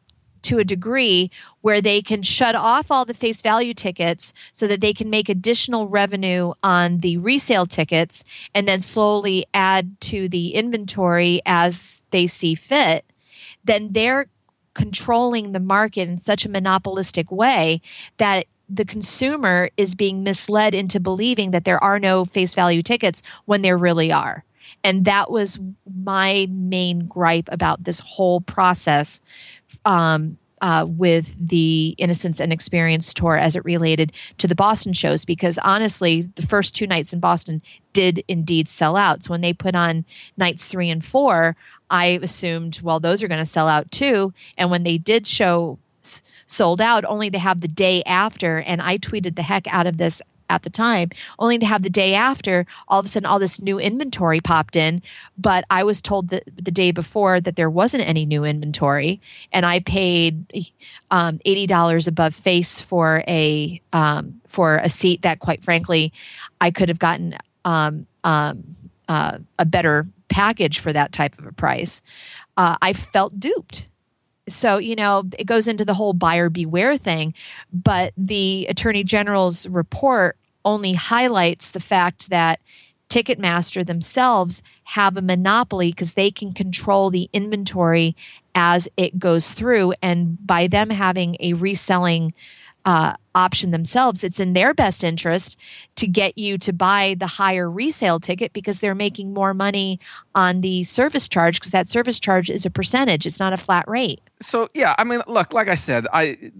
to 0.48 0.58
a 0.58 0.64
degree 0.64 1.30
where 1.60 1.82
they 1.82 2.00
can 2.00 2.22
shut 2.22 2.54
off 2.54 2.90
all 2.90 3.04
the 3.04 3.12
face 3.12 3.42
value 3.42 3.74
tickets 3.74 4.32
so 4.54 4.66
that 4.66 4.80
they 4.80 4.94
can 4.94 5.10
make 5.10 5.28
additional 5.28 5.88
revenue 5.88 6.52
on 6.62 7.00
the 7.00 7.18
resale 7.18 7.66
tickets 7.66 8.24
and 8.54 8.66
then 8.66 8.80
slowly 8.80 9.44
add 9.52 10.00
to 10.00 10.26
the 10.28 10.54
inventory 10.54 11.42
as 11.44 12.00
they 12.12 12.26
see 12.26 12.54
fit, 12.54 13.04
then 13.62 13.92
they're 13.92 14.26
controlling 14.72 15.52
the 15.52 15.60
market 15.60 16.08
in 16.08 16.18
such 16.18 16.46
a 16.46 16.48
monopolistic 16.48 17.30
way 17.30 17.82
that 18.16 18.46
the 18.70 18.86
consumer 18.86 19.68
is 19.76 19.94
being 19.94 20.22
misled 20.22 20.74
into 20.74 20.98
believing 20.98 21.50
that 21.50 21.64
there 21.64 21.82
are 21.84 21.98
no 21.98 22.24
face 22.24 22.54
value 22.54 22.82
tickets 22.82 23.22
when 23.44 23.60
there 23.60 23.76
really 23.76 24.10
are. 24.10 24.44
And 24.84 25.04
that 25.04 25.30
was 25.30 25.58
my 25.92 26.46
main 26.50 27.06
gripe 27.06 27.48
about 27.50 27.84
this 27.84 28.00
whole 28.00 28.40
process 28.40 29.20
um, 29.84 30.38
uh, 30.60 30.84
with 30.88 31.34
the 31.38 31.94
Innocence 31.98 32.40
and 32.40 32.52
Experience 32.52 33.14
tour 33.14 33.36
as 33.36 33.54
it 33.54 33.64
related 33.64 34.12
to 34.38 34.46
the 34.46 34.54
Boston 34.54 34.92
shows, 34.92 35.24
because 35.24 35.58
honestly, 35.58 36.22
the 36.34 36.46
first 36.46 36.74
two 36.74 36.86
nights 36.86 37.12
in 37.12 37.20
Boston 37.20 37.62
did 37.92 38.24
indeed 38.28 38.68
sell 38.68 38.96
out. 38.96 39.24
So 39.24 39.30
when 39.30 39.40
they 39.40 39.52
put 39.52 39.74
on 39.74 40.04
nights 40.36 40.66
three 40.66 40.90
and 40.90 41.04
four, 41.04 41.56
I 41.90 42.18
assumed, 42.22 42.80
well, 42.82 43.00
those 43.00 43.22
are 43.22 43.28
going 43.28 43.38
to 43.38 43.46
sell 43.46 43.68
out 43.68 43.90
too. 43.90 44.34
And 44.56 44.70
when 44.70 44.82
they 44.82 44.98
did 44.98 45.26
show 45.26 45.78
sold 46.46 46.80
out, 46.80 47.04
only 47.04 47.30
to 47.30 47.38
have 47.38 47.60
the 47.60 47.68
day 47.68 48.02
after, 48.04 48.60
and 48.60 48.80
I 48.80 48.98
tweeted 48.98 49.36
the 49.36 49.42
heck 49.42 49.66
out 49.68 49.86
of 49.86 49.98
this 49.98 50.22
at 50.48 50.62
the 50.62 50.70
time, 50.70 51.10
only 51.38 51.58
to 51.58 51.66
have 51.66 51.82
the 51.82 51.90
day 51.90 52.14
after, 52.14 52.66
all 52.88 53.00
of 53.00 53.06
a 53.06 53.08
sudden, 53.08 53.26
all 53.26 53.38
this 53.38 53.60
new 53.60 53.78
inventory 53.78 54.40
popped 54.40 54.76
in. 54.76 55.02
But 55.36 55.64
I 55.70 55.84
was 55.84 56.00
told 56.00 56.30
that 56.30 56.44
the 56.56 56.70
day 56.70 56.90
before 56.90 57.40
that 57.40 57.56
there 57.56 57.70
wasn't 57.70 58.04
any 58.08 58.26
new 58.26 58.44
inventory, 58.44 59.20
and 59.52 59.66
I 59.66 59.80
paid 59.80 60.72
um, 61.10 61.40
eighty 61.44 61.66
dollars 61.66 62.06
above 62.06 62.34
face 62.34 62.80
for 62.80 63.22
a 63.28 63.80
um, 63.92 64.40
for 64.46 64.76
a 64.76 64.88
seat 64.88 65.22
that, 65.22 65.40
quite 65.40 65.62
frankly, 65.62 66.12
I 66.60 66.70
could 66.70 66.88
have 66.88 66.98
gotten 66.98 67.36
um, 67.64 68.06
um, 68.24 68.76
uh, 69.08 69.38
a 69.58 69.64
better 69.64 70.06
package 70.28 70.78
for 70.78 70.92
that 70.92 71.12
type 71.12 71.38
of 71.38 71.46
a 71.46 71.52
price. 71.52 72.02
Uh, 72.56 72.76
I 72.82 72.92
felt 72.92 73.38
duped. 73.38 73.86
So, 74.48 74.78
you 74.78 74.94
know, 74.94 75.24
it 75.38 75.44
goes 75.44 75.68
into 75.68 75.84
the 75.84 75.94
whole 75.94 76.12
buyer 76.12 76.48
beware 76.48 76.96
thing, 76.98 77.34
but 77.72 78.12
the 78.16 78.66
Attorney 78.66 79.04
General's 79.04 79.66
report 79.66 80.36
only 80.64 80.94
highlights 80.94 81.70
the 81.70 81.80
fact 81.80 82.30
that 82.30 82.60
Ticketmaster 83.08 83.86
themselves 83.86 84.62
have 84.84 85.16
a 85.16 85.22
monopoly 85.22 85.90
because 85.92 86.12
they 86.12 86.30
can 86.30 86.52
control 86.52 87.10
the 87.10 87.30
inventory 87.32 88.14
as 88.54 88.86
it 88.96 89.18
goes 89.18 89.52
through. 89.52 89.94
And 90.02 90.44
by 90.46 90.66
them 90.66 90.90
having 90.90 91.36
a 91.40 91.54
reselling 91.54 92.34
uh, 92.84 93.14
option 93.34 93.70
themselves, 93.70 94.24
it's 94.24 94.40
in 94.40 94.52
their 94.52 94.72
best 94.74 95.04
interest 95.04 95.56
to 95.96 96.06
get 96.06 96.38
you 96.38 96.58
to 96.58 96.72
buy 96.72 97.14
the 97.18 97.26
higher 97.26 97.70
resale 97.70 98.18
ticket 98.20 98.52
because 98.52 98.80
they're 98.80 98.94
making 98.94 99.32
more 99.32 99.54
money 99.54 100.00
on 100.34 100.60
the 100.60 100.84
service 100.84 101.28
charge 101.28 101.60
because 101.60 101.72
that 101.72 101.88
service 101.88 102.18
charge 102.18 102.50
is 102.50 102.64
a 102.64 102.70
percentage, 102.70 103.26
it's 103.26 103.40
not 103.40 103.52
a 103.52 103.56
flat 103.56 103.86
rate. 103.88 104.20
So, 104.40 104.68
yeah, 104.74 104.94
I 104.98 105.04
mean, 105.04 105.20
look, 105.26 105.52
like 105.52 105.68
I 105.68 105.74
said, 105.74 106.06
I 106.12 106.52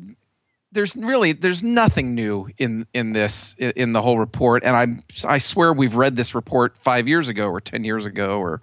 there's 0.73 0.97
really 0.97 1.33
there's 1.33 1.63
nothing 1.63 2.15
new 2.15 2.49
in 2.59 2.87
in 2.93 3.13
this 3.13 3.55
in 3.59 3.93
the 3.93 4.03
whole 4.03 4.19
report. 4.19 4.63
And 4.65 4.77
i 4.77 5.33
i 5.35 5.39
swear 5.39 5.73
we've 5.73 5.97
read 5.97 6.17
this 6.17 6.35
report 6.35 6.79
5 6.79 7.09
years 7.09 7.29
ago 7.29 7.49
or 7.49 7.61
10 7.61 7.85
years 7.85 8.05
ago 8.05 8.39
or 8.39 8.61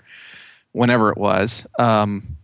whenever 0.72 1.10
it 1.10 1.18
was. 1.18 1.66
Um, 1.80 2.38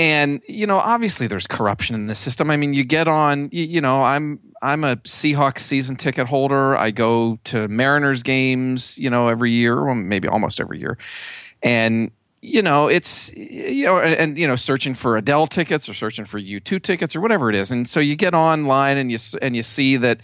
and 0.00 0.40
you 0.48 0.66
know 0.66 0.78
obviously 0.78 1.26
there's 1.26 1.46
corruption 1.46 1.94
in 1.94 2.06
the 2.06 2.14
system. 2.14 2.50
I 2.50 2.56
mean 2.56 2.72
you 2.72 2.84
get 2.84 3.06
on 3.06 3.50
you, 3.52 3.64
you, 3.64 3.80
know 3.82 4.02
i'm 4.02 4.40
i'm 4.62 4.82
a 4.82 4.96
seahawks 4.96 5.58
season 5.58 5.96
ticket 5.96 6.26
holder. 6.26 6.74
I 6.74 6.90
go 6.90 7.38
to 7.44 7.68
mariners 7.68 8.22
games 8.22 8.96
you 8.96 9.10
know 9.10 9.28
every 9.28 9.52
year 9.52 9.84
well 9.84 9.94
maybe 9.94 10.26
almost 10.26 10.58
every 10.58 10.80
year. 10.80 10.96
And 11.62 12.10
you 12.40 12.62
know 12.62 12.88
it's 12.88 13.30
you 13.34 13.84
know 13.84 14.00
and, 14.00 14.38
you 14.38 14.48
know 14.48 14.56
searching 14.56 14.94
for 14.94 15.18
adele 15.18 15.46
tickets 15.46 15.86
or 15.86 15.92
searching 15.92 16.24
for 16.24 16.40
u2 16.40 16.82
tickets 16.82 17.14
or 17.14 17.20
whatever 17.20 17.50
it 17.50 17.54
is. 17.54 17.70
And 17.70 17.86
so 17.86 18.00
you 18.00 18.16
get 18.16 18.32
online 18.32 18.96
and 18.96 19.12
you 19.12 19.18
and 19.42 19.54
you 19.54 19.62
see 19.62 19.98
that 19.98 20.20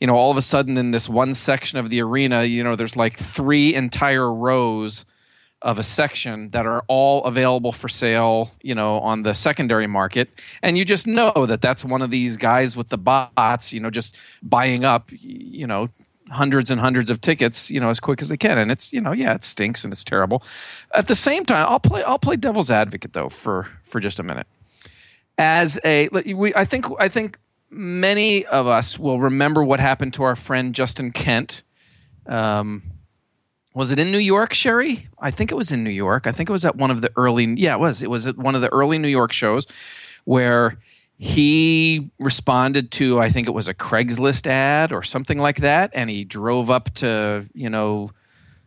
you 0.00 0.08
know 0.08 0.16
all 0.16 0.32
of 0.32 0.36
a 0.38 0.42
sudden 0.42 0.76
in 0.76 0.90
this 0.90 1.08
one 1.08 1.36
section 1.36 1.78
of 1.78 1.88
the 1.88 2.02
arena 2.02 2.42
you 2.42 2.64
know 2.64 2.74
there's 2.74 2.96
like 2.96 3.16
three 3.16 3.76
entire 3.76 4.32
rows 4.32 5.04
of 5.62 5.78
a 5.78 5.82
section 5.82 6.50
that 6.50 6.66
are 6.66 6.82
all 6.88 7.22
available 7.24 7.72
for 7.72 7.88
sale, 7.88 8.50
you 8.62 8.74
know, 8.74 8.98
on 9.00 9.22
the 9.22 9.34
secondary 9.34 9.86
market, 9.86 10.30
and 10.62 10.78
you 10.78 10.84
just 10.84 11.06
know 11.06 11.46
that 11.46 11.60
that's 11.60 11.84
one 11.84 12.02
of 12.02 12.10
these 12.10 12.36
guys 12.36 12.76
with 12.76 12.88
the 12.88 12.98
bots, 12.98 13.72
you 13.72 13.80
know, 13.80 13.90
just 13.90 14.16
buying 14.42 14.84
up, 14.84 15.08
you 15.10 15.66
know, 15.66 15.88
hundreds 16.30 16.70
and 16.70 16.80
hundreds 16.80 17.10
of 17.10 17.20
tickets, 17.20 17.70
you 17.70 17.80
know, 17.80 17.90
as 17.90 18.00
quick 18.00 18.22
as 18.22 18.28
they 18.28 18.36
can, 18.36 18.56
and 18.56 18.70
it's, 18.70 18.92
you 18.92 19.00
know, 19.00 19.12
yeah, 19.12 19.34
it 19.34 19.44
stinks 19.44 19.84
and 19.84 19.92
it's 19.92 20.04
terrible. 20.04 20.42
At 20.94 21.08
the 21.08 21.16
same 21.16 21.44
time, 21.44 21.66
I'll 21.68 21.80
play, 21.80 22.02
I'll 22.04 22.18
play 22.18 22.36
devil's 22.36 22.70
advocate 22.70 23.12
though 23.12 23.28
for 23.28 23.66
for 23.84 24.00
just 24.00 24.18
a 24.18 24.22
minute. 24.22 24.46
As 25.36 25.78
a, 25.84 26.08
we, 26.08 26.54
I 26.54 26.64
think, 26.64 26.86
I 26.98 27.08
think 27.08 27.38
many 27.70 28.44
of 28.46 28.66
us 28.66 28.98
will 28.98 29.20
remember 29.20 29.64
what 29.64 29.80
happened 29.80 30.14
to 30.14 30.22
our 30.22 30.36
friend 30.36 30.74
Justin 30.74 31.12
Kent. 31.12 31.62
Um, 32.26 32.82
was 33.74 33.90
it 33.90 33.98
in 33.98 34.10
New 34.10 34.18
York, 34.18 34.52
Sherry? 34.52 35.08
I 35.18 35.30
think 35.30 35.52
it 35.52 35.54
was 35.54 35.70
in 35.70 35.84
New 35.84 35.90
York. 35.90 36.26
I 36.26 36.32
think 36.32 36.48
it 36.48 36.52
was 36.52 36.64
at 36.64 36.76
one 36.76 36.90
of 36.90 37.02
the 37.02 37.12
early 37.16 37.44
yeah, 37.56 37.74
it 37.74 37.80
was. 37.80 38.02
It 38.02 38.10
was 38.10 38.26
at 38.26 38.36
one 38.36 38.54
of 38.54 38.62
the 38.62 38.72
early 38.72 38.98
New 38.98 39.08
York 39.08 39.32
shows 39.32 39.66
where 40.24 40.78
he 41.18 42.10
responded 42.18 42.90
to 42.92 43.20
I 43.20 43.30
think 43.30 43.46
it 43.46 43.50
was 43.52 43.68
a 43.68 43.74
Craigslist 43.74 44.46
ad 44.46 44.90
or 44.90 45.02
something 45.02 45.38
like 45.38 45.58
that 45.58 45.90
and 45.92 46.08
he 46.08 46.24
drove 46.24 46.70
up 46.70 46.94
to, 46.94 47.46
you 47.52 47.68
know, 47.68 48.10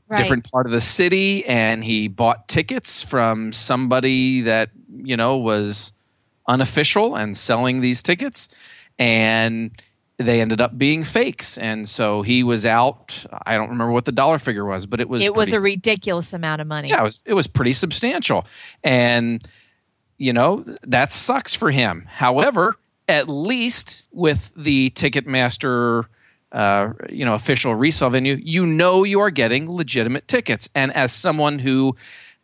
right. 0.08 0.18
different 0.18 0.50
part 0.52 0.68
of 0.68 0.72
the 0.72 0.82
city 0.82 1.44
and 1.46 1.84
he 1.84 2.08
bought 2.08 2.48
tickets 2.48 3.02
from 3.02 3.54
somebody 3.54 4.42
that, 4.42 4.70
you 4.96 5.18
know, 5.18 5.38
was 5.38 5.94
unofficial 6.48 7.16
and 7.16 7.36
selling 7.38 7.82
these 7.82 8.04
tickets 8.04 8.50
and 9.00 9.72
they 10.18 10.42
ended 10.42 10.62
up 10.62 10.78
being 10.78 11.04
fakes. 11.04 11.58
And 11.58 11.88
so 11.88 12.22
he 12.22 12.44
was 12.44 12.66
out. 12.66 13.26
I 13.46 13.56
don't 13.56 13.70
remember 13.70 13.92
what 13.92 14.06
the 14.06 14.12
dollar 14.12 14.40
figure 14.40 14.66
was 14.66 14.86
but 14.86 15.02
it 15.02 15.10
was 15.10 15.24
it 15.24 15.34
was 15.34 15.52
a 15.54 15.60
ridiculous 15.60 16.34
amount 16.34 16.62
of 16.62 16.68
money. 16.68 16.90
Yeah 16.90 17.02
it 17.02 17.04
was 17.04 17.24
it 17.26 17.34
was 17.34 17.48
pretty 17.48 17.74
substantial. 17.74 18.46
And 18.84 19.46
you 20.18 20.34
know 20.34 20.66
that 20.84 21.12
sucks 21.12 21.54
for 21.54 21.72
him. 21.72 22.08
However 22.08 22.76
at 23.08 23.28
least 23.28 24.04
with 24.12 24.54
the 24.56 24.92
ticketmaster 24.92 26.06
uh, 26.52 26.94
you 27.10 27.26
know 27.26 27.34
official 27.34 27.74
resale 27.74 28.12
venue 28.12 28.40
you 28.40 28.66
know 28.66 29.04
you 29.04 29.20
are 29.20 29.32
getting 29.32 29.70
legitimate 29.70 30.28
tickets. 30.28 30.70
And 30.76 30.94
as 30.94 31.12
someone 31.12 31.60
who 31.60 31.96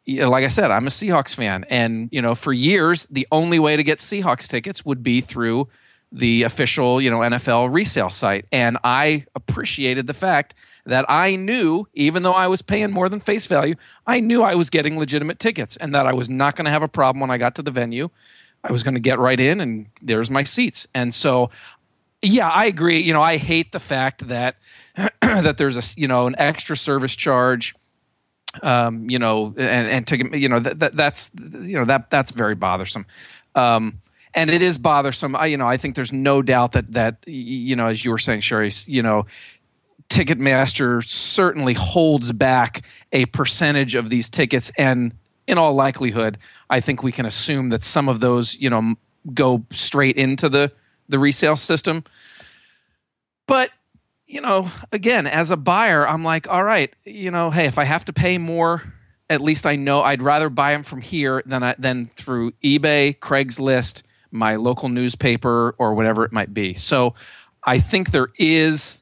like 0.07 0.43
I 0.43 0.47
said, 0.47 0.71
I'm 0.71 0.87
a 0.87 0.89
Seahawks 0.89 1.35
fan, 1.35 1.65
and 1.69 2.09
you 2.11 2.21
know, 2.21 2.33
for 2.33 2.51
years, 2.51 3.05
the 3.11 3.27
only 3.31 3.59
way 3.59 3.75
to 3.75 3.83
get 3.83 3.99
Seahawks 3.99 4.47
tickets 4.47 4.83
would 4.83 5.03
be 5.03 5.21
through 5.21 5.67
the 6.11 6.43
official, 6.43 6.99
you 6.99 7.09
know, 7.09 7.19
NFL 7.19 7.73
resale 7.73 8.09
site. 8.09 8.45
And 8.51 8.77
I 8.83 9.25
appreciated 9.35 10.07
the 10.07 10.13
fact 10.13 10.55
that 10.85 11.05
I 11.07 11.35
knew, 11.35 11.87
even 11.93 12.23
though 12.23 12.33
I 12.33 12.47
was 12.47 12.61
paying 12.61 12.91
more 12.91 13.09
than 13.09 13.19
face 13.19 13.45
value, 13.45 13.75
I 14.07 14.19
knew 14.19 14.41
I 14.41 14.55
was 14.55 14.69
getting 14.69 14.97
legitimate 14.97 15.39
tickets 15.39 15.77
and 15.77 15.93
that 15.93 16.07
I 16.07 16.13
was 16.13 16.29
not 16.29 16.55
going 16.55 16.65
to 16.65 16.71
have 16.71 16.81
a 16.81 16.87
problem 16.87 17.21
when 17.21 17.29
I 17.29 17.37
got 17.37 17.55
to 17.55 17.61
the 17.61 17.71
venue. 17.71 18.09
I 18.63 18.71
was 18.71 18.83
going 18.83 18.95
to 18.95 18.99
get 18.99 19.19
right 19.19 19.39
in 19.39 19.61
and 19.61 19.87
there's 20.01 20.31
my 20.31 20.43
seats. 20.43 20.87
And 20.95 21.13
so 21.13 21.51
yeah, 22.21 22.49
I 22.49 22.65
agree. 22.65 22.99
You 22.99 23.13
know, 23.13 23.21
I 23.21 23.37
hate 23.37 23.71
the 23.71 23.79
fact 23.79 24.27
that 24.27 24.55
that 25.21 25.57
there's 25.57 25.77
a, 25.77 25.99
you 25.99 26.07
know, 26.07 26.27
an 26.27 26.35
extra 26.37 26.75
service 26.75 27.15
charge 27.15 27.75
um, 28.63 29.09
you 29.09 29.19
know, 29.19 29.53
and, 29.57 29.87
and 29.87 30.07
to, 30.07 30.37
you 30.37 30.49
know, 30.49 30.59
that, 30.59 30.79
that 30.79 30.95
that's, 30.95 31.29
you 31.37 31.77
know, 31.77 31.85
that, 31.85 32.09
that's 32.09 32.31
very 32.31 32.55
bothersome. 32.55 33.05
Um, 33.55 34.01
and 34.33 34.49
it 34.49 34.61
is 34.61 34.77
bothersome. 34.77 35.35
I, 35.35 35.47
you 35.47 35.57
know, 35.57 35.67
I 35.67 35.77
think 35.77 35.95
there's 35.95 36.13
no 36.13 36.41
doubt 36.41 36.73
that 36.73 36.91
that 36.93 37.17
you 37.27 37.75
know, 37.75 37.87
as 37.87 38.03
you 38.03 38.11
were 38.11 38.17
saying, 38.17 38.41
Sherry, 38.41 38.71
you 38.85 39.01
know, 39.01 39.25
Ticketmaster 40.09 41.03
certainly 41.03 41.73
holds 41.73 42.31
back 42.31 42.83
a 43.11 43.25
percentage 43.27 43.95
of 43.95 44.09
these 44.09 44.29
tickets, 44.29 44.71
and 44.77 45.13
in 45.47 45.57
all 45.57 45.73
likelihood, 45.73 46.37
I 46.69 46.79
think 46.79 47.03
we 47.03 47.11
can 47.11 47.25
assume 47.25 47.69
that 47.69 47.83
some 47.83 48.07
of 48.07 48.19
those, 48.19 48.55
you 48.55 48.69
know, 48.69 48.95
go 49.33 49.65
straight 49.71 50.17
into 50.17 50.49
the 50.49 50.71
the 51.07 51.19
resale 51.19 51.55
system. 51.55 52.03
But 53.47 53.71
you 54.27 54.41
know, 54.41 54.69
again, 54.91 55.25
as 55.25 55.49
a 55.49 55.57
buyer, 55.57 56.07
I'm 56.07 56.23
like, 56.23 56.47
all 56.47 56.63
right, 56.63 56.93
you 57.03 57.31
know, 57.31 57.49
hey, 57.49 57.65
if 57.65 57.79
I 57.79 57.83
have 57.83 58.05
to 58.05 58.13
pay 58.13 58.37
more, 58.37 58.83
at 59.27 59.41
least 59.41 59.65
I 59.65 59.75
know 59.75 60.03
I'd 60.03 60.21
rather 60.21 60.49
buy 60.49 60.73
them 60.73 60.83
from 60.83 61.01
here 61.01 61.41
than 61.45 61.63
I, 61.63 61.75
than 61.79 62.05
through 62.05 62.51
eBay, 62.63 63.17
Craigslist, 63.17 64.03
my 64.31 64.55
local 64.55 64.89
newspaper 64.89 65.75
or 65.77 65.93
whatever 65.93 66.23
it 66.25 66.31
might 66.31 66.53
be. 66.53 66.75
So 66.75 67.15
I 67.63 67.79
think 67.79 68.11
there 68.11 68.29
is 68.37 69.01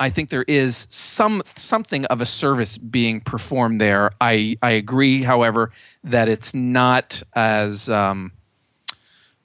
I 0.00 0.08
think 0.08 0.30
there 0.30 0.44
is 0.44 0.86
some 0.88 1.42
something 1.56 2.06
of 2.06 2.22
a 2.22 2.26
service 2.26 2.78
being 2.78 3.20
performed 3.20 3.80
there. 3.80 4.12
I 4.20 4.56
I 4.62 4.70
agree, 4.70 5.22
however, 5.22 5.72
that 6.04 6.28
it's 6.28 6.54
not 6.54 7.22
as 7.34 7.90
um, 7.90 8.32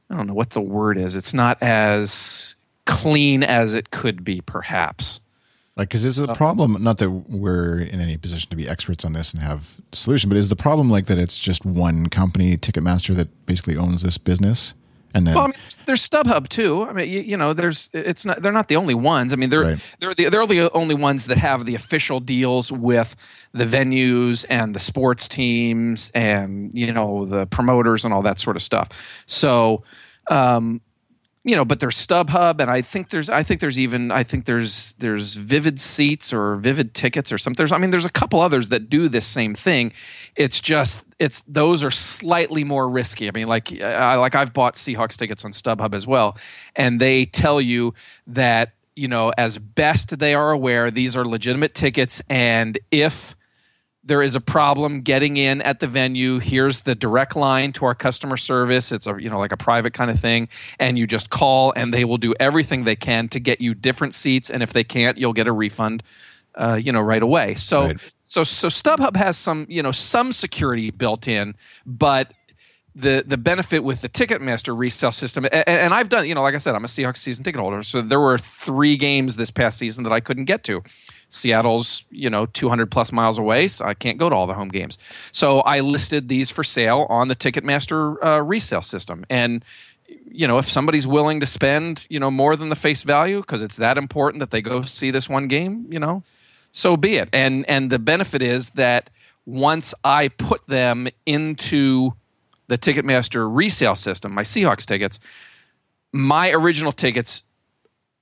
I 0.09 0.15
don't 0.15 0.27
know 0.27 0.33
what 0.33 0.51
the 0.51 0.61
word 0.61 0.97
is. 0.97 1.17
It's 1.17 1.33
not 1.33 1.61
as 1.61 2.55
clean 2.85 3.43
as 3.43 3.75
it 3.75 3.91
could 3.91 4.23
be, 4.23 4.41
perhaps. 4.41 5.19
Like, 5.75 5.89
because 5.89 6.05
is 6.05 6.15
the 6.15 6.33
problem 6.33 6.81
not 6.81 6.99
that 6.99 7.09
we're 7.09 7.79
in 7.79 7.99
any 7.99 8.15
position 8.15 8.49
to 8.49 8.55
be 8.55 8.69
experts 8.69 9.03
on 9.03 9.11
this 9.11 9.33
and 9.33 9.41
have 9.41 9.81
a 9.91 9.95
solution, 9.95 10.29
but 10.29 10.37
is 10.37 10.47
the 10.47 10.55
problem 10.55 10.89
like 10.89 11.07
that 11.07 11.17
it's 11.17 11.37
just 11.37 11.65
one 11.65 12.07
company, 12.07 12.55
Ticketmaster, 12.55 13.13
that 13.17 13.45
basically 13.45 13.75
owns 13.75 14.01
this 14.01 14.17
business? 14.17 14.73
And 15.15 15.25
then, 15.25 15.33
well, 15.33 15.45
I 15.45 15.47
mean, 15.47 15.55
there's 15.85 16.07
StubHub 16.07 16.49
too. 16.49 16.83
I 16.83 16.91
mean, 16.91 17.09
you, 17.09 17.21
you, 17.21 17.37
know, 17.37 17.53
there's 17.53 17.89
it's 17.93 18.25
not 18.25 18.41
they're 18.41 18.51
not 18.51 18.67
the 18.67 18.75
only 18.75 18.93
ones. 18.93 19.31
I 19.31 19.37
mean, 19.37 19.49
they're 19.49 19.61
right. 19.61 19.79
they're 19.99 20.13
the, 20.13 20.27
they're 20.27 20.45
the 20.45 20.69
only 20.73 20.93
ones 20.93 21.27
that 21.27 21.37
have 21.37 21.65
the 21.65 21.73
official 21.73 22.19
deals 22.19 22.69
with 22.69 23.15
the 23.53 23.63
venues 23.63 24.45
and 24.49 24.75
the 24.75 24.79
sports 24.79 25.29
teams 25.29 26.11
and 26.13 26.69
you 26.73 26.91
know 26.91 27.25
the 27.25 27.45
promoters 27.47 28.03
and 28.03 28.13
all 28.13 28.21
that 28.23 28.41
sort 28.41 28.57
of 28.57 28.61
stuff. 28.61 28.89
So, 29.25 29.83
um, 30.29 30.81
you 31.45 31.55
know, 31.55 31.63
but 31.63 31.79
there's 31.79 31.95
StubHub, 31.95 32.59
and 32.59 32.71
I 32.71 32.81
think 32.81 33.11
there's, 33.11 33.29
I 33.29 33.43
think 33.43 33.61
there's 33.61 33.77
even, 33.77 34.09
I 34.11 34.23
think 34.23 34.45
there's, 34.45 34.95
there's 34.97 35.35
Vivid 35.35 35.79
Seats 35.79 36.33
or 36.33 36.55
Vivid 36.55 36.95
Tickets 36.95 37.31
or 37.31 37.37
something. 37.37 37.57
There's, 37.57 37.71
I 37.71 37.77
mean, 37.77 37.91
there's 37.91 38.05
a 38.05 38.09
couple 38.09 38.41
others 38.41 38.69
that 38.69 38.89
do 38.89 39.07
this 39.07 39.27
same 39.27 39.53
thing. 39.53 39.93
It's 40.35 40.59
just, 40.59 41.05
it's 41.19 41.43
those 41.47 41.83
are 41.83 41.91
slightly 41.91 42.63
more 42.63 42.89
risky. 42.89 43.27
I 43.27 43.31
mean, 43.31 43.47
like, 43.47 43.79
I, 43.79 44.15
like 44.15 44.33
I've 44.33 44.53
bought 44.53 44.73
Seahawks 44.73 45.17
tickets 45.17 45.45
on 45.45 45.51
StubHub 45.51 45.93
as 45.93 46.07
well, 46.07 46.35
and 46.75 46.99
they 46.99 47.25
tell 47.25 47.61
you 47.61 47.93
that 48.27 48.73
you 48.95 49.07
know, 49.09 49.33
as 49.37 49.57
best 49.57 50.17
they 50.19 50.33
are 50.33 50.51
aware, 50.51 50.89
these 50.89 51.15
are 51.15 51.25
legitimate 51.25 51.73
tickets, 51.73 52.21
and 52.29 52.79
if 52.91 53.35
there 54.05 54.21
is 54.21 54.35
a 54.35 54.39
problem 54.39 55.01
getting 55.01 55.37
in 55.37 55.61
at 55.63 55.79
the 55.79 55.87
venue. 55.87 56.37
Here's 56.37 56.81
the 56.81 56.93
direct 56.93 57.35
line 57.35 57.73
to 57.73 57.85
our 57.85 57.95
customer 57.95 58.37
service. 58.37 58.91
It's 58.91 59.07
a 59.07 59.17
you 59.19 59.29
know 59.29 59.39
like 59.39 59.51
a 59.51 59.57
private 59.57 59.93
kind 59.93 60.11
of 60.11 60.19
thing. 60.19 60.47
And 60.79 60.97
you 60.97 61.07
just 61.07 61.31
call 61.31 61.73
and 61.75 61.93
they 61.93 62.05
will 62.05 62.19
do 62.19 62.33
everything 62.39 62.83
they 62.83 62.95
can 62.95 63.27
to 63.29 63.39
get 63.39 63.59
you 63.59 63.73
different 63.73 64.13
seats. 64.13 64.49
And 64.49 64.61
if 64.61 64.73
they 64.73 64.83
can't 64.83 65.17
you'll 65.17 65.33
get 65.33 65.47
a 65.47 65.51
refund 65.51 66.03
uh, 66.55 66.79
you 66.81 66.91
know 66.91 67.01
right 67.01 67.23
away. 67.23 67.55
So 67.55 67.87
right. 67.87 67.97
so 68.23 68.43
so 68.43 68.67
StubHub 68.67 69.15
has 69.17 69.37
some 69.37 69.65
you 69.67 69.81
know 69.81 69.91
some 69.91 70.31
security 70.31 70.91
built 70.91 71.27
in 71.27 71.55
but 71.85 72.31
the 72.95 73.23
the 73.27 73.37
benefit 73.37 73.83
with 73.83 74.01
the 74.01 74.09
Ticketmaster 74.09 74.77
resale 74.77 75.11
system, 75.11 75.45
and, 75.45 75.67
and, 75.67 75.93
I've 75.93 76.07
done, 76.07 76.25
you 76.25 76.33
know, 76.33 76.41
like 76.41 76.55
I 76.55 76.59
said, 76.59 76.75
I'm 76.75 76.85
a 76.85 76.87
Seahawks 76.87 77.17
season 77.17 77.43
ticket 77.43 77.59
holder, 77.59 77.83
so 77.83 78.01
there 78.01 78.21
were 78.21 78.37
three 78.37 78.95
games 78.95 79.35
this 79.35 79.51
past 79.51 79.77
season 79.77 80.05
that 80.05 80.13
I 80.13 80.21
couldn't 80.21 80.45
get 80.45 80.63
to. 80.65 80.81
Seattle's, 81.29 82.05
you 82.09 82.29
know, 82.29 82.45
200 82.45 82.89
plus 82.89 83.11
miles 83.11 83.37
away, 83.37 83.67
so 83.67 83.85
I 83.85 83.93
can't 83.93 84.17
go 84.17 84.29
to 84.29 84.35
all 84.35 84.47
the 84.47 84.53
home 84.53 84.69
games. 84.69 84.97
So 85.31 85.59
I 85.61 85.81
listed 85.81 86.29
these 86.29 86.49
for 86.49 86.63
sale 86.63 87.07
on 87.09 87.27
the 87.27 87.35
Ticketmaster 87.35 88.17
uh, 88.23 88.41
resale 88.41 88.81
system, 88.81 89.25
and 89.29 89.63
you 90.29 90.47
know, 90.47 90.57
if 90.57 90.69
somebody's 90.69 91.07
willing 91.07 91.39
to 91.39 91.45
spend, 91.45 92.05
you 92.09 92.19
know, 92.19 92.29
more 92.29 92.55
than 92.55 92.69
the 92.69 92.75
face 92.75 93.03
value 93.03 93.39
because 93.41 93.61
it's 93.61 93.77
that 93.77 93.97
important 93.97 94.39
that 94.39 94.51
they 94.51 94.61
go 94.61 94.83
see 94.83 95.09
this 95.09 95.29
one 95.29 95.47
game, 95.47 95.87
you 95.89 95.99
know, 95.99 96.23
so 96.71 96.97
be 96.97 97.15
it. 97.15 97.29
And 97.31 97.65
and 97.69 97.89
the 97.89 97.99
benefit 97.99 98.41
is 98.41 98.71
that 98.71 99.09
once 99.45 99.93
I 100.03 100.27
put 100.27 100.65
them 100.67 101.07
into 101.25 102.13
the 102.67 102.77
Ticketmaster 102.77 103.47
resale 103.49 103.95
system, 103.95 104.33
my 104.33 104.43
Seahawks 104.43 104.85
tickets, 104.85 105.19
my 106.11 106.51
original 106.51 106.91
tickets 106.91 107.43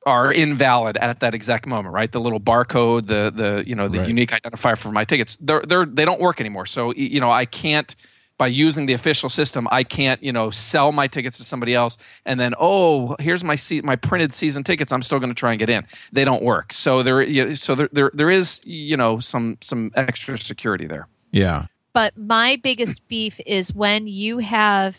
are 0.06 0.32
invalid 0.32 0.98
at 0.98 1.20
that 1.22 1.34
exact 1.34 1.66
moment, 1.66 1.94
right? 1.94 2.12
The 2.12 2.20
little 2.20 2.40
barcode, 2.40 3.08
the 3.08 3.32
the 3.34 3.64
you 3.68 3.76
know 3.76 3.88
the 3.88 4.00
right. 4.00 4.08
unique 4.08 4.32
identifier 4.32 4.78
for 4.78 4.92
my 4.92 5.06
tickets, 5.06 5.38
they're 5.40 5.62
they're 5.62 5.86
they 5.86 6.06
don't 6.06 6.20
work 6.20 6.40
anymore. 6.40 6.66
So 6.66 6.94
you 6.94 7.20
know 7.20 7.32
I 7.32 7.46
can't 7.46 7.96
by 8.40 8.48
using 8.48 8.88
the 8.88 8.94
official 8.94 9.30
system, 9.30 9.68
I 9.72 9.84
can't 9.84 10.22
you 10.24 10.32
know 10.32 10.50
sell 10.50 10.92
my 10.92 11.08
tickets 11.08 11.38
to 11.38 11.44
somebody 11.44 11.76
else 11.76 11.98
and 12.26 12.40
then 12.40 12.54
oh 12.60 13.16
here's 13.20 13.44
my 13.44 13.56
se- 13.56 13.82
my 13.82 13.96
printed 13.96 14.34
season 14.34 14.64
tickets. 14.64 14.92
I'm 14.92 15.02
still 15.02 15.20
going 15.20 15.30
to 15.30 15.36
try 15.36 15.52
and 15.52 15.60
get 15.60 15.70
in. 15.70 15.86
They 16.12 16.26
don't 16.26 16.44
work. 16.44 16.74
So 16.74 17.04
there 17.04 17.22
you 17.22 17.46
know, 17.46 17.54
so 17.54 17.76
there, 17.76 17.90
there 17.92 18.12
there 18.14 18.30
is 18.30 18.62
you 18.64 18.98
know 18.98 19.20
some 19.20 19.58
some 19.62 19.92
extra 19.96 20.38
security 20.38 20.88
there. 20.88 21.08
Yeah. 21.32 21.66
But 21.94 22.18
my 22.18 22.60
biggest 22.62 23.08
beef 23.08 23.40
is 23.46 23.74
when 23.74 24.08
you 24.08 24.40
have 24.40 24.98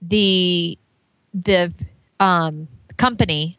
the 0.00 0.78
the 1.34 1.72
um, 2.20 2.68
company, 2.96 3.58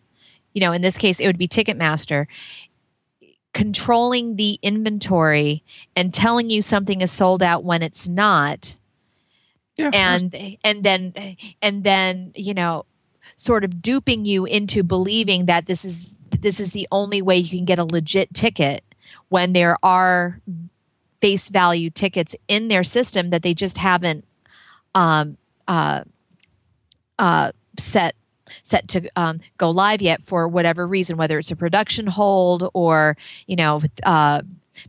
you 0.53 0.61
know, 0.61 0.71
in 0.71 0.81
this 0.81 0.97
case 0.97 1.19
it 1.19 1.27
would 1.27 1.37
be 1.37 1.47
Ticketmaster, 1.47 2.27
controlling 3.53 4.35
the 4.35 4.59
inventory 4.61 5.63
and 5.95 6.13
telling 6.13 6.49
you 6.49 6.61
something 6.61 7.01
is 7.01 7.11
sold 7.11 7.43
out 7.43 7.63
when 7.63 7.81
it's 7.81 8.07
not. 8.07 8.75
Yeah, 9.75 9.89
and 9.91 10.57
and 10.63 10.83
then 10.83 11.35
and 11.61 11.83
then 11.83 12.31
you 12.35 12.53
know 12.53 12.85
sort 13.35 13.63
of 13.63 13.81
duping 13.81 14.25
you 14.25 14.45
into 14.45 14.83
believing 14.83 15.47
that 15.47 15.65
this 15.65 15.83
is 15.83 16.09
this 16.41 16.59
is 16.59 16.71
the 16.71 16.87
only 16.91 17.21
way 17.21 17.37
you 17.37 17.49
can 17.49 17.65
get 17.65 17.79
a 17.79 17.83
legit 17.83 18.33
ticket 18.33 18.83
when 19.29 19.53
there 19.53 19.77
are 19.83 20.39
face 21.21 21.49
value 21.49 21.89
tickets 21.89 22.35
in 22.47 22.67
their 22.67 22.83
system 22.83 23.29
that 23.29 23.41
they 23.41 23.53
just 23.53 23.77
haven't 23.77 24.25
um, 24.93 25.37
uh, 25.67 26.03
uh, 27.17 27.51
set 27.79 28.15
set 28.61 28.87
to 28.89 29.09
um, 29.15 29.39
go 29.57 29.69
live 29.69 30.01
yet 30.01 30.21
for 30.21 30.47
whatever 30.47 30.85
reason, 30.87 31.17
whether 31.17 31.39
it's 31.39 31.51
a 31.51 31.55
production 31.55 32.07
hold 32.07 32.69
or 32.73 33.17
you 33.47 33.55
know 33.55 33.81
uh, 34.03 34.41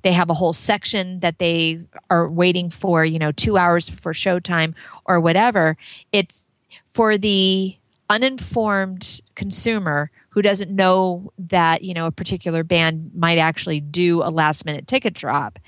they 0.02 0.12
have 0.12 0.30
a 0.30 0.34
whole 0.34 0.52
section 0.52 1.20
that 1.20 1.38
they 1.38 1.80
are 2.10 2.28
waiting 2.28 2.70
for, 2.70 3.04
you 3.04 3.18
know, 3.18 3.32
two 3.32 3.56
hours 3.56 3.90
before 3.90 4.12
showtime 4.12 4.74
or 5.04 5.20
whatever. 5.20 5.76
It's 6.12 6.46
for 6.92 7.18
the 7.18 7.76
uninformed 8.08 9.20
consumer 9.34 10.10
who 10.34 10.42
doesn't 10.42 10.70
know 10.70 11.32
that 11.38 11.82
you 11.82 11.94
know 11.94 12.06
a 12.06 12.10
particular 12.10 12.64
band 12.64 13.12
might 13.14 13.38
actually 13.38 13.80
do 13.80 14.20
a 14.22 14.30
last 14.30 14.64
minute 14.64 14.86
ticket 14.88 15.14
drop 15.14 15.60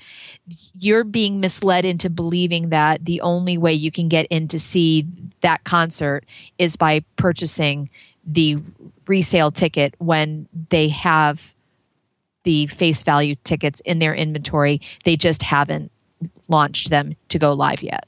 you're 0.73 1.05
being 1.05 1.39
misled 1.39 1.85
into 1.85 2.09
believing 2.09 2.69
that 2.69 3.05
the 3.05 3.21
only 3.21 3.57
way 3.57 3.73
you 3.73 3.91
can 3.91 4.09
get 4.09 4.27
in 4.27 4.47
to 4.49 4.59
see 4.59 5.07
that 5.41 5.63
concert 5.63 6.25
is 6.57 6.75
by 6.75 7.03
purchasing 7.15 7.89
the 8.25 8.57
resale 9.07 9.51
ticket 9.51 9.95
when 9.99 10.47
they 10.69 10.89
have 10.89 11.51
the 12.43 12.67
face 12.67 13.03
value 13.03 13.35
tickets 13.43 13.81
in 13.85 13.99
their 13.99 14.13
inventory. 14.13 14.81
They 15.05 15.15
just 15.15 15.41
haven't 15.41 15.91
launched 16.47 16.89
them 16.89 17.15
to 17.29 17.39
go 17.39 17.53
live 17.53 17.81
yet. 17.81 18.05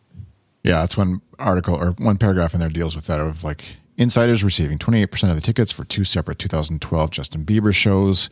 Yeah 0.63 0.79
that's 0.79 0.97
one 0.97 1.21
article 1.37 1.75
or 1.75 1.91
one 1.91 2.17
paragraph 2.17 2.53
in 2.53 2.59
there 2.59 2.69
deals 2.69 2.95
with 2.95 3.05
that 3.05 3.21
of 3.21 3.43
like 3.43 3.63
Insiders 3.99 4.45
receiving 4.45 4.77
28% 4.77 5.29
of 5.29 5.35
the 5.35 5.41
tickets 5.41 5.73
for 5.73 5.83
two 5.83 6.05
separate 6.05 6.39
2012 6.39 7.11
Justin 7.11 7.43
Bieber 7.43 7.75
shows 7.75 8.29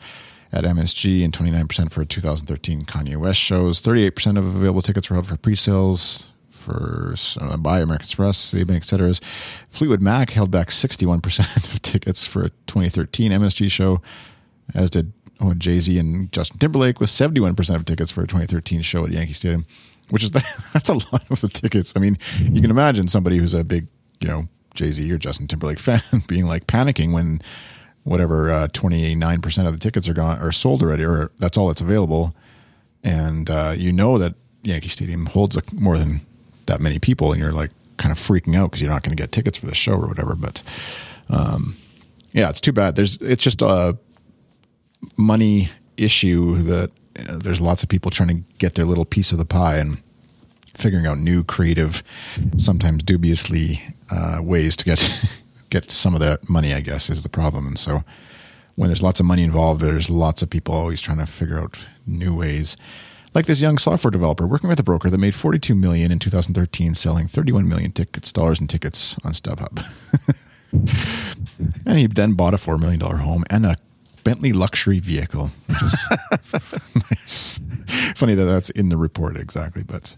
at 0.50 0.64
MSG 0.64 1.26
and 1.26 1.34
29% 1.34 1.92
for 1.92 2.06
2013 2.06 2.84
Kanye 2.84 3.18
West 3.18 3.42
shows. 3.42 3.82
38% 3.82 4.38
of 4.38 4.46
available 4.46 4.82
tickets 4.82 5.10
were 5.10 5.16
held 5.16 5.28
for 5.28 5.36
pre-sales 5.36 6.28
for 6.50 7.16
uh, 7.42 7.58
by 7.58 7.82
American 7.82 8.06
Express, 8.06 8.54
Citibank, 8.54 8.78
etc. 8.78 9.16
Fleetwood 9.70 10.00
Mac 10.00 10.30
held 10.30 10.52
back 10.52 10.70
61% 10.70 11.74
of 11.74 11.82
tickets 11.82 12.26
for 12.26 12.46
a 12.46 12.50
2013 12.68 13.34
MSG 13.34 13.70
show, 13.70 14.02
as 14.74 14.90
did 14.90 15.12
oh, 15.42 15.54
Jay 15.54 15.82
Z 15.82 16.00
and 16.00 16.32
Justin 16.32 16.60
Timberlake 16.60 17.02
with 17.02 17.10
71% 17.10 17.76
of 17.76 17.84
tickets 17.84 18.14
for 18.14 18.22
a 18.22 18.28
2013 18.28 18.82
show 18.84 19.04
at 19.04 19.12
Yankee 19.12 19.34
Stadium, 19.34 19.66
which 20.12 20.24
is 20.24 20.32
that's 20.74 20.88
a 20.88 20.94
lot 20.94 21.30
of 21.30 21.42
the 21.42 21.50
tickets. 21.50 21.92
I 21.98 22.00
mean, 22.00 22.18
you 22.40 22.62
can 22.62 22.72
imagine 22.72 23.10
somebody 23.10 23.38
who's 23.38 23.54
a 23.54 23.66
big, 23.66 23.88
you 24.22 24.30
know, 24.30 24.48
Jay 24.78 24.92
Z 24.92 25.12
or 25.12 25.18
Justin 25.18 25.48
Timberlake 25.48 25.80
fan 25.88 26.02
being 26.28 26.46
like 26.46 26.68
panicking 26.68 27.12
when 27.12 27.42
whatever 28.04 28.68
twenty 28.72 29.14
nine 29.16 29.42
percent 29.42 29.68
of 29.68 29.74
the 29.74 29.80
tickets 29.80 30.08
are 30.08 30.14
gone 30.14 30.42
or 30.42 30.52
sold 30.52 30.82
already, 30.82 31.04
or 31.04 31.32
that's 31.40 31.58
all 31.58 31.68
that's 31.68 31.82
available, 31.82 32.34
and 33.04 33.50
uh, 33.50 33.74
you 33.76 33.92
know 33.92 34.18
that 34.18 34.36
Yankee 34.64 34.90
Stadium 34.90 35.26
holds 35.26 35.58
a, 35.58 35.64
more 35.74 35.98
than 35.98 36.22
that 36.68 36.80
many 36.80 37.00
people, 37.00 37.32
and 37.32 37.42
you're 37.42 37.52
like 37.52 37.72
kind 37.98 38.12
of 38.12 38.18
freaking 38.18 38.56
out 38.56 38.70
because 38.70 38.82
you're 38.82 38.92
not 38.92 39.04
going 39.04 39.16
to 39.16 39.22
get 39.22 39.32
tickets 39.32 39.58
for 39.58 39.66
the 39.66 39.76
show 39.76 39.94
or 39.94 40.08
whatever. 40.08 40.36
But 40.36 40.62
um, 41.30 41.76
yeah, 42.32 42.50
it's 42.50 42.62
too 42.62 42.72
bad. 42.72 42.96
There's 42.96 43.18
it's 43.18 43.44
just 43.44 43.62
a 43.62 43.98
money 45.16 45.72
issue 45.98 46.58
that 46.64 46.92
uh, 47.18 47.38
there's 47.38 47.62
lots 47.62 47.84
of 47.84 47.90
people 47.90 48.12
trying 48.12 48.30
to 48.30 48.44
get 48.58 48.76
their 48.76 48.86
little 48.86 49.06
piece 49.06 49.32
of 49.32 49.38
the 49.38 49.46
pie 49.46 49.78
and 49.78 50.02
figuring 50.74 51.08
out 51.08 51.18
new 51.18 51.44
creative, 51.44 52.04
sometimes 52.58 53.04
dubiously 53.04 53.82
uh, 54.10 54.40
ways 54.42 54.76
to 54.78 54.86
get 54.86 55.22
get 55.70 55.92
some 55.92 56.14
of 56.14 56.20
that 56.22 56.50
money. 56.50 56.74
I 56.74 56.82
guess 56.82 57.10
is 57.10 57.24
the 57.24 57.30
problem, 57.30 57.68
and 57.68 57.80
so 57.80 58.04
when 58.76 58.90
there's 58.90 59.02
lots 59.02 59.20
of 59.20 59.26
money 59.26 59.44
involved, 59.44 59.82
there's 59.82 60.10
lots 60.10 60.42
of 60.42 60.50
people 60.50 60.76
always 60.76 61.02
trying 61.02 61.18
to 61.18 61.26
figure 61.26 61.60
out 61.60 61.80
new 62.06 62.36
ways. 62.36 62.78
Like 63.34 63.46
this 63.46 63.62
young 63.62 63.78
software 63.78 64.12
developer 64.12 64.48
working 64.48 64.70
with 64.70 64.80
a 64.80 64.84
broker 64.84 65.10
that 65.10 65.18
made 65.18 65.36
42 65.36 65.76
million 65.76 66.12
in 66.12 66.20
2013, 66.20 66.96
selling 66.96 67.28
31 67.28 67.68
million 67.68 67.92
tickets, 67.92 68.32
dollars 68.32 68.60
in 68.60 68.68
tickets 68.68 69.18
on 69.24 69.34
StubHub. 69.34 69.84
and 71.86 71.98
he 71.98 72.08
then 72.08 72.34
bought 72.34 72.54
a 72.54 72.58
$4 72.58 72.80
million 72.80 73.00
home 73.00 73.44
and 73.50 73.66
a 73.66 73.78
Bentley 74.28 74.52
luxury 74.52 75.00
vehicle, 75.00 75.52
which 75.68 75.82
is 75.82 76.06
nice. 77.10 77.62
Funny 78.14 78.36
that 78.36 78.44
that's 78.44 78.70
in 78.72 78.90
the 78.90 78.98
report 78.98 79.38
exactly, 79.38 79.84
but 79.84 80.18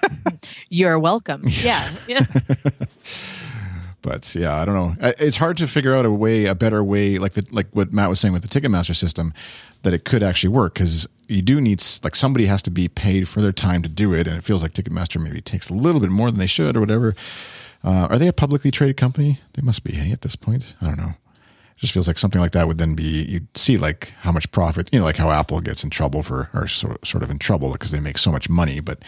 you're 0.70 0.98
welcome. 0.98 1.42
Yeah. 1.44 1.90
yeah. 2.06 2.24
but 4.02 4.34
yeah, 4.34 4.56
I 4.56 4.64
don't 4.64 4.74
know. 4.74 4.96
It's 5.18 5.36
hard 5.36 5.58
to 5.58 5.66
figure 5.66 5.94
out 5.94 6.06
a 6.06 6.10
way, 6.10 6.46
a 6.46 6.54
better 6.54 6.82
way, 6.82 7.18
like 7.18 7.34
the 7.34 7.46
like 7.50 7.66
what 7.72 7.92
Matt 7.92 8.08
was 8.08 8.18
saying 8.18 8.32
with 8.32 8.48
the 8.48 8.48
Ticketmaster 8.48 8.96
system, 8.96 9.34
that 9.82 9.92
it 9.92 10.06
could 10.06 10.22
actually 10.22 10.54
work 10.54 10.72
because 10.72 11.06
you 11.26 11.42
do 11.42 11.60
need 11.60 11.84
like 12.02 12.16
somebody 12.16 12.46
has 12.46 12.62
to 12.62 12.70
be 12.70 12.88
paid 12.88 13.28
for 13.28 13.42
their 13.42 13.52
time 13.52 13.82
to 13.82 13.90
do 13.90 14.14
it, 14.14 14.26
and 14.26 14.38
it 14.38 14.42
feels 14.42 14.62
like 14.62 14.72
Ticketmaster 14.72 15.22
maybe 15.22 15.42
takes 15.42 15.68
a 15.68 15.74
little 15.74 16.00
bit 16.00 16.08
more 16.08 16.30
than 16.30 16.40
they 16.40 16.46
should 16.46 16.78
or 16.78 16.80
whatever. 16.80 17.14
Uh, 17.84 18.08
are 18.08 18.18
they 18.18 18.26
a 18.26 18.32
publicly 18.32 18.70
traded 18.70 18.96
company? 18.96 19.42
They 19.52 19.60
must 19.60 19.84
be 19.84 19.92
hey, 19.92 20.12
at 20.12 20.22
this 20.22 20.34
point. 20.34 20.74
I 20.80 20.86
don't 20.86 20.96
know 20.96 21.12
just 21.78 21.92
feels 21.92 22.08
like 22.08 22.18
something 22.18 22.40
like 22.40 22.52
that 22.52 22.66
would 22.66 22.78
then 22.78 22.94
be 22.94 23.24
you'd 23.24 23.56
see 23.56 23.76
like 23.76 24.12
how 24.20 24.32
much 24.32 24.50
profit 24.50 24.88
you 24.92 24.98
know 24.98 25.04
like 25.04 25.16
how 25.16 25.30
apple 25.30 25.60
gets 25.60 25.84
in 25.84 25.90
trouble 25.90 26.22
for 26.22 26.50
or 26.52 26.66
sort 26.68 27.22
of 27.22 27.30
in 27.30 27.38
trouble 27.38 27.72
because 27.72 27.90
they 27.90 28.00
make 28.00 28.18
so 28.18 28.32
much 28.32 28.48
money 28.48 28.80
but 28.80 28.98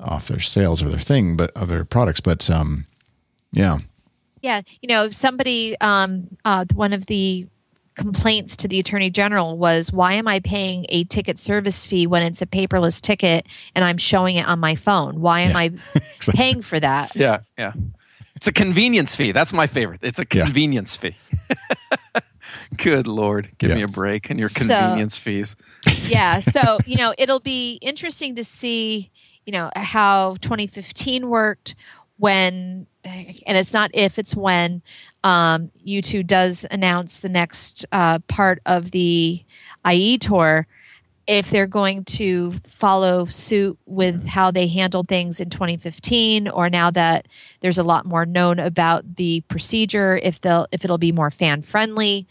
off 0.00 0.28
their 0.28 0.40
sales 0.40 0.82
or 0.82 0.88
their 0.88 0.98
thing 0.98 1.36
but 1.36 1.50
other 1.56 1.84
products. 1.84 2.20
But 2.20 2.48
um 2.50 2.86
yeah. 3.52 3.78
Yeah 4.42 4.62
you 4.82 4.88
know 4.88 5.10
somebody 5.10 5.78
um 5.80 6.28
uh 6.44 6.64
one 6.74 6.92
of 6.92 7.06
the 7.06 7.46
complaints 7.94 8.58
to 8.58 8.68
the 8.68 8.78
attorney 8.78 9.08
general 9.08 9.56
was 9.56 9.90
why 9.90 10.12
am 10.12 10.28
i 10.28 10.38
paying 10.38 10.84
a 10.90 11.04
ticket 11.04 11.38
service 11.38 11.86
fee 11.86 12.06
when 12.06 12.22
it's 12.22 12.42
a 12.42 12.46
paperless 12.46 13.00
ticket 13.00 13.46
and 13.74 13.86
i'm 13.86 13.96
showing 13.96 14.36
it 14.36 14.46
on 14.46 14.60
my 14.60 14.74
phone? 14.74 15.18
Why 15.20 15.40
am 15.40 15.52
yeah. 15.52 15.58
i 15.58 15.64
exactly. 16.16 16.34
paying 16.34 16.62
for 16.62 16.78
that? 16.78 17.16
Yeah 17.16 17.40
yeah 17.56 17.72
it's 18.46 18.56
a 18.56 18.62
convenience 18.62 19.16
fee. 19.16 19.32
That's 19.32 19.52
my 19.52 19.66
favorite. 19.66 20.00
It's 20.04 20.20
a 20.20 20.24
convenience 20.24 20.96
yeah. 21.02 21.10
fee. 21.10 22.20
Good 22.76 23.08
Lord. 23.08 23.50
Give 23.58 23.70
yeah. 23.70 23.76
me 23.76 23.82
a 23.82 23.88
break 23.88 24.30
and 24.30 24.38
your 24.38 24.50
convenience 24.50 25.16
so, 25.16 25.20
fees. 25.20 25.56
yeah. 26.04 26.38
So, 26.38 26.78
you 26.86 26.96
know, 26.96 27.12
it'll 27.18 27.40
be 27.40 27.80
interesting 27.82 28.36
to 28.36 28.44
see, 28.44 29.10
you 29.46 29.52
know, 29.52 29.72
how 29.74 30.36
2015 30.42 31.28
worked 31.28 31.74
when, 32.18 32.86
and 33.02 33.56
it's 33.56 33.72
not 33.72 33.90
if, 33.92 34.16
it's 34.16 34.36
when 34.36 34.80
um, 35.24 35.72
U2 35.84 36.24
does 36.24 36.64
announce 36.70 37.18
the 37.18 37.28
next 37.28 37.84
uh, 37.90 38.20
part 38.28 38.62
of 38.64 38.92
the 38.92 39.44
IE 39.90 40.18
tour 40.18 40.68
if 41.26 41.50
they're 41.50 41.66
going 41.66 42.04
to 42.04 42.54
follow 42.68 43.24
suit 43.26 43.76
with 43.86 44.26
how 44.26 44.50
they 44.50 44.68
handled 44.68 45.08
things 45.08 45.40
in 45.40 45.50
2015 45.50 46.48
or 46.48 46.70
now 46.70 46.90
that 46.90 47.26
there's 47.60 47.78
a 47.78 47.82
lot 47.82 48.06
more 48.06 48.24
known 48.24 48.58
about 48.58 49.16
the 49.16 49.40
procedure 49.48 50.18
if 50.22 50.40
they'll 50.40 50.66
if 50.70 50.84
it'll 50.84 50.98
be 50.98 51.12
more 51.12 51.30
fan 51.30 51.62
friendly 51.62 52.26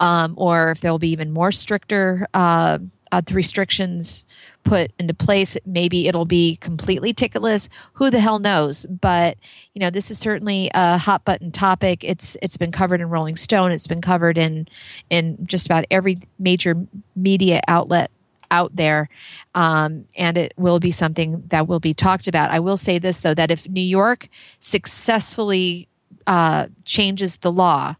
um, 0.00 0.34
or 0.36 0.70
if 0.70 0.80
there'll 0.80 0.98
be 0.98 1.10
even 1.10 1.30
more 1.30 1.52
stricter 1.52 2.26
uh, 2.32 2.78
uh, 3.12 3.22
restrictions 3.32 4.24
put 4.64 4.92
into 4.98 5.14
place 5.14 5.56
maybe 5.64 6.08
it'll 6.08 6.26
be 6.26 6.56
completely 6.56 7.14
ticketless. 7.14 7.68
Who 7.94 8.10
the 8.10 8.20
hell 8.20 8.38
knows? 8.38 8.84
But 8.86 9.38
you 9.74 9.80
know 9.80 9.88
this 9.90 10.10
is 10.10 10.18
certainly 10.18 10.70
a 10.74 10.98
hot 10.98 11.24
button 11.24 11.50
topic. 11.50 12.04
It's 12.04 12.36
it's 12.42 12.56
been 12.56 12.72
covered 12.72 13.00
in 13.00 13.08
rolling 13.08 13.36
stone. 13.36 13.72
It's 13.72 13.86
been 13.86 14.02
covered 14.02 14.36
in 14.36 14.68
in 15.08 15.38
just 15.46 15.64
about 15.66 15.86
every 15.90 16.20
major 16.38 16.74
media 17.16 17.62
outlet 17.66 18.10
out 18.50 18.74
there, 18.74 19.08
um, 19.54 20.04
and 20.16 20.36
it 20.36 20.52
will 20.56 20.80
be 20.80 20.90
something 20.90 21.42
that 21.48 21.66
will 21.68 21.80
be 21.80 21.94
talked 21.94 22.28
about. 22.28 22.50
I 22.50 22.60
will 22.60 22.76
say 22.76 22.98
this 22.98 23.20
though: 23.20 23.34
that 23.34 23.50
if 23.50 23.68
New 23.68 23.80
York 23.80 24.28
successfully 24.60 25.88
uh, 26.26 26.68
changes 26.84 27.36
the 27.36 27.52
law, 27.52 27.96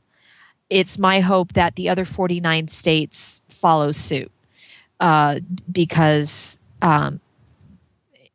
it's 0.70 0.98
my 0.98 1.20
hope 1.20 1.54
that 1.54 1.76
the 1.76 1.88
other 1.88 2.04
49 2.04 2.68
states 2.68 3.40
follow 3.48 3.92
suit 3.92 4.30
uh, 5.00 5.40
because 5.70 6.58
um, 6.82 7.20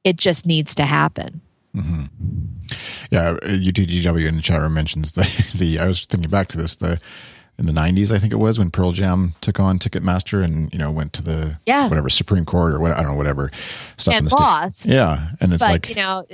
it 0.04 0.18
just 0.18 0.46
needs 0.46 0.76
to 0.76 0.86
happen. 0.86 1.42
Mm-hmm. 1.76 2.06
Yeah, 3.12 3.34
UTGW 3.42 4.28
in 4.28 4.36
the 4.36 4.42
chat 4.42 4.62
room 4.62 4.74
mentions 4.74 5.14
the, 5.14 5.24
the. 5.56 5.80
I 5.80 5.88
was 5.88 6.06
thinking 6.06 6.30
back 6.30 6.48
to 6.50 6.58
this. 6.58 6.76
The 6.76 7.00
in 7.58 7.66
the 7.66 7.72
90s 7.72 8.12
i 8.12 8.20
think 8.20 8.34
it 8.34 8.38
was 8.38 8.58
when 8.58 8.72
pearl 8.72 8.92
jam 8.92 9.36
took 9.42 9.60
on 9.60 9.78
ticketmaster 9.80 10.44
and 10.44 10.72
you 10.74 10.80
know 10.80 10.92
went 10.92 11.14
to 11.14 11.22
the 11.22 11.58
yeah. 11.66 11.88
whatever 11.88 12.10
supreme 12.10 12.46
court 12.46 12.74
or 12.74 12.80
what 12.80 12.92
i 12.92 13.02
don't 13.02 13.12
know 13.12 13.18
whatever 13.18 13.52
stuff 13.98 14.16
and 14.16 14.26
in 14.26 14.30
the 14.30 14.36
lost 14.36 14.82
state. 14.82 14.94
yeah 14.94 15.30
and 15.40 15.54
it's 15.54 15.64
but, 15.64 15.70
like 15.70 15.90
you 15.90 15.96
know 15.96 16.26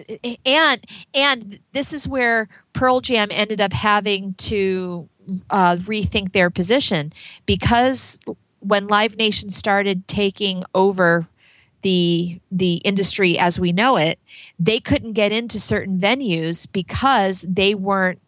and 0.45 0.85
and 1.13 1.59
this 1.73 1.93
is 1.93 2.07
where 2.07 2.47
pearl 2.73 3.01
jam 3.01 3.27
ended 3.31 3.59
up 3.59 3.73
having 3.73 4.33
to 4.35 5.07
uh, 5.51 5.75
rethink 5.77 6.31
their 6.31 6.49
position 6.49 7.13
because 7.45 8.17
when 8.61 8.87
live 8.87 9.15
nation 9.17 9.49
started 9.49 10.07
taking 10.07 10.63
over 10.73 11.27
the 11.81 12.39
the 12.51 12.75
industry 12.77 13.37
as 13.37 13.59
we 13.59 13.71
know 13.71 13.95
it 13.95 14.19
they 14.57 14.79
couldn't 14.79 15.13
get 15.13 15.31
into 15.31 15.59
certain 15.59 15.99
venues 15.99 16.67
because 16.71 17.45
they 17.47 17.73
weren't 17.73 18.19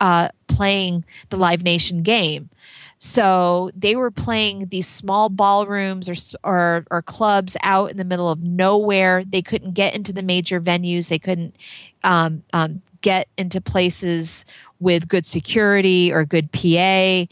uh, 0.00 0.28
playing 0.46 1.04
the 1.30 1.36
Live 1.36 1.62
Nation 1.62 2.02
game. 2.02 2.50
So 2.98 3.70
they 3.76 3.94
were 3.94 4.10
playing 4.10 4.68
these 4.70 4.88
small 4.88 5.28
ballrooms 5.28 6.08
or, 6.08 6.14
or, 6.44 6.84
or 6.90 7.02
clubs 7.02 7.56
out 7.62 7.90
in 7.90 7.98
the 7.98 8.04
middle 8.04 8.30
of 8.30 8.42
nowhere. 8.42 9.22
They 9.24 9.42
couldn't 9.42 9.74
get 9.74 9.94
into 9.94 10.12
the 10.12 10.22
major 10.22 10.60
venues. 10.60 11.08
They 11.08 11.18
couldn't 11.18 11.56
um, 12.04 12.42
um, 12.54 12.80
get 13.02 13.28
into 13.36 13.60
places 13.60 14.46
with 14.80 15.08
good 15.08 15.26
security 15.26 16.12
or 16.12 16.24
good 16.24 16.50
PA. 16.52 17.26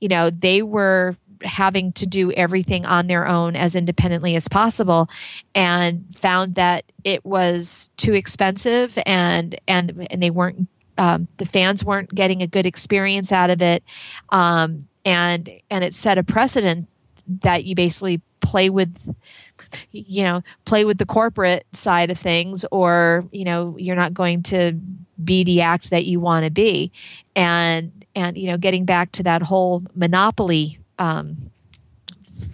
You 0.00 0.08
know, 0.08 0.30
they 0.30 0.62
were 0.62 1.16
having 1.44 1.92
to 1.92 2.06
do 2.06 2.30
everything 2.32 2.86
on 2.86 3.08
their 3.08 3.26
own 3.26 3.56
as 3.56 3.74
independently 3.74 4.36
as 4.36 4.48
possible 4.48 5.08
and 5.54 6.04
found 6.16 6.54
that 6.54 6.84
it 7.02 7.24
was 7.24 7.90
too 7.96 8.14
expensive 8.14 8.96
and 9.06 9.58
and 9.66 10.06
and 10.10 10.22
they 10.22 10.30
weren't 10.30 10.68
um, 10.98 11.28
the 11.38 11.46
fans 11.46 11.84
weren't 11.84 12.14
getting 12.14 12.42
a 12.42 12.46
good 12.46 12.66
experience 12.66 13.32
out 13.32 13.50
of 13.50 13.62
it, 13.62 13.82
um, 14.30 14.86
and 15.04 15.50
and 15.70 15.84
it 15.84 15.94
set 15.94 16.18
a 16.18 16.22
precedent 16.22 16.88
that 17.42 17.64
you 17.64 17.74
basically 17.74 18.20
play 18.40 18.68
with 18.68 19.14
you 19.92 20.24
know 20.24 20.42
play 20.64 20.84
with 20.84 20.98
the 20.98 21.06
corporate 21.06 21.64
side 21.72 22.10
of 22.10 22.18
things 22.18 22.64
or 22.70 23.24
you 23.32 23.44
know 23.44 23.76
you're 23.78 23.96
not 23.96 24.12
going 24.12 24.42
to 24.42 24.72
be 25.24 25.44
the 25.44 25.60
act 25.60 25.90
that 25.90 26.04
you 26.04 26.20
want 26.20 26.44
to 26.44 26.50
be. 26.50 26.90
And 27.34 28.02
and 28.14 28.36
you 28.36 28.50
know 28.50 28.56
getting 28.56 28.84
back 28.84 29.12
to 29.12 29.22
that 29.22 29.42
whole 29.42 29.82
monopoly 29.94 30.78
um, 30.98 31.50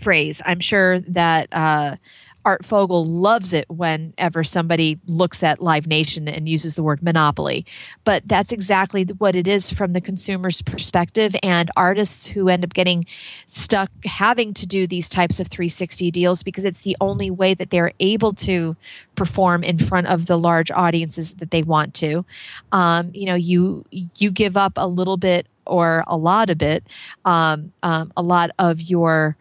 phrase 0.01 0.41
i'm 0.45 0.61
sure 0.61 1.01
that 1.01 1.49
uh, 1.53 1.97
Art 2.45 2.64
Fogel 2.64 3.05
loves 3.05 3.53
it 3.53 3.68
whenever 3.68 4.43
somebody 4.43 4.99
looks 5.07 5.43
at 5.43 5.62
Live 5.62 5.86
Nation 5.86 6.28
and 6.28 6.49
uses 6.49 6.74
the 6.74 6.82
word 6.82 7.03
monopoly. 7.03 7.66
But 8.05 8.22
that's 8.26 8.53
exactly 8.53 9.05
what 9.05 9.36
it 9.36 9.47
is 9.47 9.70
from 9.70 9.93
the 9.93 10.01
consumer's 10.01 10.62
perspective. 10.62 11.36
And 11.43 11.70
artists 11.76 12.26
who 12.26 12.49
end 12.49 12.64
up 12.64 12.72
getting 12.72 13.07
stuck 13.47 13.91
having 14.05 14.55
to 14.55 14.66
do 14.66 14.86
these 14.86 15.09
types 15.09 15.41
of 15.41 15.49
360 15.49 16.11
deals 16.11 16.43
because 16.43 16.64
it's 16.64 16.80
the 16.80 16.97
only 17.01 17.30
way 17.30 17.55
that 17.55 17.70
they're 17.70 17.93
able 18.01 18.32
to 18.34 18.76
perform 19.14 19.62
in 19.62 19.78
front 19.78 20.07
of 20.07 20.26
the 20.26 20.39
large 20.39 20.70
audiences 20.70 21.34
that 21.34 21.51
they 21.51 21.62
want 21.62 21.93
to. 21.95 22.24
Um, 22.72 23.11
you 23.12 23.26
know, 23.26 23.34
you 23.34 23.84
you 23.91 24.30
give 24.30 24.57
up 24.57 24.72
a 24.76 24.86
little 24.86 25.16
bit 25.16 25.47
or 25.66 26.03
a 26.07 26.16
lot 26.16 26.51
of 26.51 26.62
it, 26.62 26.84
um, 27.24 27.72
um, 27.82 28.12
a 28.16 28.22
lot 28.22 28.51
of 28.59 28.80
your 28.80 29.36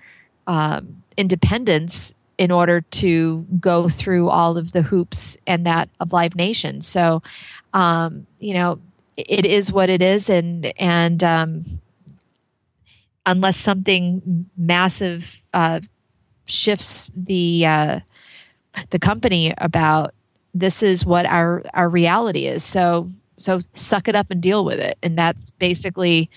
um, 0.46 1.04
independence 1.16 2.14
in 2.38 2.52
order 2.52 2.82
to 2.82 3.46
go 3.60 3.90
through 3.90 4.30
all 4.30 4.58
of 4.58 4.72
the 4.72 4.82
hoops 4.82 5.38
and 5.48 5.66
that 5.66 5.90
of 6.00 6.14
Live 6.14 6.36
Nation. 6.36 6.82
So, 6.82 7.24
um, 7.74 8.28
you 8.40 8.54
know, 8.54 8.80
it 9.16 9.46
is 9.46 9.72
what 9.72 9.90
it 9.90 10.02
is, 10.02 10.30
and 10.30 10.72
and 10.80 11.24
um, 11.24 11.80
unless 13.26 13.58
something 13.58 14.48
massive 14.56 15.42
uh, 15.54 15.80
shifts 16.46 17.10
the 17.16 17.66
uh, 17.66 18.00
the 18.92 19.00
company 19.00 19.54
about 19.58 20.14
this 20.54 20.84
is 20.84 21.06
what 21.06 21.26
our 21.26 21.64
our 21.74 21.90
reality 21.90 22.46
is. 22.46 22.64
So 22.64 23.12
so 23.38 23.60
suck 23.74 24.08
it 24.08 24.16
up 24.16 24.30
and 24.30 24.42
deal 24.42 24.64
with 24.64 24.80
it, 24.80 24.98
and 25.02 25.18
that's 25.18 25.50
basically 25.52 26.30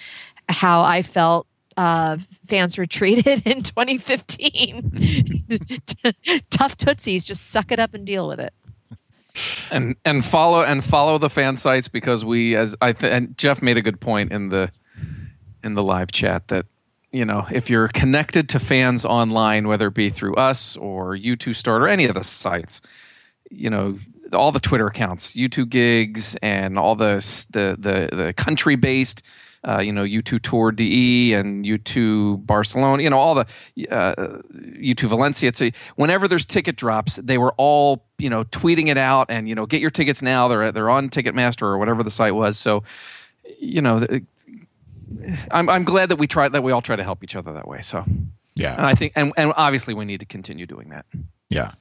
how 0.49 0.83
I 0.83 1.03
felt 1.03 1.47
uh, 1.77 2.17
fans 2.47 2.79
retreated 2.79 3.47
in 3.47 3.63
2015. 3.63 5.61
Tough 6.51 6.77
tootsies, 6.77 7.25
just 7.25 7.51
suck 7.51 7.73
it 7.73 7.79
up 7.79 7.95
and 7.95 8.07
deal 8.07 8.29
with 8.29 8.41
it. 8.41 8.53
And 9.71 9.95
and 10.05 10.25
follow 10.25 10.65
and 10.65 10.85
follow 10.85 11.17
the 11.17 11.31
fan 11.31 11.57
sites 11.57 11.87
because 11.87 12.25
we 12.25 12.57
as 12.57 12.75
I 12.83 12.93
th- 12.93 13.13
and 13.13 13.39
Jeff 13.39 13.63
made 13.63 13.77
a 13.77 13.83
good 13.83 14.01
point 14.01 14.33
in 14.33 14.49
the 14.49 14.73
in 15.63 15.75
the 15.75 15.85
live 15.85 16.11
chat 16.11 16.49
that 16.49 16.67
you 17.13 17.25
know 17.25 17.47
if 17.51 17.71
you're 17.71 17.87
connected 17.89 18.49
to 18.51 18.59
fans 18.59 19.05
online, 19.05 19.69
whether 19.69 19.87
it 19.87 19.95
be 19.95 20.11
through 20.11 20.35
us 20.35 20.77
or 20.77 21.17
U2 21.17 21.55
Start 21.55 21.83
or 21.83 21.89
any 21.89 22.07
of 22.07 22.15
the 22.15 22.25
sites, 22.25 22.83
you 23.51 23.71
know 23.71 24.01
all 24.33 24.53
the 24.53 24.61
Twitter 24.61 24.87
accounts, 24.87 25.35
U2 25.35 25.69
gigs, 25.69 26.37
and 26.43 26.79
all 26.79 26.97
the 26.97 27.17
the 27.51 27.77
the, 27.79 28.17
the 28.17 28.33
country 28.33 28.77
based 28.77 29.23
uh, 29.67 29.79
you 29.79 29.93
know, 29.93 30.05
U2 30.05 30.43
Tour 30.43 30.73
DE 30.73 31.35
and 31.35 31.65
U2 31.65 32.47
Barcelona, 32.47 33.03
you 33.03 33.11
know, 33.11 33.19
all 33.19 33.35
the 33.35 33.47
uh, 33.91 34.15
U2 34.55 35.09
Valencia. 35.09 35.53
So 35.55 35.71
whenever 35.97 36.27
there's 36.27 36.47
ticket 36.47 36.77
drops, 36.77 37.17
they 37.17 37.37
were 37.37 37.53
all, 37.59 38.07
you 38.19 38.31
know, 38.31 38.45
tweeting 38.45 38.89
it 38.89 38.97
out 38.97 39.27
and, 39.29 39.49
you 39.49 39.55
know, 39.55 39.67
get 39.67 39.81
your 39.81 39.91
tickets 39.91 40.23
now. 40.23 40.49
They're, 40.49 40.73
they're 40.73 40.91
on 40.91 41.11
Ticketmaster 41.11 41.63
or 41.63 41.79
whatever 41.79 42.03
the 42.03 42.11
site 42.11 42.35
was. 42.35 42.59
So, 42.59 42.83
you 43.59 43.83
know, 43.83 44.07
I'm, 45.51 45.69
I'm 45.69 45.85
glad 45.85 46.09
that 46.09 46.17
we 46.17 46.27
try 46.27 46.49
that 46.49 46.63
we 46.63 46.73
all 46.73 46.83
try 46.83 46.97
to 46.97 47.05
help 47.05 47.23
each 47.23 47.37
other 47.37 47.53
that 47.53 47.69
way. 47.69 47.83
So, 47.83 48.05
yeah. 48.55 48.77
And 48.77 48.87
I 48.87 48.95
think, 48.95 49.13
and, 49.15 49.33
and 49.37 49.53
obviously 49.57 49.93
we 49.93 50.07
need 50.07 50.21
to 50.21 50.27
continue 50.27 50.65
doing 50.67 50.89
that. 50.89 51.05
Yeah. 51.51 51.73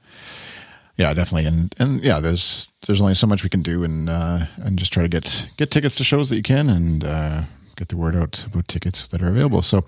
Yeah, 0.96 1.14
definitely, 1.14 1.46
and 1.46 1.74
and 1.78 2.00
yeah, 2.02 2.20
there's 2.20 2.68
there's 2.86 3.00
only 3.00 3.14
so 3.14 3.26
much 3.26 3.42
we 3.42 3.48
can 3.48 3.62
do, 3.62 3.82
and 3.84 4.10
uh, 4.10 4.40
and 4.58 4.78
just 4.78 4.92
try 4.92 5.02
to 5.02 5.08
get 5.08 5.48
get 5.56 5.70
tickets 5.70 5.94
to 5.94 6.04
shows 6.04 6.28
that 6.28 6.36
you 6.36 6.42
can, 6.42 6.68
and 6.68 7.04
uh, 7.04 7.42
get 7.80 7.88
the 7.88 7.96
word 7.96 8.14
out 8.14 8.44
about 8.44 8.68
tickets 8.68 9.08
that 9.08 9.22
are 9.22 9.28
available. 9.28 9.62
So 9.62 9.78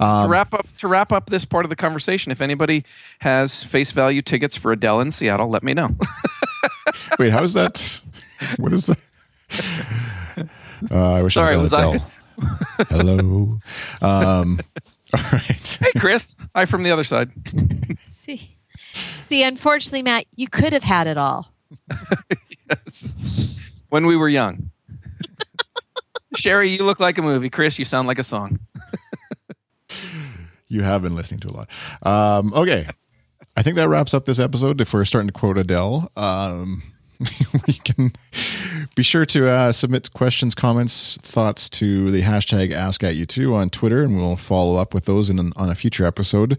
um, 0.00 0.24
to 0.24 0.28
wrap 0.28 0.52
up 0.52 0.66
to 0.78 0.88
wrap 0.88 1.12
up 1.12 1.30
this 1.30 1.44
part 1.44 1.64
of 1.64 1.70
the 1.70 1.76
conversation, 1.76 2.32
if 2.32 2.42
anybody 2.42 2.84
has 3.20 3.62
face 3.62 3.92
value 3.92 4.20
tickets 4.20 4.56
for 4.56 4.72
Adele 4.72 5.00
in 5.00 5.12
Seattle, 5.12 5.48
let 5.48 5.62
me 5.62 5.72
know. 5.72 5.96
wait, 7.18 7.30
how 7.30 7.44
is 7.44 7.54
that? 7.54 8.02
What 8.56 8.72
is 8.72 8.86
that? 8.86 8.98
Uh, 10.90 11.14
I 11.14 11.22
wish 11.22 11.34
Sorry, 11.34 11.54
I 11.54 11.58
was 11.58 11.72
Adele. 11.72 12.04
I? 12.38 12.84
Hello. 12.90 13.60
Um, 14.02 14.60
all 15.14 15.20
right. 15.32 15.78
Hey, 15.80 15.92
Chris. 15.98 16.34
Hi 16.54 16.66
from 16.66 16.82
the 16.82 16.90
other 16.90 17.04
side. 17.04 17.30
See, 18.12 18.56
see. 19.28 19.42
Unfortunately, 19.44 20.02
Matt, 20.02 20.26
you 20.34 20.48
could 20.48 20.72
have 20.72 20.82
had 20.82 21.06
it 21.06 21.16
all. 21.16 21.52
yes, 22.68 23.12
when 23.88 24.06
we 24.06 24.16
were 24.16 24.28
young. 24.28 24.70
Sherry, 26.36 26.70
you 26.70 26.84
look 26.84 27.00
like 27.00 27.18
a 27.18 27.22
movie. 27.22 27.50
Chris, 27.50 27.78
you 27.78 27.84
sound 27.84 28.08
like 28.08 28.18
a 28.18 28.24
song. 28.24 28.58
you 30.68 30.82
have 30.82 31.02
been 31.02 31.14
listening 31.14 31.40
to 31.40 31.48
a 31.48 31.54
lot. 31.54 31.68
Um, 32.02 32.52
okay. 32.54 32.84
Yes. 32.86 33.12
I 33.56 33.62
think 33.62 33.76
that 33.76 33.88
wraps 33.88 34.12
up 34.12 34.26
this 34.26 34.38
episode. 34.38 34.80
If 34.80 34.92
we're 34.92 35.04
starting 35.04 35.28
to 35.28 35.32
quote 35.32 35.56
Adele, 35.56 36.10
um, 36.16 36.82
we 37.66 37.74
can 37.74 38.12
be 38.94 39.02
sure 39.02 39.24
to 39.26 39.48
uh, 39.48 39.72
submit 39.72 40.12
questions, 40.12 40.54
comments, 40.54 41.16
thoughts 41.22 41.68
to 41.70 42.10
the 42.10 42.22
hashtag 42.22 42.72
Ask 42.72 43.02
at 43.02 43.14
U2 43.14 43.54
on 43.54 43.70
Twitter, 43.70 44.02
and 44.02 44.16
we'll 44.16 44.36
follow 44.36 44.76
up 44.76 44.92
with 44.92 45.06
those 45.06 45.30
in 45.30 45.38
an, 45.38 45.52
on 45.56 45.70
a 45.70 45.74
future 45.74 46.04
episode, 46.04 46.58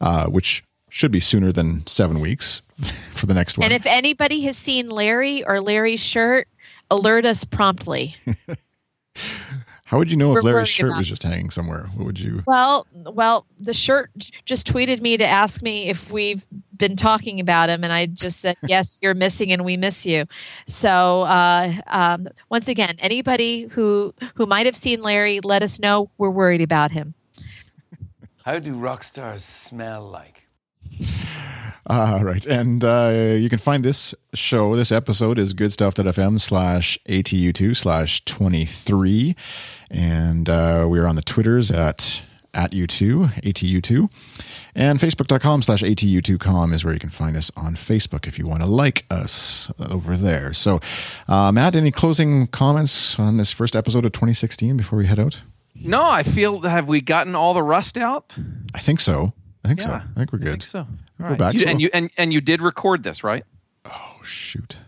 uh, 0.00 0.26
which 0.26 0.62
should 0.88 1.10
be 1.10 1.20
sooner 1.20 1.50
than 1.50 1.84
seven 1.86 2.20
weeks 2.20 2.62
for 3.14 3.26
the 3.26 3.34
next 3.34 3.58
one. 3.58 3.64
And 3.64 3.74
if 3.74 3.84
anybody 3.86 4.42
has 4.42 4.56
seen 4.56 4.88
Larry 4.88 5.44
or 5.44 5.60
Larry's 5.60 6.00
shirt, 6.00 6.46
alert 6.90 7.26
us 7.26 7.44
promptly. 7.44 8.16
How 9.86 9.98
would 9.98 10.10
you 10.10 10.16
know 10.16 10.36
if 10.36 10.42
Larry's 10.42 10.68
shirt 10.68 10.88
about 10.88 10.98
was 10.98 11.08
just 11.08 11.22
hanging 11.22 11.48
somewhere? 11.50 11.88
What 11.94 12.06
would 12.06 12.18
you? 12.20 12.42
Well, 12.44 12.88
well, 12.92 13.46
the 13.60 13.72
shirt 13.72 14.10
just 14.44 14.66
tweeted 14.66 15.00
me 15.00 15.16
to 15.16 15.24
ask 15.24 15.62
me 15.62 15.88
if 15.88 16.10
we've 16.10 16.44
been 16.76 16.96
talking 16.96 17.38
about 17.38 17.68
him, 17.68 17.84
and 17.84 17.92
I 17.92 18.06
just 18.06 18.40
said 18.40 18.56
yes. 18.66 18.98
You're 19.00 19.14
missing, 19.14 19.52
and 19.52 19.64
we 19.64 19.76
miss 19.76 20.04
you. 20.04 20.24
So, 20.66 21.22
uh, 21.22 21.72
um, 21.86 22.26
once 22.48 22.66
again, 22.66 22.96
anybody 22.98 23.66
who 23.66 24.12
who 24.34 24.44
might 24.44 24.66
have 24.66 24.74
seen 24.74 25.02
Larry, 25.02 25.38
let 25.44 25.62
us 25.62 25.78
know. 25.78 26.10
We're 26.18 26.30
worried 26.30 26.62
about 26.62 26.90
him. 26.90 27.14
How 28.44 28.58
do 28.58 28.74
rock 28.74 29.04
stars 29.04 29.44
smell 29.44 30.02
like? 30.02 30.46
All 31.88 32.24
right. 32.24 32.44
And 32.44 32.82
uh, 32.82 33.34
you 33.38 33.48
can 33.48 33.58
find 33.58 33.84
this 33.84 34.14
show, 34.34 34.74
this 34.74 34.90
episode 34.90 35.38
is 35.38 35.54
goodstuff.fm 35.54 36.40
slash 36.40 36.98
ATU2 37.08 37.76
slash 37.76 38.24
23. 38.24 39.36
And 39.90 40.48
uh, 40.48 40.86
we 40.88 40.98
are 40.98 41.06
on 41.06 41.16
the 41.16 41.22
Twitters 41.22 41.70
at 41.70 42.24
at 42.54 42.72
U2, 42.72 43.42
ATU2. 43.42 44.10
And 44.74 44.98
Facebook.com 44.98 45.60
slash 45.60 45.82
ATU2com 45.82 46.72
is 46.72 46.86
where 46.86 46.94
you 46.94 46.98
can 47.00 47.10
find 47.10 47.36
us 47.36 47.50
on 47.54 47.74
Facebook 47.74 48.26
if 48.26 48.38
you 48.38 48.46
want 48.46 48.62
to 48.62 48.66
like 48.66 49.04
us 49.10 49.70
over 49.90 50.16
there. 50.16 50.54
So, 50.54 50.80
uh, 51.28 51.52
Matt, 51.52 51.76
any 51.76 51.90
closing 51.90 52.46
comments 52.46 53.18
on 53.18 53.36
this 53.36 53.52
first 53.52 53.76
episode 53.76 54.06
of 54.06 54.12
2016 54.12 54.74
before 54.78 54.98
we 54.98 55.04
head 55.06 55.18
out? 55.20 55.42
No, 55.74 56.02
I 56.08 56.22
feel 56.22 56.62
have 56.62 56.88
we 56.88 57.02
gotten 57.02 57.34
all 57.34 57.52
the 57.52 57.62
rust 57.62 57.98
out? 57.98 58.34
I 58.74 58.78
think 58.78 59.00
so. 59.00 59.34
I 59.62 59.68
think 59.68 59.82
so. 59.82 59.90
I 59.92 60.02
think 60.16 60.32
we're 60.32 60.38
I 60.38 60.42
good. 60.44 60.62
think 60.62 60.62
so. 60.62 60.86
We're 61.18 61.28
right. 61.30 61.38
back 61.38 61.54
You- 61.54 61.66
and 61.66 61.78
you 61.82 61.90
and, 61.92 62.10
and 62.16 62.32
you 62.32 62.40
did 62.40 62.62
record 62.62 63.02
this, 63.02 63.22
right? 63.22 63.44
Oh, 63.84 64.14
shoot. 64.22 64.78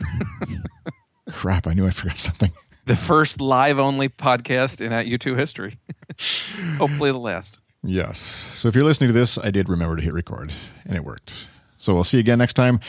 Crap, 1.30 1.66
I 1.66 1.72
knew 1.72 1.86
I 1.86 1.90
forgot 1.90 2.18
something. 2.18 2.52
The 2.86 2.96
first 2.96 3.40
live 3.40 3.78
only 3.78 4.08
podcast 4.08 4.80
in 4.80 4.92
at 4.92 5.06
U2 5.06 5.38
history. 5.38 5.78
Hopefully 6.76 7.12
the 7.12 7.18
last. 7.18 7.58
Yes. 7.82 8.18
So 8.18 8.68
if 8.68 8.74
you're 8.74 8.84
listening 8.84 9.08
to 9.08 9.18
this, 9.18 9.38
I 9.38 9.50
did 9.50 9.68
remember 9.68 9.96
to 9.96 10.02
hit 10.02 10.12
record, 10.12 10.52
and 10.86 10.96
it 10.96 11.04
worked. 11.04 11.48
So 11.78 11.94
we'll 11.94 12.04
see 12.04 12.18
you 12.18 12.20
again 12.20 12.38
next 12.38 12.54
time. 12.54 12.80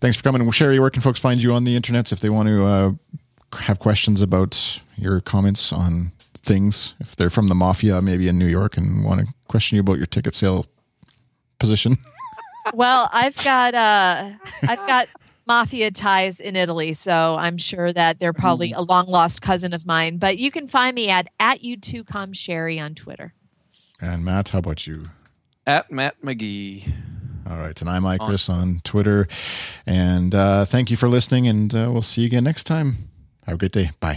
Thanks 0.00 0.16
for 0.16 0.22
coming. 0.22 0.48
Sherry, 0.50 0.78
where 0.78 0.90
can 0.90 1.02
folks 1.02 1.20
find 1.20 1.42
you 1.42 1.52
on 1.52 1.64
the 1.64 1.76
internet 1.76 2.12
if 2.12 2.20
they 2.20 2.30
want 2.30 2.48
to 2.48 2.64
uh, 2.64 2.92
have 3.60 3.78
questions 3.78 4.22
about 4.22 4.80
your 4.96 5.20
comments 5.20 5.72
on 5.72 6.12
things? 6.36 6.94
If 7.00 7.16
they're 7.16 7.30
from 7.30 7.48
the 7.48 7.54
mafia, 7.54 8.00
maybe 8.00 8.28
in 8.28 8.38
New 8.38 8.46
York, 8.46 8.76
and 8.76 9.04
want 9.04 9.20
to 9.20 9.26
question 9.48 9.76
you 9.76 9.80
about 9.80 9.96
your 9.98 10.06
ticket 10.06 10.34
sale 10.34 10.66
position. 11.58 11.98
Well, 12.74 13.08
I've 13.12 13.36
got 13.44 13.74
uh, 13.74 14.30
I've 14.62 14.86
got 14.86 15.08
mafia 15.48 15.90
ties 15.90 16.38
in 16.38 16.54
Italy, 16.54 16.94
so 16.94 17.36
I'm 17.38 17.58
sure 17.58 17.92
that 17.92 18.20
they're 18.20 18.32
probably 18.32 18.72
a 18.72 18.80
long 18.80 19.06
lost 19.06 19.42
cousin 19.42 19.72
of 19.72 19.84
mine. 19.86 20.18
But 20.18 20.38
you 20.38 20.50
can 20.50 20.68
find 20.68 20.94
me 20.94 21.08
at 21.08 21.28
at 21.40 21.62
u2com 21.62 22.34
sherry 22.36 22.78
on 22.78 22.94
Twitter. 22.94 23.34
And 24.00 24.24
Matt, 24.24 24.50
how 24.50 24.60
about 24.60 24.86
you? 24.86 25.06
At 25.66 25.90
Matt 25.90 26.22
McGee. 26.22 26.92
All 27.50 27.56
right. 27.56 27.78
And 27.80 27.90
I'm 27.90 28.02
Mike 28.02 28.20
Chris 28.20 28.48
on 28.48 28.80
Twitter. 28.84 29.26
And 29.86 30.34
uh, 30.34 30.66
thank 30.66 30.90
you 30.90 30.96
for 30.96 31.08
listening, 31.08 31.48
and 31.48 31.74
uh, 31.74 31.88
we'll 31.90 32.02
see 32.02 32.20
you 32.22 32.26
again 32.26 32.44
next 32.44 32.64
time. 32.64 33.08
Have 33.46 33.54
a 33.54 33.58
great 33.58 33.72
day. 33.72 33.90
Bye. 34.00 34.16